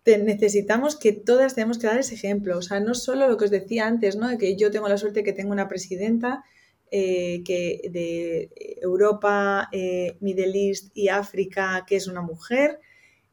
necesitamos 0.05 0.95
que 0.95 1.11
todas 1.11 1.55
tenemos 1.55 1.79
que 1.79 1.87
dar 1.87 1.97
ese 1.99 2.15
ejemplo. 2.15 2.57
O 2.57 2.61
sea, 2.61 2.79
no 2.79 2.93
solo 2.93 3.27
lo 3.27 3.37
que 3.37 3.45
os 3.45 3.51
decía 3.51 3.87
antes, 3.87 4.15
¿no? 4.15 4.27
De 4.27 4.37
que 4.37 4.55
yo 4.55 4.71
tengo 4.71 4.87
la 4.87 4.97
suerte 4.97 5.23
que 5.23 5.33
tengo 5.33 5.51
una 5.51 5.67
presidenta 5.67 6.43
eh, 6.91 7.41
que 7.43 7.89
de 7.91 8.77
Europa, 8.81 9.67
eh, 9.71 10.17
Middle 10.19 10.69
East 10.69 10.91
y 10.93 11.09
África, 11.09 11.83
que 11.87 11.95
es 11.95 12.07
una 12.07 12.21
mujer, 12.21 12.79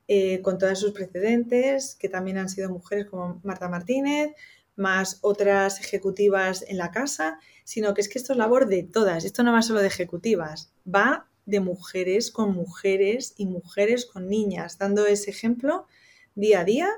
eh, 0.08 0.40
con 0.40 0.58
todos 0.58 0.80
sus 0.80 0.92
precedentes, 0.92 1.94
que 1.94 2.08
también 2.08 2.38
han 2.38 2.48
sido 2.48 2.70
mujeres 2.70 3.06
como 3.06 3.40
Marta 3.44 3.68
Martínez, 3.68 4.32
más 4.74 5.18
otras 5.20 5.80
ejecutivas 5.80 6.64
en 6.66 6.78
la 6.78 6.90
casa, 6.90 7.38
sino 7.64 7.92
que 7.92 8.00
es 8.00 8.08
que 8.08 8.18
esto 8.18 8.32
es 8.32 8.38
labor 8.38 8.66
de 8.66 8.82
todas. 8.82 9.24
Esto 9.24 9.42
no 9.42 9.52
va 9.52 9.62
solo 9.62 9.80
de 9.80 9.88
ejecutivas, 9.88 10.72
va 10.92 11.28
de 11.44 11.60
mujeres 11.60 12.30
con 12.30 12.54
mujeres 12.54 13.34
y 13.36 13.46
mujeres 13.46 14.06
con 14.06 14.28
niñas, 14.28 14.78
dando 14.78 15.06
ese 15.06 15.30
ejemplo 15.30 15.86
día 16.34 16.60
a 16.60 16.64
día 16.64 16.88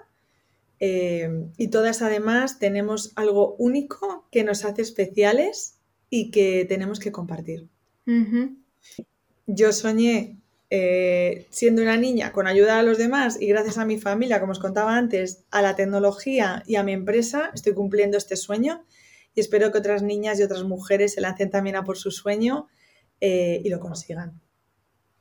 eh, 0.80 1.46
y 1.56 1.68
todas 1.68 2.02
además 2.02 2.58
tenemos 2.58 3.12
algo 3.16 3.54
único 3.58 4.26
que 4.30 4.44
nos 4.44 4.64
hace 4.64 4.82
especiales 4.82 5.78
y 6.10 6.30
que 6.30 6.64
tenemos 6.68 6.98
que 6.98 7.12
compartir. 7.12 7.68
Yo 9.46 9.72
soñé 9.72 10.38
eh, 10.70 11.46
siendo 11.50 11.82
una 11.82 11.96
niña 11.96 12.32
con 12.32 12.46
ayuda 12.46 12.78
a 12.78 12.82
los 12.82 12.98
demás 12.98 13.40
y 13.40 13.46
gracias 13.46 13.78
a 13.78 13.84
mi 13.84 13.98
familia, 13.98 14.40
como 14.40 14.52
os 14.52 14.58
contaba 14.58 14.96
antes, 14.96 15.44
a 15.50 15.62
la 15.62 15.76
tecnología 15.76 16.62
y 16.66 16.76
a 16.76 16.82
mi 16.82 16.92
empresa, 16.92 17.50
estoy 17.54 17.74
cumpliendo 17.74 18.18
este 18.18 18.36
sueño 18.36 18.84
y 19.34 19.40
espero 19.40 19.72
que 19.72 19.78
otras 19.78 20.02
niñas 20.02 20.38
y 20.38 20.42
otras 20.42 20.64
mujeres 20.64 21.14
se 21.14 21.20
lancen 21.20 21.50
también 21.50 21.76
a 21.76 21.84
por 21.84 21.96
su 21.96 22.10
sueño 22.10 22.68
eh, 23.20 23.60
y 23.64 23.68
lo 23.68 23.80
consigan. 23.80 24.40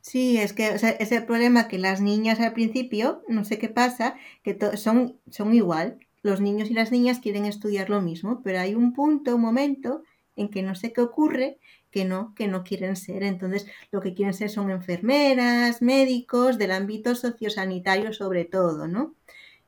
Sí, 0.03 0.37
es 0.37 0.51
que 0.51 0.67
es 0.73 1.11
el 1.13 1.25
problema 1.25 1.69
que 1.69 1.77
las 1.77 2.01
niñas 2.01 2.41
al 2.41 2.51
principio, 2.51 3.23
no 3.29 3.45
sé 3.45 3.57
qué 3.57 3.69
pasa, 3.69 4.15
que 4.43 4.57
son, 4.75 5.17
son 5.31 5.53
igual. 5.53 5.97
Los 6.23 6.41
niños 6.41 6.69
y 6.69 6.73
las 6.73 6.91
niñas 6.91 7.19
quieren 7.19 7.45
estudiar 7.45 7.89
lo 7.89 8.01
mismo, 8.01 8.41
pero 8.43 8.59
hay 8.59 8.75
un 8.75 8.91
punto, 8.93 9.33
un 9.35 9.41
momento 9.41 10.03
en 10.35 10.49
que 10.49 10.61
no 10.61 10.75
sé 10.75 10.91
qué 10.91 10.99
ocurre, 10.99 11.57
que 11.89 12.03
no, 12.03 12.33
que 12.35 12.49
no 12.49 12.65
quieren 12.65 12.97
ser. 12.97 13.23
Entonces, 13.23 13.65
lo 13.91 14.01
que 14.01 14.13
quieren 14.13 14.33
ser 14.33 14.49
son 14.49 14.71
enfermeras, 14.71 15.81
médicos, 15.81 16.57
del 16.57 16.71
ámbito 16.71 17.15
sociosanitario 17.15 18.11
sobre 18.11 18.43
todo, 18.43 18.89
¿no? 18.89 19.15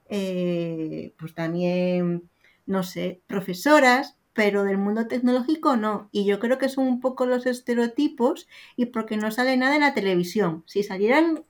Eh, 0.09 1.13
pues 1.17 1.33
también, 1.33 2.29
no 2.65 2.83
sé, 2.83 3.21
profesoras, 3.27 4.17
pero 4.35 4.65
del 4.65 4.77
mundo 4.77 5.07
tecnológico 5.07 5.77
no. 5.77 6.09
Y 6.11 6.25
yo 6.25 6.39
creo 6.39 6.59
que 6.59 6.69
son 6.69 6.87
un 6.87 6.99
poco 6.99 7.25
los 7.25 7.45
estereotipos 7.45 8.47
y 8.75 8.87
porque 8.87 9.15
no 9.15 9.31
sale 9.31 9.55
nada 9.55 9.75
en 9.75 9.81
la 9.81 9.93
televisión. 9.93 10.63
Si 10.67 10.83
salieran 10.83 11.45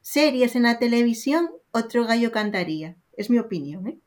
series 0.00 0.56
en 0.56 0.64
la 0.64 0.80
televisión, 0.80 1.50
otro 1.70 2.04
gallo 2.04 2.32
cantaría. 2.32 2.96
Es 3.16 3.30
mi 3.30 3.38
opinión. 3.38 3.86
¿eh? 3.86 3.98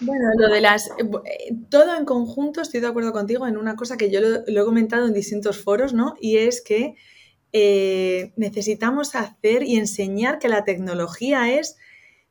Bueno, 0.00 0.24
lo 0.36 0.52
de 0.52 0.60
las... 0.60 0.88
Eh, 0.98 1.54
todo 1.70 1.96
en 1.96 2.04
conjunto, 2.04 2.60
estoy 2.60 2.80
de 2.80 2.88
acuerdo 2.88 3.12
contigo 3.12 3.46
en 3.46 3.56
una 3.56 3.76
cosa 3.76 3.96
que 3.96 4.10
yo 4.10 4.20
lo, 4.20 4.42
he 4.44 4.64
comentado 4.64 5.06
en 5.06 5.14
distintos 5.14 5.62
foros, 5.62 5.94
¿no? 5.94 6.14
Y 6.20 6.38
es 6.38 6.60
que 6.60 6.96
eh, 7.52 8.32
necesitamos 8.34 9.14
hacer 9.14 9.62
y 9.62 9.76
enseñar 9.76 10.40
que 10.40 10.48
la 10.48 10.64
tecnología 10.64 11.54
es 11.56 11.76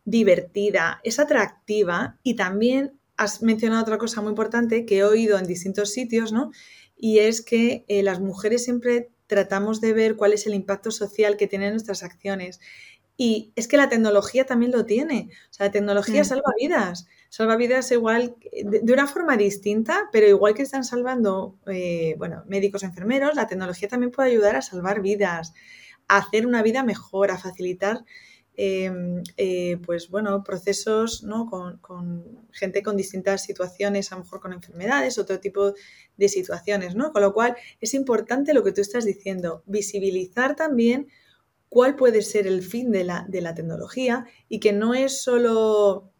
divertida, 0.04 1.00
es 1.04 1.18
atractiva 1.18 2.20
y 2.24 2.36
también 2.36 2.97
has 3.18 3.42
mencionado 3.42 3.82
otra 3.82 3.98
cosa 3.98 4.22
muy 4.22 4.30
importante 4.30 4.86
que 4.86 5.00
he 5.00 5.04
oído 5.04 5.38
en 5.38 5.46
distintos 5.46 5.92
sitios, 5.92 6.32
¿no? 6.32 6.52
Y 6.96 7.20
es 7.20 7.42
que 7.42 7.84
eh, 7.88 8.04
las 8.04 8.20
mujeres 8.20 8.64
siempre 8.64 9.10
tratamos 9.28 9.82
de 9.82 9.94
ver 9.94 10.16
cuál 10.16 10.34
es 10.34 10.48
el 10.48 10.54
impacto 10.54 10.92
social 10.92 11.36
que 11.38 11.48
tienen 11.48 11.72
nuestras 11.72 12.04
acciones. 12.04 12.60
Y 13.18 13.52
es 13.56 13.68
que 13.68 13.78
la 13.78 13.90
tecnología 13.90 14.46
también 14.46 14.72
lo 14.72 14.86
tiene. 14.86 15.30
O 15.50 15.54
sea, 15.54 15.68
la 15.68 15.72
tecnología 15.72 16.24
salva 16.24 16.54
vidas. 16.60 17.08
Salva 17.30 17.56
vidas 17.56 17.92
igual, 17.92 18.36
de, 18.64 18.94
una 18.94 19.08
forma 19.08 19.36
distinta, 19.36 20.08
pero 20.12 20.28
igual 20.28 20.54
que 20.54 20.62
están 20.62 20.84
salvando, 20.84 21.58
eh, 21.66 22.16
bueno, 22.18 22.44
médicos, 22.48 22.84
enfermeros, 22.84 23.36
la 23.36 23.48
tecnología 23.48 23.90
también 23.90 24.12
puede 24.12 24.30
ayudar 24.30 24.56
a 24.56 24.62
salvar 24.62 25.02
vidas, 25.02 25.54
a 26.08 26.18
hacer 26.18 26.46
una 26.46 26.62
vida 26.62 26.84
mejor, 26.84 27.32
a 27.32 27.38
facilitar 27.38 28.06
eh, 28.58 29.78
pues 29.86 30.10
bueno, 30.10 30.44
procesos 30.44 31.24
con, 31.50 32.48
gente 32.52 32.82
con 32.82 32.98
distintas 32.98 33.44
situaciones, 33.44 34.12
a 34.12 34.16
lo 34.16 34.24
mejor 34.24 34.40
con 34.40 34.52
enfermedades, 34.52 35.20
otro 35.20 35.40
tipo 35.40 35.74
de 36.18 36.30
situaciones, 36.30 36.96
¿no? 36.96 37.14
Con 37.14 37.22
lo 37.22 37.34
cual 37.34 37.56
es 37.80 37.94
importante 37.94 38.56
lo 38.56 38.64
que 38.64 38.72
tú 38.72 38.82
estás 38.82 39.06
diciendo, 39.06 39.64
visibilizar 39.68 40.56
también 40.56 41.08
cuál 41.70 41.96
puede 41.96 42.24
ser 42.24 42.48
el 42.48 42.64
fin 42.64 42.92
de 42.92 43.04
la, 43.04 43.26
de 43.30 43.42
la 43.42 43.54
tecnología 43.54 44.26
y 44.50 44.60
que 44.60 44.74
no 44.74 44.96
es 44.96 45.22
solo 45.22 46.12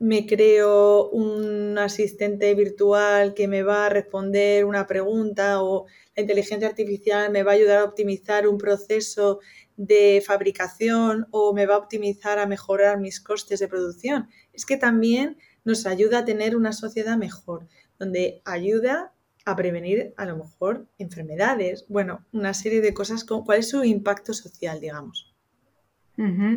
me 0.00 0.26
creo 0.26 1.10
un 1.10 1.76
asistente 1.78 2.54
virtual 2.54 3.34
que 3.34 3.46
me 3.46 3.62
va 3.62 3.86
a 3.86 3.90
responder 3.90 4.64
una 4.64 4.86
pregunta 4.86 5.62
o 5.62 5.86
la 6.16 6.22
inteligencia 6.22 6.68
artificial 6.68 7.30
me 7.30 7.42
va 7.42 7.52
a 7.52 7.54
ayudar 7.56 7.78
a 7.78 7.84
optimizar 7.84 8.48
un 8.48 8.56
proceso 8.56 9.40
de 9.76 10.22
fabricación 10.26 11.26
o 11.30 11.52
me 11.52 11.66
va 11.66 11.74
a 11.74 11.78
optimizar 11.78 12.38
a 12.38 12.46
mejorar 12.46 12.98
mis 12.98 13.20
costes 13.20 13.60
de 13.60 13.68
producción. 13.68 14.30
Es 14.54 14.64
que 14.64 14.78
también 14.78 15.36
nos 15.64 15.86
ayuda 15.86 16.20
a 16.20 16.24
tener 16.24 16.56
una 16.56 16.72
sociedad 16.72 17.18
mejor, 17.18 17.68
donde 17.98 18.40
ayuda 18.46 19.12
a 19.44 19.54
prevenir 19.54 20.14
a 20.16 20.24
lo 20.24 20.38
mejor 20.38 20.86
enfermedades, 20.96 21.84
bueno, 21.88 22.26
una 22.32 22.54
serie 22.54 22.80
de 22.80 22.94
cosas, 22.94 23.24
cuál 23.24 23.58
es 23.58 23.68
su 23.68 23.84
impacto 23.84 24.32
social, 24.32 24.80
digamos. 24.80 25.29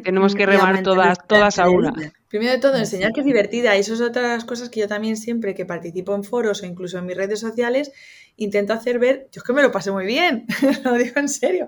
Tenemos 0.03 0.35
que 0.35 0.45
remar 0.45 0.83
todas, 0.83 1.25
todas 1.25 1.57
a 1.57 1.69
una. 1.69 1.93
Primero 2.27 2.51
de 2.51 2.59
todo, 2.59 2.75
enseñar 2.75 3.13
que 3.13 3.21
es 3.21 3.25
divertida. 3.25 3.77
Y 3.77 3.79
eso 3.79 3.93
es 3.93 4.01
otra 4.01 4.23
de 4.23 4.27
las 4.29 4.43
cosas 4.43 4.69
que 4.69 4.81
yo 4.81 4.87
también 4.89 5.15
siempre 5.15 5.55
que 5.55 5.65
participo 5.65 6.13
en 6.15 6.25
foros 6.25 6.61
o 6.61 6.65
incluso 6.65 6.97
en 6.97 7.05
mis 7.05 7.15
redes 7.15 7.39
sociales, 7.39 7.93
intento 8.35 8.73
hacer 8.73 8.99
ver, 8.99 9.29
yo 9.31 9.39
es 9.39 9.43
que 9.43 9.53
me 9.53 9.61
lo 9.61 9.71
pasé 9.71 9.91
muy 9.91 10.05
bien, 10.05 10.45
lo 10.83 10.95
digo 10.95 11.17
en 11.17 11.29
serio. 11.29 11.67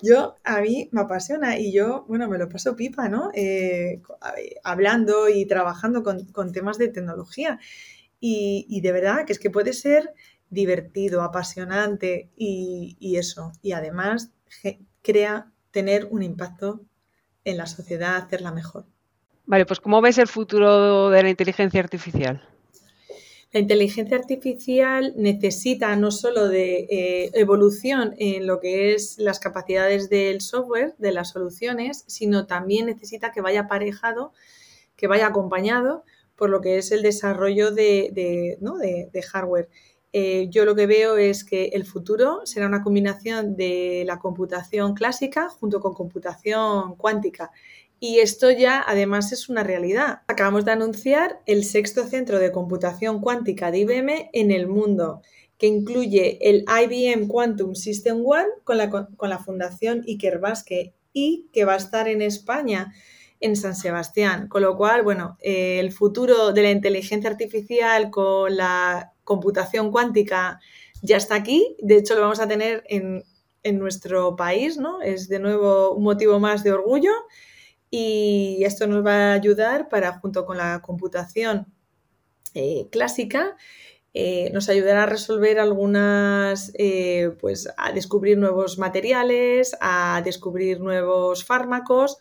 Yo, 0.00 0.36
a 0.44 0.60
mí 0.62 0.88
me 0.92 1.02
apasiona 1.02 1.58
y 1.58 1.72
yo, 1.72 2.06
bueno, 2.08 2.26
me 2.28 2.38
lo 2.38 2.48
paso 2.48 2.74
pipa, 2.74 3.08
¿no? 3.08 3.30
Eh, 3.34 4.00
hablando 4.64 5.28
y 5.28 5.44
trabajando 5.44 6.02
con, 6.02 6.52
temas 6.52 6.78
de 6.78 6.88
tecnología. 6.88 7.58
Y, 8.18 8.66
y, 8.70 8.80
de 8.80 8.92
verdad 8.92 9.26
que 9.26 9.34
es 9.34 9.38
que 9.38 9.50
puede 9.50 9.74
ser 9.74 10.14
divertido, 10.48 11.20
apasionante 11.22 12.30
y, 12.34 12.96
y 12.98 13.16
eso. 13.16 13.52
Y 13.60 13.72
además 13.72 14.30
crea 15.02 15.52
tener 15.70 16.08
un 16.10 16.22
impacto 16.22 16.86
en 17.46 17.56
la 17.56 17.66
sociedad, 17.66 18.16
hacerla 18.16 18.52
mejor. 18.52 18.84
Vale, 19.46 19.64
pues 19.64 19.80
¿cómo 19.80 20.02
ves 20.02 20.18
el 20.18 20.26
futuro 20.26 21.08
de 21.08 21.22
la 21.22 21.30
inteligencia 21.30 21.80
artificial? 21.80 22.42
La 23.52 23.60
inteligencia 23.60 24.16
artificial 24.16 25.14
necesita 25.16 25.94
no 25.96 26.10
solo 26.10 26.48
de 26.48 26.86
eh, 26.90 27.30
evolución 27.32 28.14
en 28.18 28.46
lo 28.46 28.60
que 28.60 28.94
es 28.94 29.16
las 29.18 29.38
capacidades 29.38 30.10
del 30.10 30.40
software, 30.40 30.94
de 30.98 31.12
las 31.12 31.30
soluciones, 31.30 32.04
sino 32.08 32.46
también 32.46 32.86
necesita 32.86 33.30
que 33.32 33.40
vaya 33.40 33.60
aparejado, 33.60 34.32
que 34.96 35.06
vaya 35.06 35.28
acompañado 35.28 36.04
por 36.34 36.50
lo 36.50 36.60
que 36.60 36.76
es 36.76 36.90
el 36.92 37.02
desarrollo 37.02 37.70
de, 37.70 38.58
hardware. 39.32 39.68
Eh, 40.18 40.48
yo 40.48 40.64
lo 40.64 40.74
que 40.74 40.86
veo 40.86 41.18
es 41.18 41.44
que 41.44 41.66
el 41.74 41.84
futuro 41.84 42.40
será 42.46 42.66
una 42.66 42.82
combinación 42.82 43.54
de 43.54 44.02
la 44.06 44.18
computación 44.18 44.94
clásica 44.94 45.50
junto 45.50 45.78
con 45.78 45.92
computación 45.92 46.96
cuántica. 46.96 47.50
Y 48.00 48.20
esto 48.20 48.50
ya 48.50 48.82
además 48.86 49.32
es 49.32 49.50
una 49.50 49.62
realidad. 49.62 50.22
Acabamos 50.26 50.64
de 50.64 50.70
anunciar 50.72 51.42
el 51.44 51.64
sexto 51.64 52.06
centro 52.06 52.38
de 52.38 52.50
computación 52.50 53.20
cuántica 53.20 53.70
de 53.70 53.80
IBM 53.80 54.30
en 54.32 54.52
el 54.52 54.68
mundo, 54.68 55.20
que 55.58 55.66
incluye 55.66 56.38
el 56.40 56.64
IBM 56.66 57.28
Quantum 57.28 57.74
System 57.74 58.24
One 58.24 58.48
con 58.64 58.78
la, 58.78 58.88
con 58.88 59.28
la 59.28 59.38
Fundación 59.38 60.02
Iker 60.06 60.38
Basque 60.38 60.94
y 61.12 61.50
que 61.52 61.66
va 61.66 61.74
a 61.74 61.76
estar 61.76 62.08
en 62.08 62.22
España 62.22 62.94
en 63.40 63.54
San 63.54 63.76
Sebastián. 63.76 64.48
Con 64.48 64.62
lo 64.62 64.78
cual, 64.78 65.02
bueno, 65.02 65.36
eh, 65.42 65.78
el 65.78 65.92
futuro 65.92 66.54
de 66.54 66.62
la 66.62 66.70
inteligencia 66.70 67.28
artificial 67.28 68.08
con 68.08 68.56
la 68.56 69.12
computación 69.26 69.90
cuántica 69.90 70.60
ya 71.02 71.18
está 71.18 71.34
aquí, 71.34 71.76
de 71.80 71.96
hecho 71.96 72.14
lo 72.14 72.22
vamos 72.22 72.40
a 72.40 72.48
tener 72.48 72.84
en, 72.88 73.24
nuestro 73.78 74.36
país, 74.36 74.78
¿no? 74.78 75.02
Es 75.02 75.28
de 75.28 75.40
nuevo 75.40 75.90
un 75.90 76.04
motivo 76.04 76.38
más 76.38 76.62
de 76.62 76.72
orgullo 76.72 77.10
y 77.90 78.62
esto 78.62 78.86
nos 78.86 79.04
va 79.04 79.32
a 79.32 79.32
ayudar 79.32 79.88
para, 79.88 80.20
junto 80.20 80.46
con 80.46 80.56
la 80.56 80.80
computación 80.82 81.66
eh, 82.54 82.86
clásica, 82.92 83.56
eh, 84.14 84.50
nos 84.52 84.68
ayudará 84.68 85.02
a 85.02 85.06
resolver 85.06 85.58
algunas, 85.58 86.70
eh, 86.78 87.32
pues 87.40 87.68
a 87.76 87.90
descubrir 87.90 88.38
nuevos 88.38 88.78
materiales, 88.78 89.76
a 89.80 90.22
descubrir 90.24 90.78
nuevos 90.80 91.44
fármacos, 91.44 92.18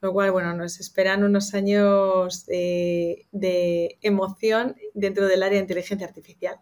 lo 0.00 0.12
cual, 0.12 0.30
bueno, 0.32 0.54
nos 0.54 0.80
esperan 0.80 1.24
unos 1.24 1.54
años 1.54 2.46
de 2.46 3.98
emoción 4.02 4.76
dentro 4.94 5.26
del 5.26 5.42
área 5.42 5.56
de 5.56 5.62
inteligencia 5.64 6.06
artificial. 6.06 6.60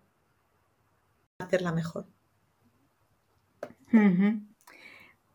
Hacerla 1.39 1.72
mejor. 1.72 2.07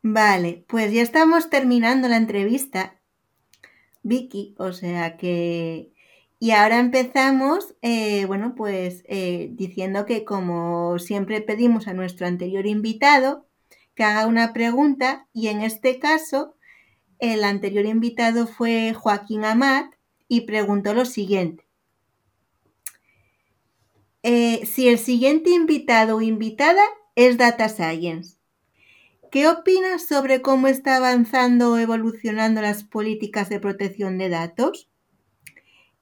Vale, 0.02 0.66
pues 0.68 0.93
ya 0.93 1.02
estamos 1.02 1.50
terminando 1.50 2.08
la 2.08 2.18
entrevista, 2.18 3.02
Vicky, 4.04 4.56
o 4.58 4.72
sea 4.74 5.18
que... 5.18 5.93
Y 6.41 6.52
ahora 6.52 6.80
empezamos, 6.80 7.76
eh, 7.82 8.26
bueno, 8.26 8.56
pues 8.56 9.04
eh, 9.10 9.50
diciendo 9.52 10.06
que 10.06 10.24
como 10.24 10.97
siempre 10.97 11.41
pedimos 11.41 11.89
a 11.89 11.93
nuestro 11.93 12.28
anterior 12.28 12.66
invitado 12.66 13.45
que 13.93 14.06
haga 14.06 14.26
una 14.26 14.54
pregunta 14.54 15.28
y 15.34 15.50
en 15.50 15.62
este 15.62 16.00
caso 16.00 16.56
el 17.20 17.43
anterior 17.43 17.86
invitado 17.86 18.47
fue 18.47 18.93
Joaquín 18.93 19.45
Amat 19.45 19.93
y 20.28 20.41
preguntó 20.41 20.93
lo 20.93 21.05
siguiente. 21.05 21.65
Eh, 24.24 24.65
si 24.65 24.88
el 24.88 24.97
siguiente 24.97 25.49
invitado 25.49 26.17
o 26.17 26.22
invitada 26.22 26.84
es 27.15 27.38
Data 27.38 27.70
Science, 27.70 28.38
¿qué 29.32 29.47
opinas 29.47 30.05
sobre 30.05 30.41
cómo 30.41 30.67
está 30.67 30.97
avanzando 30.97 31.74
o 31.74 31.78
evolucionando 31.78 32.61
las 32.61 32.84
políticas 32.84 33.49
de 33.49 33.59
protección 33.59 34.17
de 34.17 34.30
datos? 34.30 34.89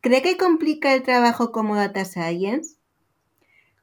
¿Cree 0.02 0.22
que 0.22 0.38
complica 0.38 0.94
el 0.94 1.04
trabajo 1.04 1.52
como 1.52 1.76
Data 1.76 2.06
Science? 2.06 2.77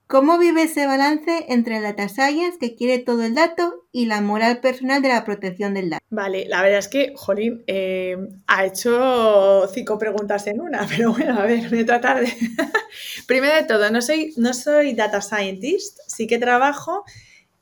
¿Cómo 0.06 0.38
vive 0.38 0.64
ese 0.64 0.86
balance 0.86 1.46
entre 1.48 1.78
el 1.78 1.82
data 1.82 2.10
science 2.10 2.58
que 2.60 2.76
quiere 2.76 2.98
todo 2.98 3.24
el 3.24 3.34
dato 3.34 3.86
y 3.90 4.04
la 4.04 4.20
moral 4.20 4.60
personal 4.60 5.00
de 5.00 5.08
la 5.08 5.24
protección 5.24 5.72
del 5.72 5.88
dato? 5.88 6.04
Vale, 6.10 6.44
la 6.46 6.60
verdad 6.60 6.80
es 6.80 6.88
que, 6.88 7.14
Jolín, 7.16 7.64
eh, 7.66 8.16
ha 8.46 8.66
hecho 8.66 9.66
cinco 9.72 9.98
preguntas 9.98 10.46
en 10.46 10.60
una, 10.60 10.86
pero 10.90 11.12
bueno, 11.12 11.40
a 11.40 11.46
ver, 11.46 11.70
voy 11.70 11.80
a 11.80 11.86
tratar 11.86 12.20
de... 12.20 12.30
Primero 13.26 13.54
de 13.54 13.64
todo, 13.64 13.90
no 13.90 14.02
soy, 14.02 14.34
no 14.36 14.52
soy 14.52 14.92
data 14.92 15.22
scientist, 15.22 15.98
sí 16.06 16.26
que 16.26 16.38
trabajo 16.38 17.04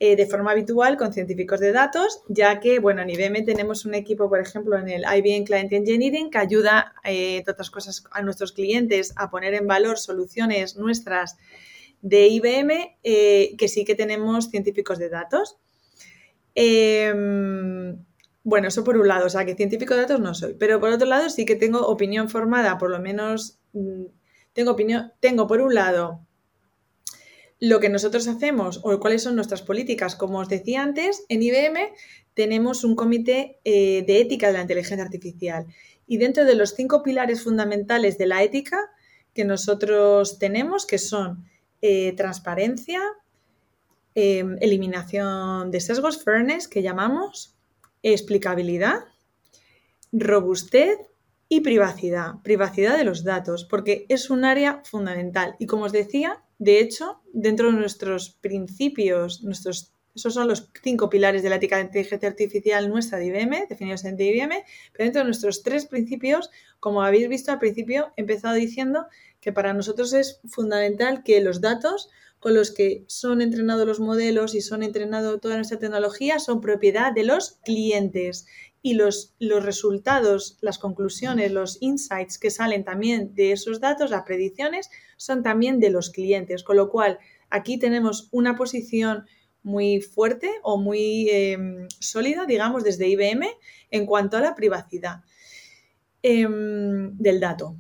eh, 0.01 0.17
de 0.17 0.27
forma 0.27 0.51
habitual 0.51 0.97
con 0.97 1.13
científicos 1.13 1.61
de 1.61 1.71
datos, 1.71 2.23
ya 2.27 2.59
que, 2.59 2.81
bueno, 2.81 3.03
en 3.03 3.11
IBM 3.11 3.45
tenemos 3.45 3.85
un 3.85 3.95
equipo, 3.95 4.29
por 4.29 4.41
ejemplo, 4.41 4.77
en 4.77 4.89
el 4.89 5.03
IBM 5.05 5.45
Client 5.45 5.73
Engineering, 5.73 6.29
que 6.29 6.39
ayuda, 6.39 6.93
eh, 7.05 7.37
entre 7.37 7.53
otras 7.53 7.71
cosas, 7.71 8.03
a 8.11 8.21
nuestros 8.21 8.51
clientes 8.51 9.13
a 9.15 9.31
poner 9.31 9.55
en 9.55 9.69
valor 9.69 10.01
soluciones 10.01 10.77
nuestras 10.77 11.37
de 12.03 12.29
IBM, 12.29 12.99
eh, 13.03 13.55
que 13.57 13.69
sí 13.69 13.85
que 13.85 13.95
tenemos 13.95 14.51
científicos 14.51 14.99
de 14.99 15.09
datos. 15.09 15.57
Em, 16.55 17.97
bueno, 18.45 18.69
eso 18.69 18.85
por 18.85 18.97
un 18.97 19.09
lado, 19.09 19.27
o 19.27 19.31
sea, 19.31 19.47
que 19.47 19.55
científico 19.55 19.95
de 19.95 20.03
datos 20.03 20.21
no 20.21 20.35
soy, 20.35 20.55
pero 20.55 20.81
por 20.81 20.91
otro 20.91 21.07
lado 21.07 21.31
sí 21.31 21.47
que 21.47 21.57
tengo 21.57 21.87
opinión 21.87 22.29
formada, 22.29 22.77
por 22.77 22.91
lo 22.91 23.01
menos 23.01 23.59
mm, 23.73 24.05
tengo 24.53 24.73
opinión, 24.73 25.13
tengo 25.21 25.47
por 25.47 25.61
un 25.61 25.75
lado 25.75 26.27
lo 27.61 27.79
que 27.79 27.89
nosotros 27.89 28.27
hacemos 28.27 28.81
o 28.83 28.99
cuáles 28.99 29.23
son 29.23 29.37
nuestras 29.37 29.63
políticas. 29.63 30.17
Como 30.17 30.41
os 30.41 30.49
decía 30.49 30.83
antes, 30.83 31.25
en 31.29 31.43
IBM 31.43 31.93
tenemos 32.35 32.83
un 32.83 32.97
comité 32.97 33.61
eh, 33.65 34.03
de 34.05 34.21
ética 34.21 34.49
de 34.49 34.55
la 34.55 34.63
inteligencia 34.63 35.05
artificial 35.05 35.67
y 36.09 36.19
dentro 36.19 36.45
de 36.45 36.57
los 36.57 36.75
cinco 36.75 37.05
pilares 37.05 37.45
fundamentales 37.45 38.19
de 38.19 38.27
la 38.27 38.43
ética 38.43 38.91
que 39.33 39.45
nosotros 39.45 40.41
tenemos, 40.41 40.87
que 40.87 40.99
son 40.99 41.45
eh, 41.83 42.15
transparencia, 42.17 43.01
em, 44.15 44.57
eliminación 44.61 45.71
de 45.71 45.81
sesgos, 45.81 46.23
fairness, 46.23 46.69
que 46.69 46.83
llamamos, 46.83 47.57
explicabilidad, 48.03 49.01
robustez 50.13 50.99
y 51.49 51.61
privacidad, 51.61 52.35
privacidad 52.43 52.97
de 52.97 53.05
los 53.05 53.25
datos, 53.25 53.65
porque 53.65 54.07
es 54.09 54.31
un 54.31 54.45
área 54.45 54.81
fundamental. 54.85 55.55
Y 55.59 55.67
como 55.67 55.85
os 55.85 55.93
decía, 55.93 56.43
de 56.59 56.81
hecho, 56.81 57.21
dentro 57.33 57.73
de 57.73 57.79
nuestros 57.79 58.31
principios, 58.41 59.43
nuestros, 59.43 59.93
esos 60.15 60.35
son 60.35 60.49
los 60.49 60.71
cinco 60.83 61.11
pilares 61.11 61.43
de 61.43 61.51
la 61.51 61.57
ética 61.57 61.77
de 61.77 61.83
inteligencia 61.83 62.29
artificial 62.29 62.89
nuestra 62.89 63.19
de 63.19 63.27
IBM, 63.27 63.67
definidos 63.69 64.05
en 64.05 64.19
IBM, 64.19 64.65
pero 64.93 65.05
dentro 65.05 65.21
de 65.21 65.27
nuestros 65.27 65.63
tres 65.63 65.87
principios, 65.87 66.51
como 66.81 67.03
habéis 67.03 67.29
visto 67.29 67.51
al 67.51 67.59
principio, 67.59 68.13
he 68.17 68.21
empezado 68.21 68.55
diciendo 68.55 69.07
que 69.43 69.53
para 69.53 69.75
nosotros 69.75 70.15
es 70.15 70.41
fundamental 70.49 71.23
que 71.25 71.43
los 71.43 71.61
datos 71.61 72.09
con 72.39 72.55
los 72.55 72.71
que 72.71 73.05
son 73.09 73.43
entrenados 73.43 73.87
los 73.87 74.01
modelos 74.01 74.55
y 74.55 74.63
son 74.63 74.83
entrenado 74.83 75.39
toda 75.39 75.57
nuestra 75.57 75.79
tecnología 75.79 76.39
son 76.39 76.61
propiedad 76.61 77.13
de 77.13 77.25
los 77.25 77.59
clientes 77.65 78.47
y 78.83 78.95
los, 78.95 79.35
los 79.39 79.65
resultados, 79.65 80.59
las 80.61 80.79
conclusiones, 80.79 81.53
los 81.53 81.79
insights 81.81 82.39
que 82.39 82.51
salen 82.51 82.85
también 82.85 83.35
de 83.35 83.53
esos 83.53 83.81
datos, 83.81 84.11
las 84.11 84.23
predicciones, 84.23 84.91
son 85.17 85.45
también 85.45 85.79
de 85.79 85.91
los 85.91 86.11
clientes. 86.11 86.65
Con 86.65 86.77
lo 86.77 86.91
cual, 86.91 87.21
aquí 87.49 87.79
tenemos 87.79 88.29
una 88.33 88.57
posición 88.57 89.27
muy 89.63 90.01
fuerte 90.01 90.51
o 90.65 90.79
muy 90.79 91.29
em, 91.31 91.87
sólida, 92.01 92.45
digamos, 92.45 92.83
desde 92.83 93.07
IBM 93.07 93.47
en 93.93 94.07
cuanto 94.07 94.37
a 94.37 94.41
la 94.41 94.57
privacidad 94.57 95.23
em, 96.23 97.17
del 97.19 97.39
dato 97.39 97.77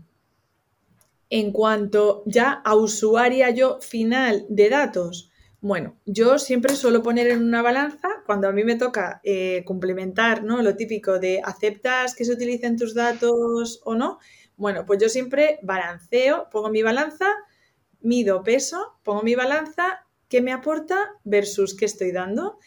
en 1.34 1.50
cuanto 1.50 2.22
ya 2.26 2.52
a 2.52 2.74
usuaria 2.74 3.48
yo 3.48 3.80
final 3.80 4.44
de 4.50 4.68
datos, 4.68 5.30
bueno, 5.62 5.96
yo 6.04 6.38
siempre 6.38 6.76
suelo 6.76 7.02
poner 7.02 7.28
en 7.28 7.42
una 7.42 7.62
balanza 7.62 8.08
cuando 8.26 8.48
a 8.48 8.52
mí 8.52 8.64
me 8.64 8.76
toca 8.76 9.22
eh, 9.24 9.62
complementar, 9.64 10.44
¿no? 10.44 10.60
Lo 10.60 10.76
típico 10.76 11.18
de 11.18 11.40
aceptas 11.42 12.14
que 12.14 12.26
se 12.26 12.34
utilicen 12.34 12.76
tus 12.76 12.92
datos 12.94 13.80
o 13.84 13.94
no. 13.94 14.18
Bueno, 14.56 14.84
pues 14.84 15.00
yo 15.00 15.08
siempre 15.08 15.58
balanceo, 15.62 16.48
pongo 16.50 16.68
mi 16.68 16.82
balanza, 16.82 17.30
mido 18.02 18.42
peso, 18.42 18.98
pongo 19.02 19.22
mi 19.22 19.34
balanza, 19.34 20.04
qué 20.28 20.42
me 20.42 20.52
aporta 20.52 21.12
versus 21.24 21.74
qué 21.74 21.86
estoy 21.86 22.12
dando. 22.12 22.58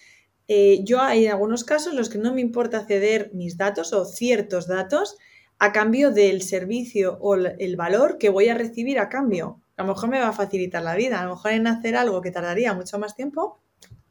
Eh, 0.47 0.79
yo 0.83 1.01
hay 1.01 1.27
algunos 1.27 1.65
casos 1.65 1.91
en 1.91 1.97
los 1.97 2.09
que 2.09 2.17
no 2.17 2.33
me 2.33 2.41
importa 2.41 2.83
ceder 2.83 3.29
mis 3.31 3.57
datos 3.57 3.93
o 3.93 4.05
ciertos 4.05 4.67
datos 4.67 5.17
a 5.59 5.71
cambio 5.71 6.11
del 6.11 6.41
servicio 6.41 7.17
o 7.21 7.35
el 7.35 7.75
valor 7.75 8.17
que 8.17 8.29
voy 8.29 8.49
a 8.49 8.55
recibir 8.55 8.99
a 8.99 9.09
cambio. 9.09 9.61
A 9.77 9.83
lo 9.83 9.89
mejor 9.89 10.09
me 10.09 10.19
va 10.19 10.29
a 10.29 10.33
facilitar 10.33 10.83
la 10.83 10.95
vida, 10.95 11.19
a 11.19 11.25
lo 11.25 11.31
mejor 11.31 11.51
en 11.51 11.67
hacer 11.67 11.95
algo 11.95 12.21
que 12.21 12.31
tardaría 12.31 12.73
mucho 12.73 12.99
más 12.99 13.15
tiempo, 13.15 13.59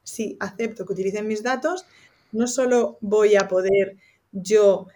si 0.02 0.36
acepto 0.40 0.84
que 0.84 0.92
utilicen 0.92 1.26
mis 1.26 1.42
datos, 1.42 1.86
no 2.32 2.46
solo 2.46 2.98
voy 3.00 3.36
a 3.36 3.48
poder 3.48 3.96
yo 4.32 4.88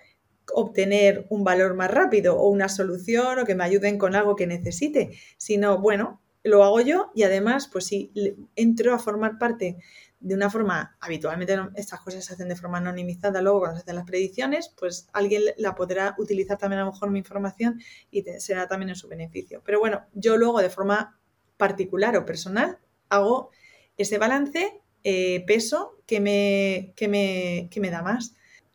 obtener 0.52 1.26
un 1.30 1.44
valor 1.44 1.74
más 1.74 1.90
rápido 1.90 2.36
o 2.36 2.48
una 2.48 2.68
solución 2.68 3.38
o 3.38 3.44
que 3.44 3.54
me 3.54 3.64
ayuden 3.64 3.98
con 3.98 4.14
algo 4.14 4.36
que 4.36 4.46
necesite, 4.46 5.10
sino, 5.36 5.78
bueno, 5.78 6.20
lo 6.42 6.64
hago 6.64 6.80
yo 6.80 7.10
y 7.14 7.22
además, 7.22 7.68
pues 7.70 7.86
si 7.86 8.12
entro 8.56 8.94
a 8.94 8.98
formar 8.98 9.38
parte 9.38 9.76
de 10.20 10.34
una 10.34 10.50
forma, 10.50 10.96
habitualmente 11.00 11.56
estas 11.76 12.00
cosas 12.00 12.24
se 12.24 12.34
hacen 12.34 12.48
de 12.48 12.56
forma 12.56 12.78
anonimizada 12.78 13.40
luego 13.40 13.60
cuando 13.60 13.76
se 13.76 13.82
hacen 13.82 13.96
las 13.96 14.04
predicciones, 14.04 14.74
pues 14.78 15.08
alguien 15.12 15.42
la 15.56 15.74
podrá 15.74 16.14
utilizar 16.18 16.58
también 16.58 16.80
a 16.80 16.84
lo 16.84 16.92
mejor 16.92 17.10
mi 17.10 17.20
información 17.20 17.80
y 18.10 18.24
será 18.38 18.66
también 18.66 18.90
en 18.90 18.96
su 18.96 19.08
beneficio. 19.08 19.62
Pero 19.64 19.78
bueno, 19.78 20.06
yo 20.14 20.36
luego 20.36 20.60
de 20.60 20.70
forma 20.70 21.18
particular 21.56 22.16
o 22.16 22.24
personal 22.24 22.78
hago 23.08 23.50
ese 23.96 24.18
balance 24.18 24.80
eh, 25.04 25.44
peso 25.46 25.98
que 26.06 26.20
me, 26.20 26.92
que, 26.96 27.08
me, 27.08 27.68
que 27.70 27.80
me 27.80 27.90
da 27.90 28.02
más. 28.02 28.34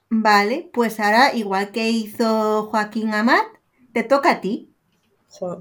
Vale, 0.10 0.70
pues 0.72 1.00
ahora, 1.00 1.34
igual 1.34 1.72
que 1.72 1.90
hizo 1.90 2.68
Joaquín 2.68 3.14
Amat, 3.14 3.46
te 3.94 4.04
toca 4.04 4.32
a 4.32 4.42
ti. 4.42 4.70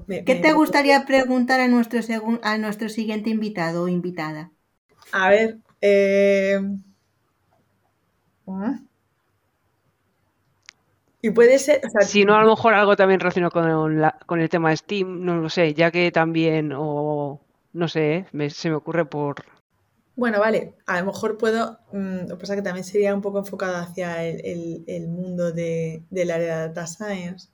¿Qué 0.07 0.35
te 0.35 0.53
gustaría 0.53 1.05
preguntar 1.05 1.59
a 1.59 1.67
nuestro, 1.67 1.99
a 2.43 2.57
nuestro 2.59 2.89
siguiente 2.89 3.31
invitado 3.31 3.83
o 3.83 3.87
invitada? 3.87 4.51
A 5.11 5.29
ver, 5.29 5.57
eh, 5.85 6.61
Y 11.21 11.29
puede 11.31 11.59
ser. 11.59 11.81
si 12.01 12.23
no, 12.23 12.35
a 12.35 12.41
lo 12.41 12.49
mejor 12.49 12.73
algo 12.73 12.95
también 12.95 13.19
relacionado 13.19 13.51
con, 13.51 14.01
con, 14.25 14.39
el 14.39 14.49
tema 14.49 14.69
de 14.69 14.77
Steam, 14.77 15.25
no 15.25 15.37
lo 15.37 15.49
sé, 15.49 15.73
ya 15.73 15.91
que 15.91 16.11
también, 16.11 16.71
o 16.75 17.41
no 17.73 17.87
sé, 17.87 18.27
se 18.49 18.69
me 18.69 18.75
ocurre 18.75 19.05
por. 19.05 19.43
Bueno, 20.15 20.39
vale, 20.39 20.75
a 20.85 20.99
lo 20.99 21.07
mejor 21.07 21.37
puedo. 21.37 21.79
Mm, 21.91 22.27
lo 22.29 22.37
que 22.37 22.41
pasa 22.41 22.55
que 22.55 22.61
también 22.61 22.85
sería 22.85 23.13
un 23.13 23.21
poco 23.21 23.39
enfocado 23.39 23.75
hacia 23.75 24.23
el, 24.23 25.07
mundo 25.09 25.51
del 25.51 26.31
área 26.31 26.61
de 26.61 26.67
data 26.69 26.87
science. 26.87 27.49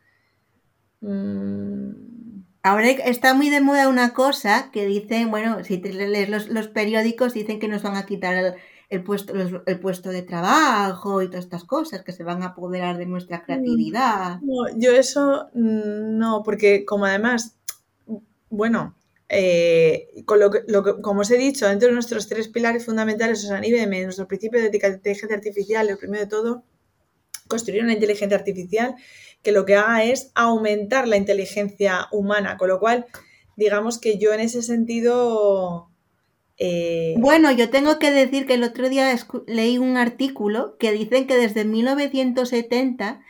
Mm, 1.01 2.43
Ahora 2.61 2.89
está 2.89 3.33
muy 3.33 3.49
de 3.49 3.61
moda 3.61 3.87
una 3.87 4.13
cosa 4.13 4.69
que 4.71 4.85
dicen, 4.85 5.31
bueno, 5.31 5.63
si 5.63 5.77
te 5.77 5.93
lees 5.93 6.49
los, 6.49 6.67
periódicos, 6.67 7.33
dicen 7.33 7.59
que 7.59 7.69
nos 7.69 7.83
van 7.83 7.95
a 7.95 8.05
quitar 8.05 8.57
el, 8.89 9.03
puesto, 9.03 9.33
el 9.33 9.79
puesto 9.79 10.09
de 10.09 10.23
trabajo 10.23 11.21
y 11.21 11.27
todas 11.27 11.45
estas 11.45 11.63
cosas, 11.63 12.03
que 12.03 12.11
se 12.11 12.23
van 12.23 12.43
a 12.43 12.47
apoderar 12.47 12.97
de 12.97 13.05
nuestra 13.05 13.37
mm, 13.37 13.41
creatividad. 13.43 14.41
No, 14.41 14.77
yo 14.77 14.91
eso 14.91 15.47
mm, 15.53 16.17
no, 16.17 16.43
porque 16.43 16.83
como 16.83 17.05
además, 17.05 17.55
bueno, 18.49 18.95
eh, 19.29 20.09
con 20.25 20.39
lo, 20.39 20.51
como 21.01 21.21
os 21.21 21.31
he 21.31 21.37
dicho, 21.37 21.65
dentro 21.65 21.87
de 21.87 21.93
nuestros 21.93 22.27
tres 22.27 22.49
pilares 22.49 22.83
fundamentales, 22.83 23.45
o 23.45 23.47
sea, 23.47 23.65
IBM, 23.65 24.03
nuestro 24.03 24.27
principio 24.27 24.59
de 24.59 24.65
inteligencia 24.65 25.35
artificial, 25.35 25.87
el 25.87 25.97
primero 25.97 26.23
de 26.23 26.29
todo, 26.29 26.63
construir 27.47 27.83
una 27.83 27.93
inteligencia 27.93 28.37
artificial 28.37 28.95
que 29.43 29.51
lo 29.51 29.65
que 29.65 29.75
haga 29.75 30.03
es 30.03 30.31
aumentar 30.35 31.07
la 31.07 31.17
inteligencia 31.17 32.07
humana, 32.11 32.57
con 32.57 32.69
lo 32.69 32.79
cual, 32.79 33.05
digamos 33.55 33.99
que 33.99 34.17
yo 34.17 34.33
en 34.33 34.41
ese 34.41 34.61
sentido... 34.61 35.89
Eh, 36.57 37.15
bueno, 37.19 37.51
yo 37.53 37.69
tengo 37.69 37.99
que 37.99 38.11
decir 38.11 38.45
que 38.45 38.55
el 38.55 38.63
otro 38.63 38.89
día 38.89 39.15
leí 39.47 39.77
un 39.77 39.95
artículo 39.95 40.75
que 40.77 40.91
dicen 40.91 41.25
que 41.25 41.37
desde 41.37 41.63
1970 41.63 43.21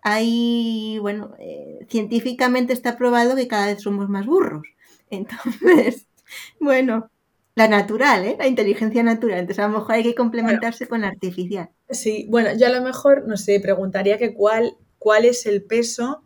hay, 0.00 0.98
bueno, 1.00 1.34
eh, 1.38 1.80
científicamente 1.90 2.72
está 2.72 2.96
probado 2.96 3.36
que 3.36 3.48
cada 3.48 3.66
vez 3.66 3.82
somos 3.82 4.08
más 4.08 4.24
burros. 4.24 4.66
Entonces, 5.10 6.06
bueno, 6.60 7.10
la 7.54 7.68
natural, 7.68 8.24
¿eh? 8.24 8.36
La 8.38 8.46
inteligencia 8.46 9.02
natural. 9.02 9.40
Entonces, 9.40 9.62
a 9.62 9.68
lo 9.68 9.80
mejor 9.80 9.96
hay 9.96 10.02
que 10.02 10.14
complementarse 10.14 10.86
con 10.86 11.02
la 11.02 11.08
artificial. 11.08 11.70
Sí, 11.90 12.26
bueno, 12.30 12.50
yo 12.56 12.66
a 12.68 12.70
lo 12.70 12.82
mejor, 12.82 13.26
no 13.26 13.36
sé, 13.36 13.60
preguntaría 13.60 14.16
que 14.16 14.32
cuál 14.32 14.76
cuál 14.98 15.24
es 15.24 15.46
el 15.46 15.62
peso 15.62 16.22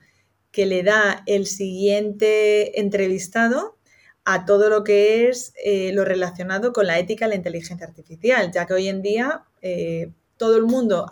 que 0.51 0.67
le 0.67 0.83
da 0.83 1.23
el 1.27 1.47
siguiente 1.47 2.81
entrevistado 2.81 3.79
a 4.25 4.45
todo 4.45 4.71
lo 4.71 4.85
que 4.85 5.29
es 5.29 5.53
eh, 5.65 5.93
lo 5.93 6.05
relacionado 6.05 6.73
con 6.73 6.87
la 6.87 6.99
ética 6.99 7.25
de 7.25 7.31
la 7.31 7.37
inteligencia 7.37 7.87
artificial, 7.87 8.53
ya 8.53 8.67
que 8.67 8.75
hoy 8.75 8.89
en 8.89 9.03
día 9.03 9.45
eh, 9.63 10.13
todo 10.37 10.57
el 10.57 10.65
mundo, 10.65 11.07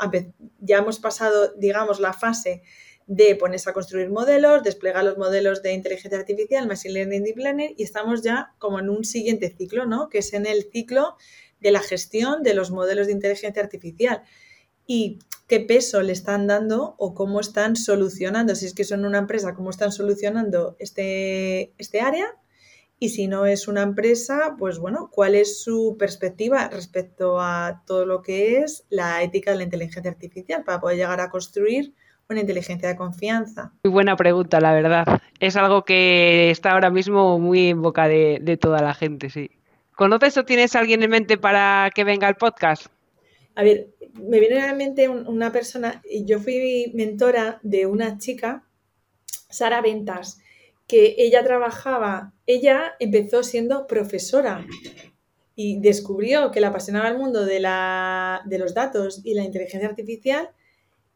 ya 0.60 0.78
hemos 0.78 0.98
pasado, 0.98 1.54
digamos, 1.56 2.00
la 2.00 2.12
fase 2.12 2.62
de 3.06 3.34
ponerse 3.34 3.68
a 3.70 3.72
construir 3.72 4.08
modelos, 4.10 4.62
desplegar 4.62 5.04
los 5.04 5.18
modelos 5.18 5.62
de 5.62 5.72
inteligencia 5.72 6.18
artificial, 6.18 6.66
machine 6.68 6.94
learning, 6.94 7.24
deep 7.24 7.38
learning, 7.38 7.74
y 7.76 7.82
estamos 7.82 8.22
ya 8.22 8.54
como 8.58 8.78
en 8.78 8.88
un 8.88 9.04
siguiente 9.04 9.54
ciclo, 9.56 9.86
¿no? 9.86 10.08
Que 10.08 10.18
es 10.18 10.32
en 10.32 10.46
el 10.46 10.68
ciclo 10.72 11.16
de 11.60 11.72
la 11.72 11.80
gestión 11.80 12.42
de 12.42 12.54
los 12.54 12.70
modelos 12.70 13.06
de 13.06 13.12
inteligencia 13.12 13.62
artificial. 13.62 14.22
Y 14.86 15.18
qué 15.50 15.58
peso 15.58 16.00
le 16.00 16.12
están 16.12 16.46
dando 16.46 16.94
o 16.96 17.12
cómo 17.12 17.40
están 17.40 17.74
solucionando, 17.74 18.54
si 18.54 18.66
es 18.66 18.72
que 18.72 18.84
son 18.84 19.04
una 19.04 19.18
empresa, 19.18 19.52
cómo 19.52 19.70
están 19.70 19.90
solucionando 19.90 20.76
este, 20.78 21.74
este 21.76 22.00
área 22.00 22.26
y 23.00 23.08
si 23.08 23.26
no 23.26 23.46
es 23.46 23.66
una 23.66 23.82
empresa, 23.82 24.54
pues 24.56 24.78
bueno, 24.78 25.10
cuál 25.10 25.34
es 25.34 25.60
su 25.60 25.96
perspectiva 25.98 26.68
respecto 26.68 27.40
a 27.40 27.82
todo 27.84 28.06
lo 28.06 28.22
que 28.22 28.58
es 28.58 28.86
la 28.90 29.24
ética 29.24 29.50
de 29.50 29.56
la 29.56 29.64
inteligencia 29.64 30.12
artificial 30.12 30.62
para 30.62 30.80
poder 30.80 30.98
llegar 30.98 31.20
a 31.20 31.30
construir 31.30 31.94
una 32.28 32.38
inteligencia 32.38 32.88
de 32.88 32.94
confianza. 32.94 33.72
Muy 33.82 33.92
buena 33.92 34.14
pregunta, 34.14 34.60
la 34.60 34.72
verdad. 34.72 35.20
Es 35.40 35.56
algo 35.56 35.82
que 35.82 36.52
está 36.52 36.70
ahora 36.70 36.90
mismo 36.90 37.40
muy 37.40 37.70
en 37.70 37.82
boca 37.82 38.06
de, 38.06 38.38
de 38.40 38.56
toda 38.56 38.82
la 38.82 38.94
gente, 38.94 39.30
sí. 39.30 39.50
¿Conoces 39.96 40.38
o 40.38 40.44
tienes 40.44 40.76
alguien 40.76 41.02
en 41.02 41.10
mente 41.10 41.38
para 41.38 41.90
que 41.92 42.04
venga 42.04 42.28
al 42.28 42.36
podcast? 42.36 42.86
A 43.54 43.62
ver, 43.62 43.90
me 44.14 44.40
viene 44.40 44.60
a 44.60 44.68
la 44.68 44.74
mente 44.74 45.08
una 45.08 45.52
persona, 45.52 46.02
y 46.08 46.24
yo 46.24 46.40
fui 46.40 46.92
mentora 46.94 47.60
de 47.62 47.86
una 47.86 48.18
chica, 48.18 48.64
Sara 49.48 49.80
Ventas, 49.80 50.38
que 50.86 51.14
ella 51.18 51.44
trabajaba, 51.44 52.32
ella 52.46 52.94
empezó 52.98 53.42
siendo 53.42 53.86
profesora 53.86 54.66
y 55.54 55.80
descubrió 55.80 56.50
que 56.50 56.60
le 56.60 56.66
apasionaba 56.66 57.08
el 57.08 57.18
mundo 57.18 57.44
de, 57.44 57.60
la, 57.60 58.42
de 58.46 58.58
los 58.58 58.74
datos 58.74 59.20
y 59.24 59.34
la 59.34 59.44
inteligencia 59.44 59.88
artificial 59.88 60.50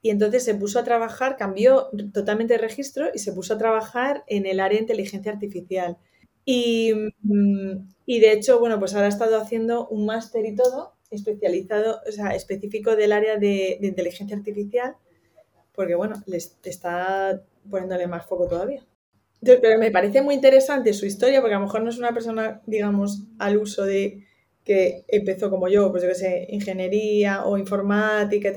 y 0.01 0.11
entonces 0.11 0.45
se 0.45 0.55
puso 0.55 0.79
a 0.79 0.85
trabajar, 0.85 1.37
cambió 1.37 1.89
totalmente 2.13 2.55
de 2.55 2.59
registro 2.59 3.07
y 3.15 3.19
se 3.19 3.33
puso 3.33 3.55
a 3.55 3.59
trabajar 3.59 4.23
en 4.27 4.45
el 4.45 4.61
área 4.61 4.77
de 4.77 4.83
inteligencia 4.83 5.33
artificial. 5.33 5.97
Y, 6.45 6.93
mm, 7.23 7.89
y 8.05 8.21
de 8.21 8.33
hecho, 8.33 8.61
bueno, 8.61 8.79
pues 8.79 8.95
ahora 8.95 9.07
ha 9.07 9.09
estado 9.09 9.41
haciendo 9.41 9.89
un 9.89 10.05
máster 10.05 10.45
y 10.45 10.55
todo 10.55 10.93
especializado, 11.15 12.01
o 12.07 12.13
sea, 12.13 12.35
específico 12.35 12.97
del 12.97 13.13
área 13.13 13.37
de, 13.37 13.79
inteligencia 13.81 14.37
artificial, 14.37 14.97
porque 15.75 15.95
bueno, 15.95 16.23
les 16.27 16.57
está 16.65 17.43
poniéndole 17.71 18.07
más 18.07 18.27
foco 18.27 18.47
todavía. 18.49 18.85
Pero 19.41 19.79
me 19.79 19.91
parece 19.91 20.23
muy 20.23 20.35
interesante 20.35 20.93
su 20.95 21.05
historia, 21.05 21.41
porque 21.41 21.55
a 21.55 21.59
lo 21.59 21.67
mejor 21.67 21.83
no 21.83 21.91
es 21.91 21.99
una 21.99 22.15
persona, 22.15 22.63
digamos, 22.67 23.25
al 23.39 23.59
uso 23.59 23.85
de 23.85 24.25
que 24.65 25.05
empezó 25.09 25.51
como 25.51 25.69
yo, 25.69 25.91
pues 25.91 26.03
yo 26.03 26.09
que 26.09 26.15
sé, 26.15 26.47
ingeniería 26.49 27.45
o 27.45 27.59
informática, 27.59 28.53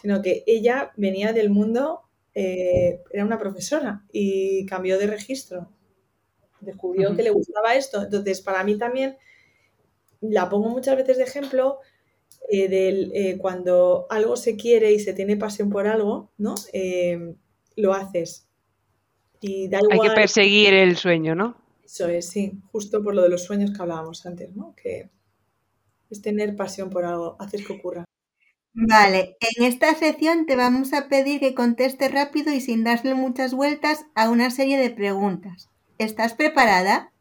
sino 0.00 0.22
que 0.22 0.42
ella 0.46 0.92
venía 0.96 1.34
del 1.34 1.50
mundo, 1.50 2.00
eh, 2.34 3.00
era 3.12 3.24
una 3.24 3.38
profesora 3.38 4.02
y 4.10 4.64
cambió 4.66 4.98
de 4.98 5.06
registro. 5.06 5.68
Descubrió 6.60 7.14
que 7.14 7.22
le 7.22 7.30
gustaba 7.30 7.74
esto. 7.74 8.02
Entonces, 8.02 8.40
para 8.40 8.64
mí 8.64 8.78
también 8.78 9.18
la 10.30 10.48
pongo 10.48 10.68
muchas 10.68 10.96
veces 10.96 11.18
de 11.18 11.24
ejemplo 11.24 11.80
eh, 12.50 12.68
del, 12.68 13.12
eh, 13.14 13.38
cuando 13.38 14.06
algo 14.10 14.36
se 14.36 14.56
quiere 14.56 14.92
y 14.92 15.00
se 15.00 15.14
tiene 15.14 15.36
pasión 15.36 15.70
por 15.70 15.86
algo, 15.86 16.30
¿no? 16.38 16.54
Eh, 16.72 17.34
lo 17.76 17.94
haces. 17.94 18.46
Y 19.40 19.68
da 19.68 19.78
igual. 19.78 20.00
Hay 20.00 20.08
que 20.08 20.14
perseguir 20.14 20.74
el 20.74 20.96
sueño, 20.96 21.34
¿no? 21.34 21.56
Eso 21.84 22.08
es, 22.08 22.28
sí, 22.28 22.52
justo 22.72 23.02
por 23.02 23.14
lo 23.14 23.22
de 23.22 23.28
los 23.28 23.44
sueños 23.44 23.70
que 23.70 23.80
hablábamos 23.80 24.24
antes, 24.26 24.54
¿no? 24.54 24.74
Que 24.74 25.10
es 26.10 26.22
tener 26.22 26.56
pasión 26.56 26.90
por 26.90 27.04
algo, 27.04 27.36
hacer 27.38 27.64
que 27.64 27.74
ocurra. 27.74 28.04
Vale, 28.72 29.36
en 29.40 29.64
esta 29.64 29.94
sección 29.94 30.46
te 30.46 30.56
vamos 30.56 30.92
a 30.92 31.08
pedir 31.08 31.40
que 31.40 31.54
contestes 31.54 32.10
rápido 32.10 32.52
y 32.52 32.60
sin 32.60 32.82
darle 32.82 33.14
muchas 33.14 33.54
vueltas 33.54 34.04
a 34.14 34.28
una 34.28 34.50
serie 34.50 34.78
de 34.78 34.90
preguntas. 34.90 35.70
¿Estás 35.98 36.34
preparada? 36.34 37.12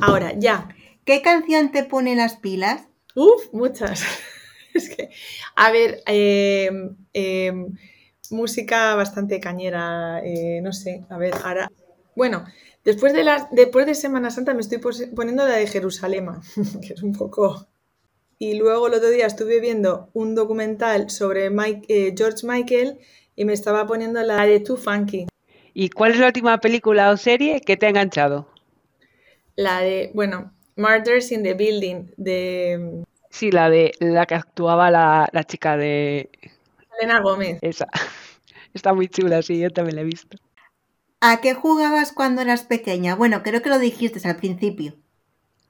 Ahora, 0.00 0.32
ya. 0.36 0.68
¿Qué 1.04 1.22
canción 1.22 1.72
te 1.72 1.84
pone 1.84 2.16
las 2.16 2.36
pilas? 2.36 2.88
Uf, 3.14 3.52
muchas. 3.52 4.02
es 4.74 4.88
que, 4.88 5.10
a 5.56 5.70
ver, 5.70 6.02
em, 6.06 6.96
em, 7.12 7.74
música 8.30 8.94
bastante 8.94 9.40
cañera, 9.40 10.20
eh, 10.24 10.60
no 10.62 10.72
sé, 10.72 11.04
a 11.08 11.18
ver, 11.18 11.34
ahora. 11.42 11.70
Bueno, 12.16 12.44
Después 12.84 13.14
de, 13.14 13.24
la, 13.24 13.48
después 13.50 13.86
de 13.86 13.94
Semana 13.94 14.30
Santa 14.30 14.52
me 14.52 14.60
estoy 14.60 14.78
poniendo 15.16 15.46
la 15.46 15.56
de 15.56 15.66
Jerusalén, 15.66 16.28
que 16.86 16.92
es 16.92 17.02
un 17.02 17.12
poco... 17.12 17.66
Y 18.36 18.54
luego 18.54 18.88
el 18.88 18.94
otro 18.94 19.10
día 19.10 19.26
estuve 19.26 19.60
viendo 19.60 20.10
un 20.12 20.34
documental 20.34 21.08
sobre 21.08 21.46
eh, 21.46 22.14
George 22.16 22.46
Michael 22.46 22.98
y 23.36 23.44
me 23.44 23.52
estaba 23.52 23.86
poniendo 23.86 24.20
la 24.22 24.44
de 24.44 24.60
Too 24.60 24.76
Funky. 24.76 25.28
¿Y 25.72 25.88
cuál 25.88 26.12
es 26.12 26.18
la 26.18 26.26
última 26.26 26.58
película 26.58 27.10
o 27.10 27.16
serie 27.16 27.60
que 27.60 27.76
te 27.76 27.86
ha 27.86 27.90
enganchado? 27.90 28.48
La 29.54 29.80
de, 29.80 30.10
bueno, 30.14 30.52
Murders 30.76 31.32
in 31.32 31.42
the 31.42 31.54
Building, 31.54 32.10
de... 32.16 33.04
Sí, 33.30 33.50
la 33.50 33.68
de 33.68 33.92
la 34.00 34.26
que 34.26 34.34
actuaba 34.34 34.90
la, 34.90 35.28
la 35.32 35.44
chica 35.44 35.76
de... 35.76 36.30
Elena 36.98 37.20
Gómez. 37.20 37.58
Esa. 37.62 37.86
Está 38.74 38.92
muy 38.92 39.08
chula, 39.08 39.42
sí, 39.42 39.58
yo 39.58 39.70
también 39.70 39.96
la 39.96 40.02
he 40.02 40.04
visto. 40.04 40.36
¿A 41.20 41.40
qué 41.40 41.54
jugabas 41.54 42.12
cuando 42.12 42.42
eras 42.42 42.64
pequeña? 42.64 43.14
Bueno, 43.14 43.42
creo 43.42 43.62
que 43.62 43.70
lo 43.70 43.78
dijiste 43.78 44.28
al 44.28 44.36
principio. 44.36 44.94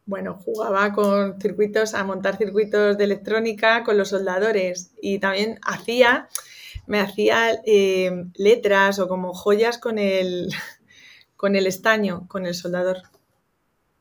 Bueno, 0.07 0.39
jugaba 0.45 0.93
con 0.93 1.41
circuitos, 1.41 1.95
a 1.95 2.05
montar 2.05 2.37
circuitos 2.37 2.99
de 2.99 3.05
electrónica 3.05 3.85
con 3.85 3.97
los 3.97 4.09
soldadores 4.09 4.93
y 5.01 5.19
también 5.19 5.59
hacía, 5.63 6.29
me 6.87 7.01
hacía 7.01 7.61
eh, 7.65 8.27
letras 8.35 8.99
o 8.99 9.09
como 9.09 9.33
joyas 9.33 9.79
con 9.79 9.99
el, 9.99 10.49
con 11.37 11.57
el 11.57 11.67
estaño, 11.67 12.27
con 12.29 12.47
el 12.47 12.55
soldador. 12.55 13.03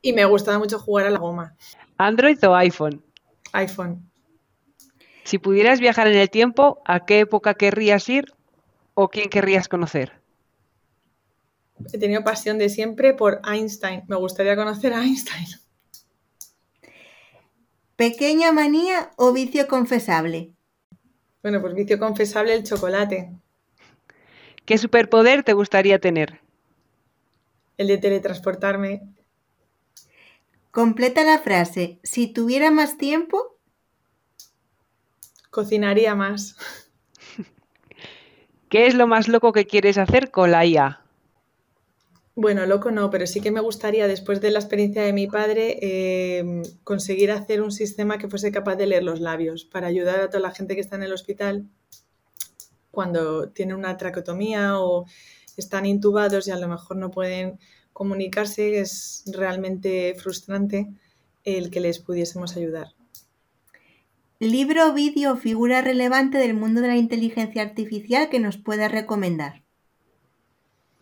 Y 0.04 0.12
me 0.12 0.26
gustaba 0.26 0.58
mucho 0.58 0.78
jugar 0.78 1.06
a 1.06 1.10
la 1.10 1.18
goma. 1.18 1.56
¿Android 1.96 2.36
o 2.46 2.54
iPhone? 2.54 3.02
iPhone. 3.52 4.10
Si 5.24 5.38
pudieras 5.38 5.80
viajar 5.80 6.08
en 6.08 6.18
el 6.18 6.28
tiempo, 6.28 6.82
¿a 6.84 7.06
qué 7.06 7.20
época 7.20 7.54
querrías 7.54 8.06
ir 8.10 8.26
o 8.92 9.08
quién 9.08 9.30
querrías 9.30 9.66
conocer? 9.66 10.12
He 11.90 11.96
tenido 11.96 12.22
pasión 12.22 12.58
de 12.58 12.68
siempre 12.68 13.14
por 13.14 13.40
Einstein. 13.50 14.02
Me 14.06 14.16
gustaría 14.16 14.54
conocer 14.56 14.92
a 14.92 15.02
Einstein. 15.02 15.46
¿Pequeña 17.96 18.52
manía 18.52 19.12
o 19.16 19.32
vicio 19.32 19.66
confesable? 19.68 20.52
Bueno, 21.42 21.62
pues 21.62 21.72
vicio 21.72 21.98
confesable 21.98 22.52
el 22.52 22.62
chocolate. 22.62 23.32
¿Qué 24.66 24.76
superpoder 24.76 25.44
te 25.44 25.54
gustaría 25.54 25.98
tener? 25.98 26.42
El 27.78 27.86
de 27.86 27.96
teletransportarme. 27.96 29.13
Completa 30.74 31.22
la 31.22 31.38
frase. 31.38 32.00
Si 32.02 32.26
tuviera 32.26 32.72
más 32.72 32.98
tiempo. 32.98 33.60
Cocinaría 35.50 36.16
más. 36.16 36.56
¿Qué 38.68 38.88
es 38.88 38.94
lo 38.96 39.06
más 39.06 39.28
loco 39.28 39.52
que 39.52 39.68
quieres 39.68 39.98
hacer 39.98 40.32
con 40.32 40.50
la 40.50 40.66
IA? 40.66 41.00
Bueno, 42.34 42.66
loco 42.66 42.90
no, 42.90 43.08
pero 43.08 43.28
sí 43.28 43.40
que 43.40 43.52
me 43.52 43.60
gustaría, 43.60 44.08
después 44.08 44.40
de 44.40 44.50
la 44.50 44.58
experiencia 44.58 45.02
de 45.02 45.12
mi 45.12 45.28
padre, 45.28 45.78
em, 46.40 46.64
conseguir 46.82 47.30
hacer 47.30 47.62
un 47.62 47.70
sistema 47.70 48.18
que 48.18 48.26
fuese 48.26 48.50
capaz 48.50 48.74
de 48.74 48.86
leer 48.86 49.04
los 49.04 49.20
labios 49.20 49.64
para 49.64 49.86
ayudar 49.86 50.18
a 50.18 50.28
toda 50.28 50.40
la 50.40 50.50
gente 50.50 50.74
que 50.74 50.80
está 50.80 50.96
en 50.96 51.04
el 51.04 51.12
hospital 51.12 51.68
cuando 52.90 53.48
tiene 53.50 53.74
una 53.74 53.96
traqueotomía 53.96 54.80
o 54.80 55.06
están 55.56 55.86
intubados 55.86 56.48
y 56.48 56.50
a 56.50 56.56
lo 56.56 56.66
mejor 56.66 56.96
no 56.96 57.12
pueden 57.12 57.60
comunicarse. 57.94 58.78
Es 58.80 59.24
realmente 59.32 60.14
frustrante 60.18 60.88
el 61.44 61.70
que 61.70 61.80
les 61.80 61.98
pudiésemos 61.98 62.58
ayudar. 62.58 62.88
Libro, 64.40 64.92
vídeo 64.92 65.36
figura 65.36 65.80
relevante 65.80 66.36
del 66.36 66.52
mundo 66.52 66.82
de 66.82 66.88
la 66.88 66.96
inteligencia 66.96 67.62
artificial 67.62 68.28
que 68.28 68.40
nos 68.40 68.58
pueda 68.58 68.88
recomendar. 68.88 69.62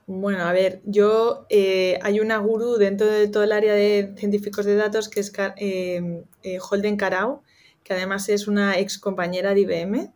Bueno, 0.06 0.44
a 0.44 0.52
ver, 0.52 0.82
yo 0.84 1.46
eh, 1.48 1.98
hay 2.02 2.20
una 2.20 2.36
gurú 2.36 2.76
dentro 2.76 3.06
de 3.06 3.28
todo 3.28 3.44
el 3.44 3.52
área 3.52 3.72
de 3.72 4.14
científicos 4.16 4.66
de 4.66 4.76
datos 4.76 5.08
que 5.08 5.20
es 5.20 5.32
eh, 5.56 6.24
eh, 6.42 6.58
Holden 6.60 6.96
Carau, 6.96 7.42
que 7.82 7.94
además 7.94 8.28
es 8.28 8.46
una 8.48 8.78
ex 8.78 8.98
compañera 8.98 9.54
de 9.54 9.60
IBM 9.60 10.12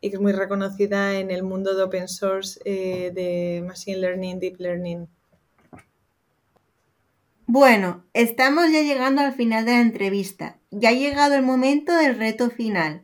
y 0.00 0.10
que 0.10 0.16
es 0.16 0.22
muy 0.22 0.32
reconocida 0.32 1.18
en 1.18 1.30
el 1.30 1.42
mundo 1.42 1.74
de 1.74 1.82
open 1.82 2.08
source 2.08 2.60
de 2.64 3.62
Machine 3.66 3.98
Learning, 3.98 4.38
Deep 4.38 4.60
Learning. 4.60 5.08
Bueno, 7.46 8.04
estamos 8.14 8.70
ya 8.72 8.82
llegando 8.82 9.20
al 9.20 9.34
final 9.34 9.64
de 9.64 9.72
la 9.72 9.80
entrevista. 9.80 10.58
Ya 10.70 10.90
ha 10.90 10.92
llegado 10.92 11.34
el 11.34 11.42
momento 11.42 11.94
del 11.94 12.16
reto 12.16 12.50
final. 12.50 13.02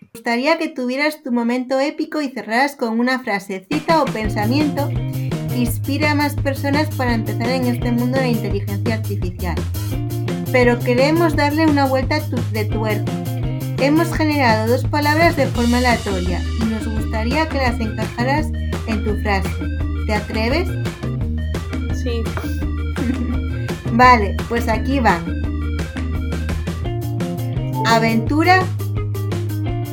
Me 0.00 0.08
gustaría 0.14 0.58
que 0.58 0.68
tuvieras 0.68 1.22
tu 1.22 1.32
momento 1.32 1.78
épico 1.78 2.22
y 2.22 2.28
cerraras 2.28 2.76
con 2.76 2.98
una 2.98 3.20
frasecita 3.20 4.02
o 4.02 4.06
pensamiento 4.06 4.90
inspira 5.60 6.12
a 6.12 6.14
más 6.14 6.34
personas 6.36 6.88
para 6.96 7.14
empezar 7.14 7.48
en 7.50 7.66
este 7.66 7.92
mundo 7.92 8.18
de 8.18 8.30
inteligencia 8.30 8.94
artificial. 8.94 9.56
Pero 10.52 10.78
queremos 10.78 11.36
darle 11.36 11.66
una 11.66 11.86
vuelta 11.86 12.20
de 12.52 12.64
tuerca. 12.64 13.12
Hemos 13.78 14.12
generado 14.12 14.70
dos 14.70 14.84
palabras 14.84 15.36
de 15.36 15.46
forma 15.48 15.78
aleatoria 15.78 16.42
y 16.60 16.64
nos 16.64 16.86
gustaría 16.86 17.48
que 17.48 17.58
las 17.58 17.78
encajaras 17.80 18.50
en 18.86 19.04
tu 19.04 19.16
frase. 19.22 19.50
¿Te 20.06 20.14
atreves? 20.14 20.68
Sí. 22.02 22.22
Vale, 23.92 24.36
pues 24.48 24.68
aquí 24.68 25.00
van. 25.00 25.24
Aventura 27.86 28.62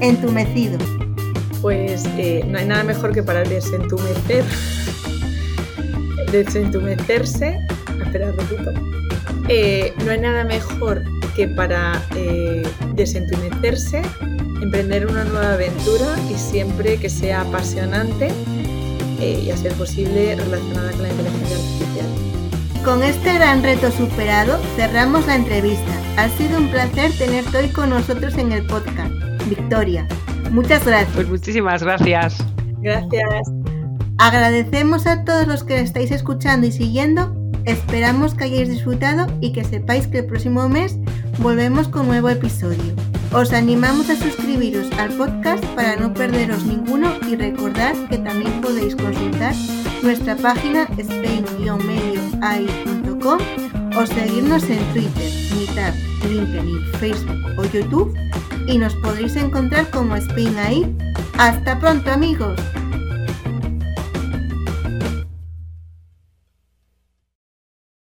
entumecido. 0.01 0.77
Pues 1.61 2.05
eh, 2.17 2.43
no 2.47 2.59
hay 2.59 2.65
nada 2.65 2.83
mejor 2.83 3.13
que 3.13 3.23
para 3.23 3.43
desentumecer 3.43 4.45
desentumecerse, 6.31 7.59
espera, 8.03 8.31
repito, 8.31 8.71
eh, 9.49 9.93
no 10.03 10.11
hay 10.11 10.19
nada 10.19 10.43
mejor 10.43 11.03
que 11.35 11.47
para 11.47 12.01
eh, 12.15 12.63
desentumecerse, 12.95 14.01
emprender 14.61 15.07
una 15.07 15.23
nueva 15.23 15.53
aventura 15.53 16.15
y 16.29 16.35
siempre 16.35 16.97
que 16.97 17.09
sea 17.09 17.41
apasionante 17.41 18.29
eh, 19.19 19.41
y 19.45 19.51
a 19.51 19.57
ser 19.57 19.73
posible 19.73 20.35
relacionada 20.35 20.91
con 20.91 21.03
la 21.03 21.09
inteligencia 21.09 21.55
artificial. 21.55 21.86
Con 22.87 23.03
este 23.03 23.33
gran 23.33 23.63
reto 23.63 23.91
superado, 23.91 24.57
cerramos 24.77 25.27
la 25.27 25.35
entrevista. 25.35 25.91
Ha 26.15 26.29
sido 26.29 26.57
un 26.57 26.69
placer 26.69 27.11
tenerte 27.17 27.57
hoy 27.57 27.67
con 27.67 27.89
nosotros 27.89 28.37
en 28.37 28.53
el 28.53 28.65
podcast. 28.65 29.11
Victoria, 29.49 30.07
muchas 30.51 30.85
gracias. 30.85 31.13
Pues 31.13 31.27
muchísimas 31.27 31.83
gracias. 31.83 32.37
Gracias. 32.79 33.51
Agradecemos 34.19 35.05
a 35.05 35.25
todos 35.25 35.47
los 35.47 35.65
que 35.65 35.81
estáis 35.81 36.11
escuchando 36.11 36.65
y 36.65 36.71
siguiendo. 36.71 37.35
Esperamos 37.65 38.35
que 38.35 38.45
hayáis 38.45 38.69
disfrutado 38.69 39.27
y 39.41 39.51
que 39.51 39.65
sepáis 39.65 40.07
que 40.07 40.19
el 40.19 40.25
próximo 40.25 40.69
mes 40.69 40.97
volvemos 41.39 41.89
con 41.89 42.07
nuevo 42.07 42.29
episodio. 42.29 42.95
Os 43.33 43.51
animamos 43.51 44.09
a 44.09 44.15
suscribiros 44.15 44.89
al 44.97 45.09
podcast 45.09 45.61
para 45.75 45.97
no 45.97 46.13
perderos 46.13 46.63
ninguno 46.63 47.11
y 47.29 47.35
recordad 47.35 47.95
que 48.09 48.17
también 48.17 48.61
podéis 48.61 48.95
consultar 48.95 49.53
nuestra 50.03 50.35
página 50.35 50.83
spain-medioai.com 50.97 53.39
o 53.97 54.05
seguirnos 54.05 54.69
en 54.69 54.79
Twitter, 54.93 55.31
Meetup, 55.55 55.95
LinkedIn, 56.29 56.85
Facebook 56.99 57.39
o 57.57 57.63
YouTube 57.65 58.13
y 58.67 58.77
nos 58.77 58.93
podréis 58.95 59.35
encontrar 59.35 59.89
como 59.89 60.15
SpainAI. 60.19 60.95
¡Hasta 61.37 61.79
pronto 61.79 62.11
amigos! 62.11 62.59